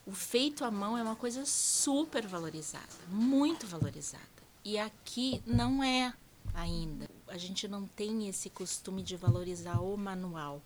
o 0.07 0.13
feito 0.13 0.65
à 0.65 0.71
mão 0.71 0.97
é 0.97 1.03
uma 1.03 1.17
coisa 1.17 1.45
super 1.45 2.27
valorizada, 2.27 2.87
muito 3.09 3.67
valorizada. 3.67 4.25
E 4.65 4.79
aqui 4.79 5.43
não 5.47 5.83
é 5.83 6.15
ainda. 6.55 7.09
A 7.29 7.37
gente 7.37 7.67
não 7.69 7.87
tem 7.87 8.29
esse 8.29 8.51
costume 8.51 9.03
de 9.03 9.17
valorizar 9.17 9.81
o 9.81 9.97
manual. 9.97 10.63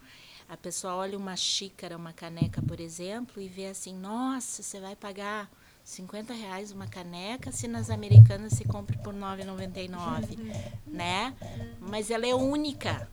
A 0.48 0.56
pessoa 0.56 0.94
olha 0.94 1.16
uma 1.16 1.36
xícara, 1.36 1.96
uma 1.96 2.12
caneca, 2.12 2.60
por 2.60 2.80
exemplo, 2.80 3.40
e 3.40 3.48
vê 3.48 3.66
assim: 3.66 3.94
nossa, 3.94 4.62
você 4.62 4.80
vai 4.80 4.96
pagar 4.96 5.50
50 5.84 6.32
reais 6.34 6.72
uma 6.72 6.86
caneca 6.86 7.50
se 7.52 7.66
nas 7.66 7.90
americanas 7.90 8.52
se 8.54 8.64
compra 8.64 8.96
por 8.98 9.14
9,99, 9.14 10.38
né? 10.86 11.34
Mas 11.80 12.10
ela 12.10 12.26
é 12.26 12.34
única, 12.34 13.08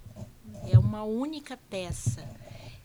é 0.71 0.77
uma 0.77 1.03
única 1.03 1.57
peça. 1.69 2.27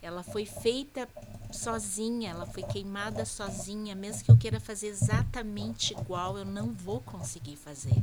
Ela 0.03 0.23
foi 0.23 0.45
feita 0.45 1.09
sozinha, 1.53 2.31
ela 2.31 2.47
foi 2.47 2.63
queimada 2.63 3.25
sozinha, 3.25 3.95
mesmo 3.95 4.25
que 4.25 4.31
eu 4.31 4.37
queira 4.37 4.59
fazer 4.59 4.89
exatamente 4.89 5.93
igual, 5.93 6.37
eu 6.37 6.45
não 6.45 6.73
vou 6.73 7.01
conseguir 7.01 7.57
fazer. 7.57 7.95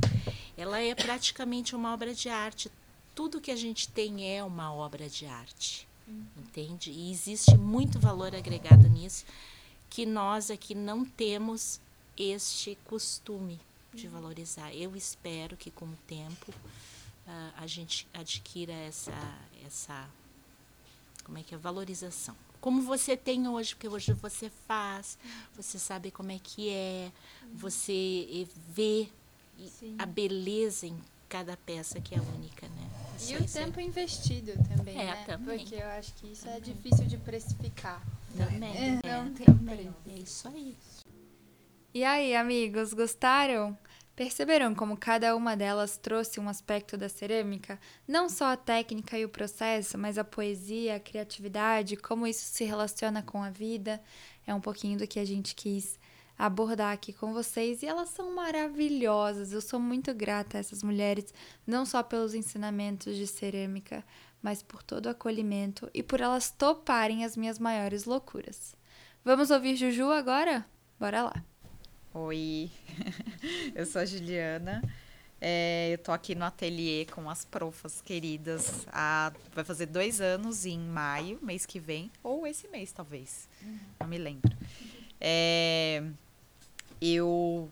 Ela 0.57 0.79
é 0.79 0.95
praticamente 0.95 1.75
uma 1.75 1.93
obra 1.93 2.13
de 2.13 2.29
arte. 2.29 2.71
Tudo 3.13 3.41
que 3.41 3.51
a 3.51 3.55
gente 3.55 3.89
tem 3.89 4.33
é 4.33 4.43
uma 4.43 4.73
obra 4.73 5.09
de 5.09 5.25
arte, 5.25 5.87
uhum. 6.07 6.23
entende? 6.37 6.91
E 6.91 7.11
existe 7.11 7.57
muito 7.57 7.99
valor 7.99 8.33
agregado 8.33 8.87
nisso 8.87 9.25
que 9.89 10.05
nós 10.05 10.51
aqui 10.51 10.75
não 10.75 11.03
temos 11.03 11.81
este 12.15 12.77
costume 12.85 13.59
de 13.93 14.07
uhum. 14.07 14.13
valorizar. 14.13 14.73
Eu 14.73 14.95
espero 14.95 15.57
que 15.57 15.71
com 15.71 15.85
o 15.85 15.97
tempo 16.07 16.51
uh, 16.51 17.53
a 17.57 17.65
gente 17.65 18.07
adquira 18.13 18.73
essa 18.73 19.11
essa 19.65 20.07
como 21.29 21.37
é 21.37 21.43
que 21.43 21.53
é 21.53 21.57
valorização 21.59 22.35
como 22.59 22.81
você 22.81 23.15
tem 23.15 23.47
hoje, 23.47 23.73
porque 23.75 23.87
hoje 23.87 24.11
você 24.13 24.49
faz, 24.67 25.17
você 25.55 25.79
sabe 25.79 26.11
como 26.11 26.29
é 26.29 26.39
que 26.43 26.67
é, 26.69 27.09
você 27.53 28.27
eh, 28.29 28.47
vê 28.67 29.07
Sim. 29.79 29.95
a 29.97 30.05
beleza 30.05 30.85
em 30.85 30.99
cada 31.29 31.55
peça 31.55 32.01
que 32.01 32.13
é 32.13 32.19
única, 32.19 32.67
né? 32.67 32.89
Isso 33.17 33.31
E 33.31 33.35
é- 33.35 33.39
o 33.39 33.43
é- 33.43 33.47
tempo 33.47 33.79
investido 33.79 34.51
também, 34.75 34.97
É, 34.99 35.05
né? 35.05 35.23
também. 35.25 35.59
Porque 35.59 35.75
eu 35.75 35.87
acho 35.87 36.13
que 36.15 36.27
isso 36.33 36.49
é 36.49 36.59
difícil 36.59 37.05
de 37.05 37.15
precificar. 37.17 38.05
Também, 38.35 38.75
É, 38.75 38.99
é, 39.07 39.23
não 39.23 39.33
tem 39.33 39.45
também. 39.45 39.77
preço. 39.77 39.95
É 40.09 40.19
isso 40.19 40.47
aí. 40.49 40.77
E 41.93 42.03
aí, 42.03 42.35
amigos, 42.35 42.93
gostaram? 42.93 43.77
Perceberam 44.19 44.75
como 44.75 44.97
cada 44.97 45.33
uma 45.33 45.55
delas 45.55 45.95
trouxe 45.95 46.41
um 46.41 46.49
aspecto 46.49 46.97
da 46.97 47.07
cerâmica? 47.07 47.79
Não 48.05 48.27
só 48.27 48.47
a 48.47 48.57
técnica 48.57 49.17
e 49.17 49.23
o 49.23 49.29
processo, 49.29 49.97
mas 49.97 50.17
a 50.17 50.25
poesia, 50.25 50.97
a 50.97 50.99
criatividade, 50.99 51.95
como 51.95 52.27
isso 52.27 52.43
se 52.43 52.65
relaciona 52.65 53.23
com 53.23 53.41
a 53.41 53.49
vida. 53.49 54.01
É 54.45 54.53
um 54.53 54.59
pouquinho 54.59 54.99
do 54.99 55.07
que 55.07 55.21
a 55.21 55.25
gente 55.25 55.55
quis 55.55 55.97
abordar 56.37 56.91
aqui 56.91 57.13
com 57.13 57.31
vocês 57.31 57.81
e 57.81 57.85
elas 57.85 58.09
são 58.09 58.35
maravilhosas. 58.35 59.53
Eu 59.53 59.61
sou 59.61 59.79
muito 59.79 60.13
grata 60.13 60.57
a 60.57 60.59
essas 60.59 60.83
mulheres, 60.83 61.33
não 61.65 61.85
só 61.85 62.03
pelos 62.03 62.33
ensinamentos 62.33 63.15
de 63.15 63.25
cerâmica, 63.25 64.03
mas 64.41 64.61
por 64.61 64.83
todo 64.83 65.05
o 65.05 65.11
acolhimento 65.11 65.89
e 65.93 66.03
por 66.03 66.19
elas 66.19 66.51
toparem 66.51 67.23
as 67.23 67.37
minhas 67.37 67.57
maiores 67.57 68.03
loucuras. 68.03 68.75
Vamos 69.23 69.49
ouvir 69.49 69.77
Juju 69.77 70.11
agora? 70.11 70.65
Bora 70.99 71.23
lá. 71.23 71.58
Oi, 72.13 72.71
eu 73.75 73.85
sou 73.85 74.01
a 74.01 74.05
Juliana. 74.05 74.81
É, 75.41 75.91
eu 75.93 75.97
tô 75.99 76.11
aqui 76.11 76.35
no 76.35 76.43
ateliê 76.43 77.05
com 77.05 77.29
as 77.29 77.45
profas 77.45 78.01
queridas. 78.01 78.85
há- 78.91 79.31
vai 79.53 79.63
fazer 79.63 79.85
dois 79.85 80.19
anos 80.19 80.65
em 80.65 80.79
maio, 80.79 81.39
mês 81.41 81.65
que 81.65 81.79
vem, 81.79 82.11
ou 82.23 82.45
esse 82.47 82.67
mês, 82.67 82.91
talvez. 82.91 83.47
Não 83.99 84.07
me 84.07 84.17
lembro. 84.17 84.51
É, 85.21 86.03
eu 87.01 87.69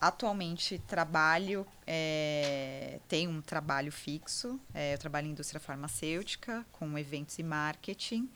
atualmente 0.00 0.78
trabalho, 0.80 1.66
é, 1.86 2.98
tenho 3.08 3.30
um 3.30 3.40
trabalho 3.40 3.92
fixo. 3.92 4.58
é, 4.74 4.94
eu 4.94 4.98
trabalho 4.98 5.26
em 5.28 5.30
indústria 5.30 5.60
farmacêutica, 5.60 6.64
com 6.72 6.98
eventos 6.98 7.38
e 7.38 7.42
marketing. 7.42 8.28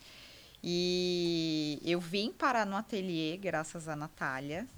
E 0.63 1.81
eu 1.85 1.99
vim 1.99 2.31
parar 2.33 2.67
no 2.67 2.77
ateliê 2.77 3.37
graças 3.39 3.89
à 3.89 3.97
Natália, 3.97 4.69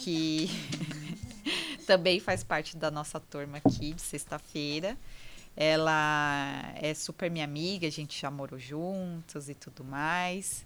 que 0.00 0.48
também 1.86 2.20
faz 2.20 2.42
parte 2.42 2.76
da 2.76 2.90
nossa 2.90 3.20
turma 3.20 3.58
aqui 3.58 3.92
de 3.92 4.02
sexta-feira. 4.02 4.96
Ela 5.56 6.72
é 6.76 6.94
super 6.94 7.30
minha 7.30 7.44
amiga, 7.44 7.86
a 7.86 7.90
gente 7.90 8.18
já 8.18 8.30
morou 8.30 8.58
juntos 8.58 9.48
e 9.48 9.54
tudo 9.54 9.84
mais. 9.84 10.64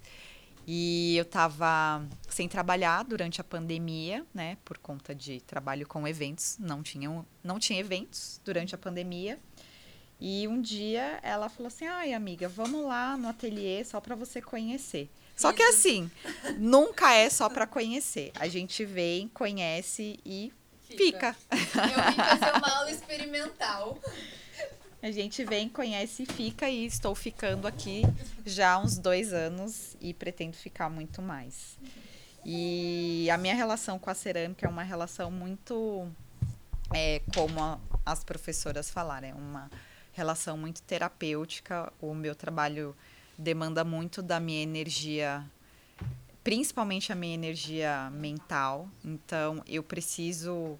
E 0.66 1.16
eu 1.16 1.24
tava 1.24 2.06
sem 2.28 2.48
trabalhar 2.48 3.04
durante 3.04 3.40
a 3.40 3.44
pandemia, 3.44 4.24
né, 4.32 4.56
por 4.64 4.78
conta 4.78 5.14
de 5.14 5.40
trabalho 5.40 5.86
com 5.86 6.08
eventos, 6.08 6.56
não 6.58 6.82
tinha, 6.82 7.24
não 7.42 7.58
tinha 7.58 7.78
eventos 7.78 8.40
durante 8.44 8.74
a 8.74 8.78
pandemia. 8.78 9.38
E 10.20 10.48
um 10.48 10.62
dia 10.62 11.18
ela 11.22 11.48
falou 11.48 11.66
assim: 11.66 11.86
"Ai, 11.86 12.14
amiga, 12.14 12.48
vamos 12.48 12.84
lá 12.86 13.16
no 13.16 13.28
ateliê 13.28 13.84
só 13.84 14.00
para 14.00 14.14
você 14.14 14.40
conhecer". 14.40 15.10
Só 15.36 15.52
que 15.52 15.62
assim, 15.62 16.10
nunca 16.58 17.12
é 17.14 17.28
só 17.28 17.48
para 17.48 17.66
conhecer. 17.66 18.30
A 18.38 18.46
gente 18.48 18.84
vem, 18.84 19.28
conhece 19.28 20.18
e 20.24 20.52
fica. 20.88 21.36
Eu 21.50 21.56
vim 21.58 22.16
fazer 22.16 22.56
uma 22.58 22.76
aula 22.78 22.90
experimental. 22.90 23.98
A 25.02 25.10
gente 25.10 25.44
vem, 25.44 25.68
conhece 25.68 26.22
e 26.22 26.26
fica, 26.26 26.68
e 26.70 26.86
estou 26.86 27.14
ficando 27.14 27.66
aqui 27.68 28.02
já 28.46 28.72
há 28.72 28.78
uns 28.78 28.96
dois 28.96 29.32
anos 29.34 29.96
e 30.00 30.14
pretendo 30.14 30.56
ficar 30.56 30.88
muito 30.88 31.20
mais. 31.20 31.76
E 32.44 33.28
a 33.30 33.36
minha 33.36 33.54
relação 33.54 33.98
com 33.98 34.08
a 34.08 34.14
cerâmica 34.14 34.66
é 34.66 34.68
uma 34.68 34.82
relação 34.82 35.30
muito, 35.30 36.08
é, 36.94 37.20
como 37.34 37.62
a- 37.62 37.78
as 38.06 38.22
professoras 38.24 38.88
falaram, 38.90 39.28
é 39.28 39.34
uma 39.34 39.70
relação 40.12 40.56
muito 40.56 40.80
terapêutica. 40.82 41.92
O 42.00 42.14
meu 42.14 42.34
trabalho 42.34 42.96
demanda 43.36 43.84
muito 43.84 44.22
da 44.22 44.38
minha 44.38 44.62
energia, 44.62 45.44
principalmente 46.42 47.12
a 47.12 47.14
minha 47.14 47.34
energia 47.34 48.10
mental. 48.10 48.88
Então, 49.04 49.62
eu 49.66 49.82
preciso 49.82 50.78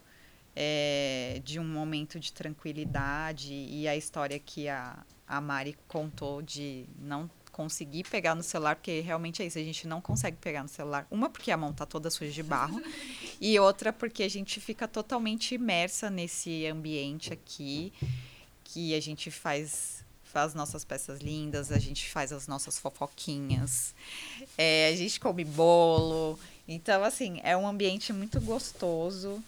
é, 0.55 1.41
de 1.45 1.59
um 1.59 1.65
momento 1.65 2.21
de 2.21 2.33
tranquilidade 2.33 3.53
e 3.53 3.89
a 3.89 3.97
história 3.97 4.39
que 4.39 4.69
a, 4.69 5.05
a 5.27 5.41
Mari 5.41 5.77
contou 5.89 6.41
de 6.41 6.87
não 6.99 7.29
conseguir 7.51 8.03
pegar 8.11 8.35
no 8.35 8.43
celular, 8.43 8.75
porque 8.75 8.99
realmente 9.01 9.41
é 9.41 9.47
isso, 9.47 9.59
a 9.59 9.63
gente 9.63 9.87
não 9.87 10.01
consegue 10.01 10.37
pegar 10.39 10.63
no 10.63 10.69
celular. 10.69 11.07
Uma 11.09 11.31
porque 11.31 11.53
a 11.53 11.57
mão 11.57 11.73
tá 11.73 11.87
toda 11.87 12.11
suja 12.11 12.33
de 12.33 12.43
barro 12.43 12.83
e 13.41 13.59
outra 13.61 13.93
porque 13.93 14.25
a 14.25 14.29
gente 14.29 14.61
fica 14.61 14.89
totalmente 14.89 15.55
imersa 15.55 16.11
nesse 16.11 16.67
ambiente 16.67 17.33
aqui 17.33 17.93
que 18.65 18.93
a 18.95 19.01
gente 19.01 19.31
faz 19.31 20.04
faz 20.35 20.53
nossas 20.53 20.85
peças 20.85 21.21
lindas, 21.21 21.71
a 21.71 21.79
gente 21.79 22.11
faz 22.11 22.33
as 22.33 22.49
nossas 22.49 22.77
fofoquinhas, 22.77 23.95
é, 24.59 24.89
a 24.93 24.97
gente 24.97 25.21
come 25.21 25.45
bolo. 25.45 26.37
Então, 26.67 27.05
assim, 27.05 27.41
é 27.45 27.57
um 27.57 27.69
ambiente 27.69 28.13
muito 28.13 28.41
gostoso. 28.41 29.41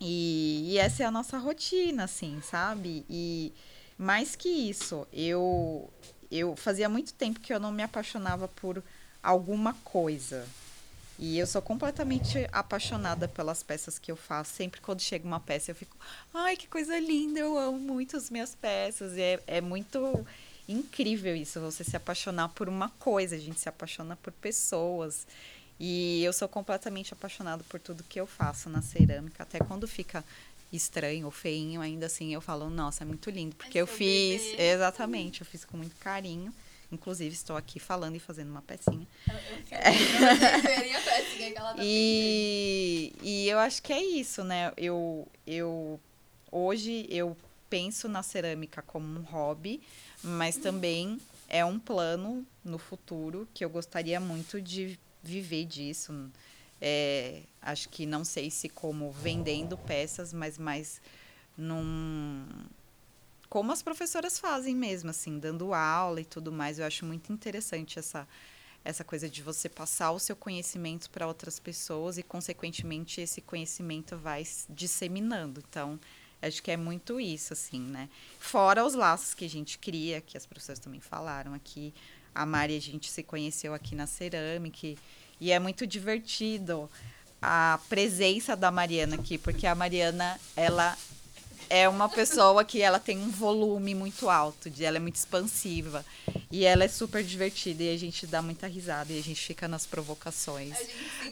E, 0.00 0.70
e 0.70 0.78
essa 0.78 1.02
é 1.02 1.06
a 1.06 1.10
nossa 1.10 1.36
rotina, 1.36 2.04
assim, 2.04 2.40
sabe? 2.40 3.04
E 3.10 3.52
mais 3.98 4.34
que 4.34 4.48
isso, 4.48 5.06
eu, 5.12 5.90
eu 6.30 6.56
fazia 6.56 6.88
muito 6.88 7.12
tempo 7.12 7.40
que 7.40 7.52
eu 7.52 7.60
não 7.60 7.70
me 7.70 7.82
apaixonava 7.82 8.48
por 8.48 8.82
alguma 9.22 9.74
coisa. 9.84 10.46
E 11.18 11.36
eu 11.36 11.46
sou 11.46 11.60
completamente 11.60 12.48
apaixonada 12.52 13.26
pelas 13.26 13.62
peças 13.62 13.98
que 13.98 14.10
eu 14.10 14.16
faço. 14.16 14.54
Sempre 14.54 14.80
quando 14.80 15.00
chega 15.00 15.26
uma 15.26 15.40
peça, 15.40 15.72
eu 15.72 15.74
fico, 15.74 15.96
ai, 16.32 16.56
que 16.56 16.68
coisa 16.68 16.98
linda, 16.98 17.40
eu 17.40 17.58
amo 17.58 17.78
muito 17.78 18.16
as 18.16 18.30
minhas 18.30 18.54
peças. 18.54 19.16
E 19.16 19.20
é, 19.20 19.42
é 19.46 19.60
muito 19.60 20.24
incrível 20.68 21.34
isso, 21.34 21.60
você 21.60 21.82
se 21.82 21.96
apaixonar 21.96 22.50
por 22.50 22.68
uma 22.68 22.90
coisa, 22.90 23.34
a 23.34 23.38
gente 23.38 23.58
se 23.58 23.68
apaixona 23.68 24.16
por 24.16 24.32
pessoas. 24.32 25.26
E 25.80 26.22
eu 26.22 26.32
sou 26.32 26.48
completamente 26.48 27.12
apaixonada 27.12 27.64
por 27.68 27.80
tudo 27.80 28.04
que 28.04 28.20
eu 28.20 28.26
faço 28.26 28.68
na 28.68 28.82
cerâmica, 28.82 29.42
até 29.42 29.58
quando 29.58 29.88
fica 29.88 30.24
estranho 30.72 31.26
ou 31.26 31.32
feinho, 31.32 31.80
ainda 31.80 32.06
assim 32.06 32.34
eu 32.34 32.40
falo, 32.40 32.68
nossa, 32.68 33.02
é 33.02 33.06
muito 33.06 33.30
lindo, 33.30 33.56
porque 33.56 33.78
eu 33.78 33.86
seu 33.86 33.96
fiz, 33.96 34.42
bebê. 34.42 34.62
exatamente, 34.62 35.40
eu 35.40 35.46
fiz 35.46 35.64
com 35.64 35.76
muito 35.76 35.96
carinho. 35.96 36.52
Inclusive, 36.90 37.34
estou 37.34 37.56
aqui 37.56 37.78
falando 37.78 38.16
e 38.16 38.18
fazendo 38.18 38.50
uma 38.50 38.62
pecinha. 38.62 39.06
Verem 40.62 40.94
a 40.96 41.00
pecinha 41.00 41.52
que 41.52 41.58
ela 41.58 41.74
tá 41.74 41.82
E, 41.82 43.12
e 43.22 43.48
eu 43.48 43.58
acho 43.58 43.82
que 43.82 43.92
é 43.92 44.02
isso, 44.02 44.42
né? 44.42 44.72
Eu, 44.76 45.28
eu 45.46 46.00
hoje 46.50 47.06
eu 47.10 47.36
penso 47.68 48.08
na 48.08 48.22
cerâmica 48.22 48.80
como 48.80 49.06
um 49.06 49.22
hobby, 49.22 49.82
mas 50.22 50.56
também 50.56 51.20
é 51.48 51.64
um 51.64 51.78
plano 51.78 52.46
no 52.64 52.78
futuro 52.78 53.46
que 53.52 53.64
eu 53.64 53.68
gostaria 53.68 54.18
muito 54.18 54.60
de 54.60 54.98
viver 55.22 55.66
disso. 55.66 56.30
É, 56.80 57.42
acho 57.60 57.88
que 57.88 58.06
não 58.06 58.24
sei 58.24 58.50
se 58.50 58.68
como 58.68 59.10
vendendo 59.12 59.76
peças, 59.76 60.32
mas 60.32 60.56
mais 60.56 61.00
num 61.56 62.46
como 63.48 63.72
as 63.72 63.82
professoras 63.82 64.38
fazem 64.38 64.74
mesmo, 64.74 65.10
assim, 65.10 65.38
dando 65.38 65.72
aula 65.74 66.20
e 66.20 66.24
tudo 66.24 66.52
mais. 66.52 66.78
Eu 66.78 66.86
acho 66.86 67.04
muito 67.04 67.32
interessante 67.32 67.98
essa 67.98 68.26
essa 68.84 69.04
coisa 69.04 69.28
de 69.28 69.42
você 69.42 69.68
passar 69.68 70.12
o 70.12 70.18
seu 70.18 70.34
conhecimento 70.34 71.10
para 71.10 71.26
outras 71.26 71.58
pessoas 71.58 72.16
e, 72.16 72.22
consequentemente, 72.22 73.20
esse 73.20 73.40
conhecimento 73.40 74.16
vai 74.16 74.44
se 74.44 74.64
disseminando. 74.70 75.62
Então, 75.68 76.00
acho 76.40 76.62
que 76.62 76.70
é 76.70 76.76
muito 76.76 77.20
isso, 77.20 77.52
assim, 77.52 77.80
né? 77.80 78.08
Fora 78.38 78.86
os 78.86 78.94
laços 78.94 79.34
que 79.34 79.44
a 79.44 79.48
gente 79.48 79.78
cria, 79.78 80.20
que 80.20 80.38
as 80.38 80.46
professoras 80.46 80.78
também 80.78 81.00
falaram 81.00 81.52
aqui. 81.52 81.92
A 82.34 82.46
Mari, 82.46 82.76
a 82.76 82.80
gente 82.80 83.10
se 83.10 83.22
conheceu 83.22 83.74
aqui 83.74 83.94
na 83.94 84.06
cerâmica 84.06 84.96
e 85.40 85.52
é 85.52 85.58
muito 85.58 85.86
divertido 85.86 86.88
a 87.42 87.78
presença 87.88 88.56
da 88.56 88.70
Mariana 88.70 89.16
aqui, 89.16 89.36
porque 89.36 89.66
a 89.66 89.74
Mariana, 89.74 90.40
ela 90.56 90.96
é 91.70 91.88
uma 91.88 92.08
pessoa 92.08 92.64
que 92.64 92.80
ela 92.80 92.98
tem 92.98 93.18
um 93.18 93.30
volume 93.30 93.94
muito 93.94 94.28
alto, 94.30 94.70
de 94.70 94.84
ela 94.84 94.96
é 94.96 95.00
muito 95.00 95.16
expansiva 95.16 96.04
e 96.50 96.64
ela 96.64 96.84
é 96.84 96.88
super 96.88 97.22
divertida 97.22 97.82
e 97.82 97.94
a 97.94 97.98
gente 97.98 98.26
dá 98.26 98.40
muita 98.40 98.66
risada 98.66 99.12
e 99.12 99.18
a 99.18 99.22
gente 99.22 99.46
fica 99.46 99.68
nas 99.68 99.86
provocações. 99.86 100.74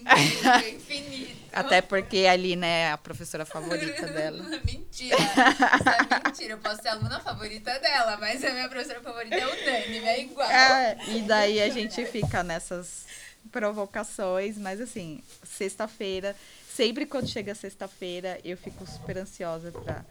A 0.05 0.17
gente 0.19 0.77
infinito. 0.77 1.37
Até 1.53 1.81
porque 1.81 2.27
a 2.27 2.33
Alina 2.33 2.67
é 2.67 2.93
a 2.93 2.99
professora 2.99 3.47
favorita 3.47 4.07
dela. 4.07 4.43
Mentira. 4.65 5.17
Isso 5.17 5.89
é 5.89 6.29
mentira. 6.29 6.53
Eu 6.53 6.59
posso 6.59 6.83
ser 6.83 6.89
a 6.89 6.93
aluna 6.93 7.21
favorita 7.21 7.79
dela, 7.79 8.17
mas 8.19 8.45
a 8.45 8.51
minha 8.51 8.69
professora 8.69 9.01
favorita 9.01 9.37
é 9.37 9.47
o 9.47 9.65
Dani, 9.65 9.99
é 9.99 10.21
igual. 10.21 10.51
É, 10.51 10.97
e 11.09 11.23
daí 11.23 11.61
a 11.63 11.69
gente 11.71 12.05
fica 12.07 12.43
nessas 12.43 13.07
provocações, 13.51 14.59
mas 14.59 14.81
assim, 14.81 15.23
sexta-feira, 15.45 16.37
sempre 16.69 17.07
quando 17.07 17.29
chega 17.29 17.55
sexta-feira, 17.55 18.39
eu 18.45 18.57
fico 18.57 18.87
super 18.87 19.17
ansiosa 19.19 19.73
pra 19.73 20.05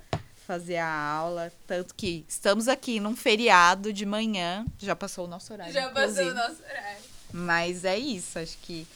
fazer 0.46 0.78
a 0.78 0.90
aula. 0.90 1.52
Tanto 1.68 1.94
que 1.96 2.26
estamos 2.28 2.68
aqui 2.68 3.00
num 3.00 3.16
feriado 3.16 3.92
de 3.92 4.06
manhã. 4.06 4.66
Já 4.80 4.96
passou 4.96 5.26
o 5.26 5.28
nosso 5.28 5.52
horário. 5.52 5.74
inclusive. 5.90 6.34
nosso 6.34 6.64
horário. 6.64 7.04
Mas 7.34 7.84
é 7.84 7.98
isso, 7.98 8.40
acho 8.40 8.58
que 8.60 8.88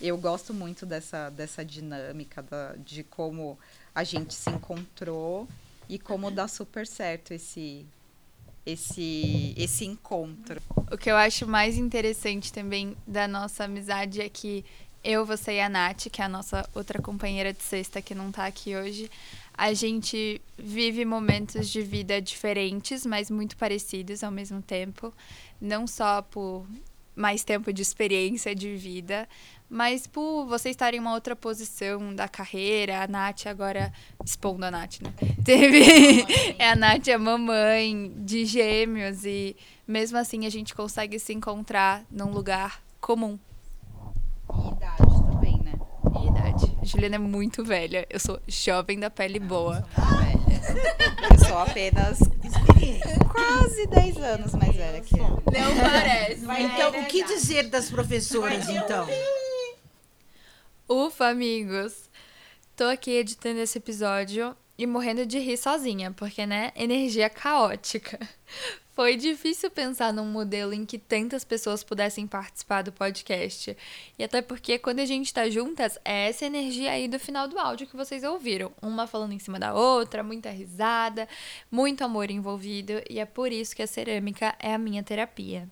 eu 0.00 0.18
gosto 0.18 0.52
muito 0.52 0.84
dessa, 0.84 1.30
dessa 1.30 1.64
dinâmica 1.64 2.42
da, 2.42 2.74
de 2.76 3.02
como 3.02 3.58
a 3.94 4.04
gente 4.04 4.34
se 4.34 4.50
encontrou 4.50 5.48
e 5.88 5.98
como 5.98 6.30
dá 6.30 6.46
super 6.46 6.86
certo 6.86 7.32
esse, 7.32 7.86
esse, 8.66 9.54
esse 9.56 9.86
encontro. 9.86 10.60
O 10.90 10.98
que 10.98 11.10
eu 11.10 11.16
acho 11.16 11.46
mais 11.46 11.78
interessante 11.78 12.52
também 12.52 12.94
da 13.06 13.26
nossa 13.26 13.64
amizade 13.64 14.20
é 14.20 14.28
que 14.28 14.62
eu, 15.02 15.24
você 15.24 15.52
e 15.52 15.60
a 15.60 15.68
Nath, 15.68 16.08
que 16.10 16.20
é 16.20 16.24
a 16.24 16.28
nossa 16.28 16.68
outra 16.74 17.00
companheira 17.00 17.52
de 17.52 17.62
sexta 17.62 18.02
que 18.02 18.14
não 18.14 18.32
tá 18.32 18.44
aqui 18.44 18.74
hoje, 18.74 19.08
a 19.56 19.72
gente 19.72 20.40
vive 20.58 21.04
momentos 21.04 21.68
de 21.68 21.80
vida 21.80 22.20
diferentes, 22.20 23.06
mas 23.06 23.30
muito 23.30 23.56
parecidos 23.56 24.22
ao 24.22 24.30
mesmo 24.30 24.60
tempo. 24.60 25.12
Não 25.60 25.86
só 25.86 26.20
por 26.22 26.66
mais 27.14 27.42
tempo 27.42 27.72
de 27.72 27.80
experiência 27.80 28.54
de 28.54 28.76
vida, 28.76 29.26
mas 29.68 30.06
por 30.06 30.44
você 30.44 30.68
estar 30.68 30.92
em 30.92 31.00
uma 31.00 31.14
outra 31.14 31.34
posição 31.34 32.14
da 32.14 32.28
carreira, 32.28 33.02
a 33.02 33.08
Nath 33.08 33.46
agora, 33.46 33.90
expondo 34.24 34.66
a 34.66 34.70
Nath, 34.70 35.00
né? 35.00 35.12
Teve. 35.42 35.82
é 36.58 36.70
a 36.70 36.76
Nath, 36.76 37.08
a 37.08 37.18
mamãe 37.18 38.12
de 38.16 38.44
gêmeos, 38.44 39.24
e 39.24 39.56
mesmo 39.88 40.18
assim 40.18 40.44
a 40.44 40.50
gente 40.50 40.74
consegue 40.74 41.18
se 41.18 41.32
encontrar 41.32 42.04
num 42.10 42.30
lugar 42.30 42.82
comum. 43.00 43.38
Idade? 44.76 45.25
Juliana 46.82 47.16
é 47.16 47.18
muito 47.18 47.64
velha. 47.64 48.06
Eu 48.08 48.20
sou 48.20 48.40
jovem 48.46 48.98
da 48.98 49.10
pele 49.10 49.38
boa. 49.38 49.86
Eu 51.30 51.46
sou 51.46 51.58
apenas 51.58 52.18
quase 53.32 53.86
10 53.86 54.16
anos 54.18 54.52
mais 54.54 54.74
velha 54.74 55.00
que 55.00 55.18
ela. 55.18 55.30
Não 55.30 55.90
parece. 55.90 56.44
Então, 56.44 56.90
o 57.00 57.06
que 57.06 57.24
dizer 57.24 57.68
das 57.68 57.90
professoras, 57.90 58.68
então? 58.68 59.06
Ufa, 60.88 61.28
amigos! 61.28 62.08
Tô 62.76 62.84
aqui 62.84 63.12
editando 63.12 63.60
esse 63.60 63.78
episódio 63.78 64.56
e 64.78 64.86
morrendo 64.86 65.24
de 65.24 65.38
rir 65.38 65.56
sozinha, 65.56 66.12
porque, 66.12 66.46
né, 66.46 66.72
energia 66.76 67.30
caótica. 67.30 68.18
Foi 68.96 69.14
difícil 69.14 69.70
pensar 69.70 70.10
num 70.10 70.24
modelo 70.24 70.72
em 70.72 70.86
que 70.86 70.98
tantas 70.98 71.44
pessoas 71.44 71.84
pudessem 71.84 72.26
participar 72.26 72.80
do 72.80 72.90
podcast. 72.90 73.76
E 74.18 74.24
até 74.24 74.40
porque 74.40 74.78
quando 74.78 75.00
a 75.00 75.04
gente 75.04 75.34
tá 75.34 75.50
juntas, 75.50 75.98
é 76.02 76.30
essa 76.30 76.46
energia 76.46 76.92
aí 76.92 77.06
do 77.06 77.18
final 77.18 77.46
do 77.46 77.58
áudio 77.58 77.86
que 77.86 77.94
vocês 77.94 78.24
ouviram. 78.24 78.72
Uma 78.80 79.06
falando 79.06 79.34
em 79.34 79.38
cima 79.38 79.58
da 79.58 79.74
outra, 79.74 80.22
muita 80.22 80.48
risada, 80.48 81.28
muito 81.70 82.02
amor 82.04 82.30
envolvido, 82.30 82.94
e 83.10 83.18
é 83.18 83.26
por 83.26 83.52
isso 83.52 83.76
que 83.76 83.82
a 83.82 83.86
cerâmica 83.86 84.56
é 84.58 84.72
a 84.72 84.78
minha 84.78 85.02
terapia. 85.02 85.68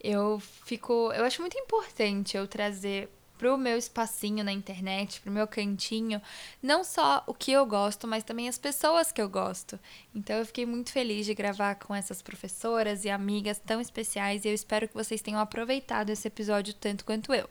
Eu 0.00 0.38
fico, 0.38 1.12
eu 1.12 1.24
acho 1.24 1.40
muito 1.40 1.58
importante 1.58 2.36
eu 2.36 2.46
trazer 2.46 3.08
pro 3.44 3.58
meu 3.58 3.76
espacinho 3.76 4.42
na 4.42 4.50
internet, 4.50 5.20
pro 5.20 5.30
meu 5.30 5.46
cantinho, 5.46 6.18
não 6.62 6.82
só 6.82 7.22
o 7.26 7.34
que 7.34 7.52
eu 7.52 7.66
gosto, 7.66 8.08
mas 8.08 8.24
também 8.24 8.48
as 8.48 8.56
pessoas 8.56 9.12
que 9.12 9.20
eu 9.20 9.28
gosto. 9.28 9.78
Então 10.14 10.36
eu 10.36 10.46
fiquei 10.46 10.64
muito 10.64 10.90
feliz 10.90 11.26
de 11.26 11.34
gravar 11.34 11.74
com 11.74 11.94
essas 11.94 12.22
professoras 12.22 13.04
e 13.04 13.10
amigas 13.10 13.58
tão 13.58 13.82
especiais 13.82 14.46
e 14.46 14.48
eu 14.48 14.54
espero 14.54 14.88
que 14.88 14.94
vocês 14.94 15.20
tenham 15.20 15.38
aproveitado 15.38 16.08
esse 16.08 16.26
episódio 16.26 16.72
tanto 16.72 17.04
quanto 17.04 17.34
eu. 17.34 17.46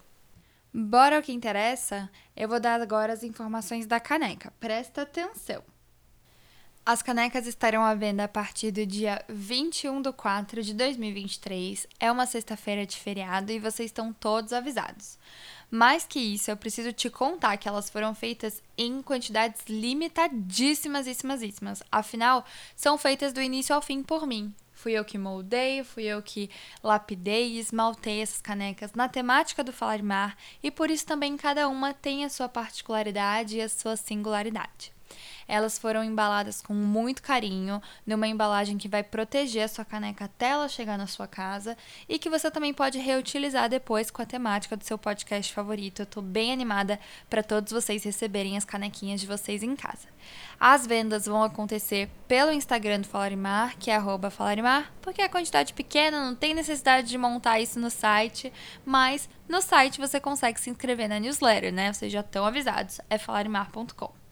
Bora 0.73 1.17
ao 1.17 1.21
que 1.21 1.31
interessa? 1.31 2.09
Eu 2.35 2.49
vou 2.49 2.59
dar 2.59 2.81
agora 2.81 3.13
as 3.13 3.21
informações 3.21 3.85
da 3.85 3.99
caneca. 3.99 4.51
Presta 4.59 5.03
atenção. 5.03 5.63
As 6.85 7.01
canecas 7.01 7.47
estarão 7.47 7.81
à 7.81 7.95
venda 7.95 8.25
a 8.25 8.27
partir 8.27 8.69
do 8.69 8.85
dia 8.85 9.23
21 9.29 10.01
de 10.01 10.11
4 10.11 10.61
de 10.61 10.73
2023. 10.73 11.87
É 11.97 12.11
uma 12.11 12.25
sexta-feira 12.25 12.85
de 12.85 12.97
feriado 12.97 13.53
e 13.53 13.59
vocês 13.59 13.87
estão 13.87 14.11
todos 14.11 14.51
avisados. 14.51 15.17
Mais 15.75 16.05
que 16.05 16.19
isso, 16.19 16.51
eu 16.51 16.55
preciso 16.55 16.93
te 16.93 17.09
contar 17.09 17.57
que 17.57 17.67
elas 17.67 17.89
foram 17.89 18.13
feitas 18.13 18.61
em 18.77 19.01
quantidades 19.01 19.63
limitadíssimas. 19.67 21.07
Afinal, 21.91 22.45
são 22.75 22.95
feitas 22.95 23.33
do 23.33 23.41
início 23.41 23.73
ao 23.73 23.81
fim 23.81 24.03
por 24.03 24.27
mim. 24.27 24.53
Fui 24.71 24.91
eu 24.91 25.03
que 25.03 25.17
moldei, 25.17 25.83
fui 25.83 26.03
eu 26.03 26.21
que 26.21 26.47
lapidei 26.83 27.53
e 27.53 27.59
esmaltei 27.59 28.21
essas 28.21 28.39
canecas 28.39 28.93
na 28.93 29.09
temática 29.09 29.63
do 29.63 29.73
Falar 29.73 30.03
Mar 30.03 30.37
e 30.61 30.69
por 30.69 30.91
isso 30.91 31.07
também 31.07 31.35
cada 31.35 31.67
uma 31.67 31.91
tem 31.91 32.23
a 32.23 32.29
sua 32.29 32.47
particularidade 32.47 33.57
e 33.57 33.61
a 33.61 33.67
sua 33.67 33.95
singularidade. 33.97 34.92
Elas 35.47 35.77
foram 35.77 36.03
embaladas 36.03 36.61
com 36.61 36.73
muito 36.73 37.21
carinho, 37.21 37.81
numa 38.05 38.27
embalagem 38.27 38.77
que 38.77 38.87
vai 38.87 39.03
proteger 39.03 39.63
a 39.63 39.67
sua 39.67 39.85
caneca 39.85 40.25
até 40.25 40.49
ela 40.49 40.67
chegar 40.67 40.97
na 40.97 41.07
sua 41.07 41.27
casa 41.27 41.77
e 42.07 42.19
que 42.19 42.29
você 42.29 42.49
também 42.49 42.73
pode 42.73 42.97
reutilizar 42.97 43.69
depois 43.69 44.09
com 44.09 44.21
a 44.21 44.25
temática 44.25 44.77
do 44.77 44.83
seu 44.83 44.97
podcast 44.97 45.53
favorito. 45.53 46.01
Eu 46.01 46.05
tô 46.05 46.21
bem 46.21 46.51
animada 46.51 46.99
para 47.29 47.43
todos 47.43 47.71
vocês 47.71 48.03
receberem 48.03 48.57
as 48.57 48.65
canequinhas 48.65 49.21
de 49.21 49.27
vocês 49.27 49.63
em 49.63 49.75
casa. 49.75 50.07
As 50.59 50.87
vendas 50.87 51.25
vão 51.25 51.43
acontecer 51.43 52.09
pelo 52.27 52.51
Instagram 52.51 53.01
do 53.01 53.07
Falarimar, 53.07 53.77
que 53.77 53.91
é 53.91 53.99
Falarimar, 54.31 54.91
porque 55.01 55.21
a 55.21 55.29
quantidade 55.29 55.73
pequena, 55.73 56.23
não 56.23 56.35
tem 56.35 56.53
necessidade 56.53 57.07
de 57.07 57.17
montar 57.17 57.59
isso 57.59 57.79
no 57.79 57.89
site, 57.89 58.51
mas 58.85 59.29
no 59.47 59.61
site 59.61 59.99
você 59.99 60.19
consegue 60.19 60.59
se 60.59 60.69
inscrever 60.69 61.09
na 61.09 61.19
newsletter, 61.19 61.73
né? 61.73 61.91
Vocês 61.91 62.11
já 62.11 62.21
estão 62.21 62.45
avisados, 62.45 62.99
é 63.09 63.17
falarimar.com. 63.17 64.22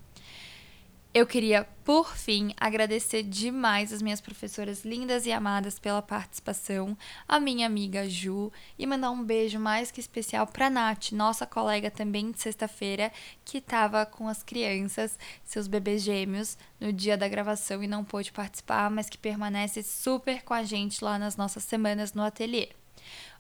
Eu 1.14 1.28
queria, 1.28 1.68
por 1.84 2.16
fim, 2.16 2.54
agradecer 2.56 3.22
demais 3.22 3.92
as 3.92 4.02
minhas 4.02 4.22
professoras 4.22 4.86
lindas 4.86 5.26
e 5.26 5.32
amadas 5.34 5.78
pela 5.78 6.02
participação, 6.02 6.98
a 7.28 7.38
minha 7.38 7.68
amiga 7.68 8.08
Ju, 8.08 8.50
e 8.80 8.88
mandar 8.88 9.12
um 9.12 9.22
beijo 9.22 9.60
mais 9.60 9.92
que 9.92 10.00
especial 10.00 10.48
para 10.48 10.70
Nath, 10.70 11.12
nossa 11.12 11.46
colega 11.46 11.92
também 11.92 12.32
de 12.32 12.40
sexta-feira, 12.40 13.12
que 13.44 13.58
estava 13.58 14.06
com 14.06 14.30
as 14.30 14.42
crianças, 14.42 15.20
seus 15.44 15.68
bebês 15.68 16.02
gêmeos, 16.02 16.58
no 16.80 16.94
dia 16.94 17.18
da 17.18 17.28
gravação 17.28 17.84
e 17.84 17.88
não 17.88 18.06
pôde 18.06 18.32
participar, 18.32 18.90
mas 18.90 19.10
que 19.10 19.18
permanece 19.18 19.84
super 19.84 20.44
com 20.44 20.54
a 20.54 20.64
gente 20.64 21.04
lá 21.04 21.20
nas 21.20 21.36
nossas 21.36 21.66
semanas 21.66 22.14
no 22.14 22.24
ateliê. 22.24 22.70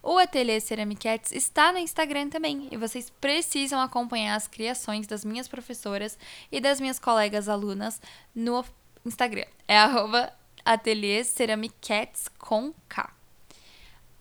O 0.03 0.17
Ateliê 0.17 0.59
Ceramiquetes 0.59 1.31
está 1.31 1.71
no 1.71 1.77
Instagram 1.77 2.29
também 2.29 2.67
e 2.71 2.77
vocês 2.77 3.11
precisam 3.21 3.79
acompanhar 3.79 4.35
as 4.35 4.47
criações 4.47 5.05
das 5.05 5.23
minhas 5.23 5.47
professoras 5.47 6.17
e 6.51 6.59
das 6.59 6.81
minhas 6.81 6.97
colegas 6.97 7.47
alunas 7.47 8.01
no 8.33 8.65
Instagram. 9.05 9.45
É 9.67 9.77
Ateliê 10.65 11.23
Ceramiquetes 11.23 12.27
com 12.39 12.73
K. 12.89 13.13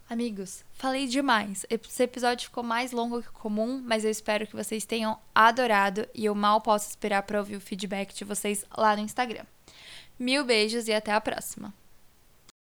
Amigos, 0.08 0.64
falei 0.72 1.06
demais. 1.06 1.64
Esse 1.70 2.02
episódio 2.02 2.48
ficou 2.48 2.64
mais 2.64 2.90
longo 2.92 3.22
que 3.22 3.30
comum, 3.30 3.80
mas 3.82 4.04
eu 4.04 4.10
espero 4.10 4.46
que 4.46 4.56
vocês 4.56 4.84
tenham 4.84 5.18
adorado 5.34 6.06
e 6.12 6.24
eu 6.24 6.34
mal 6.34 6.60
posso 6.60 6.88
esperar 6.88 7.22
para 7.22 7.38
ouvir 7.38 7.56
o 7.56 7.60
feedback 7.60 8.12
de 8.12 8.24
vocês 8.24 8.64
lá 8.76 8.96
no 8.96 9.02
Instagram. 9.02 9.44
Mil 10.18 10.44
beijos 10.44 10.88
e 10.88 10.92
até 10.92 11.12
a 11.12 11.20
próxima! 11.20 11.79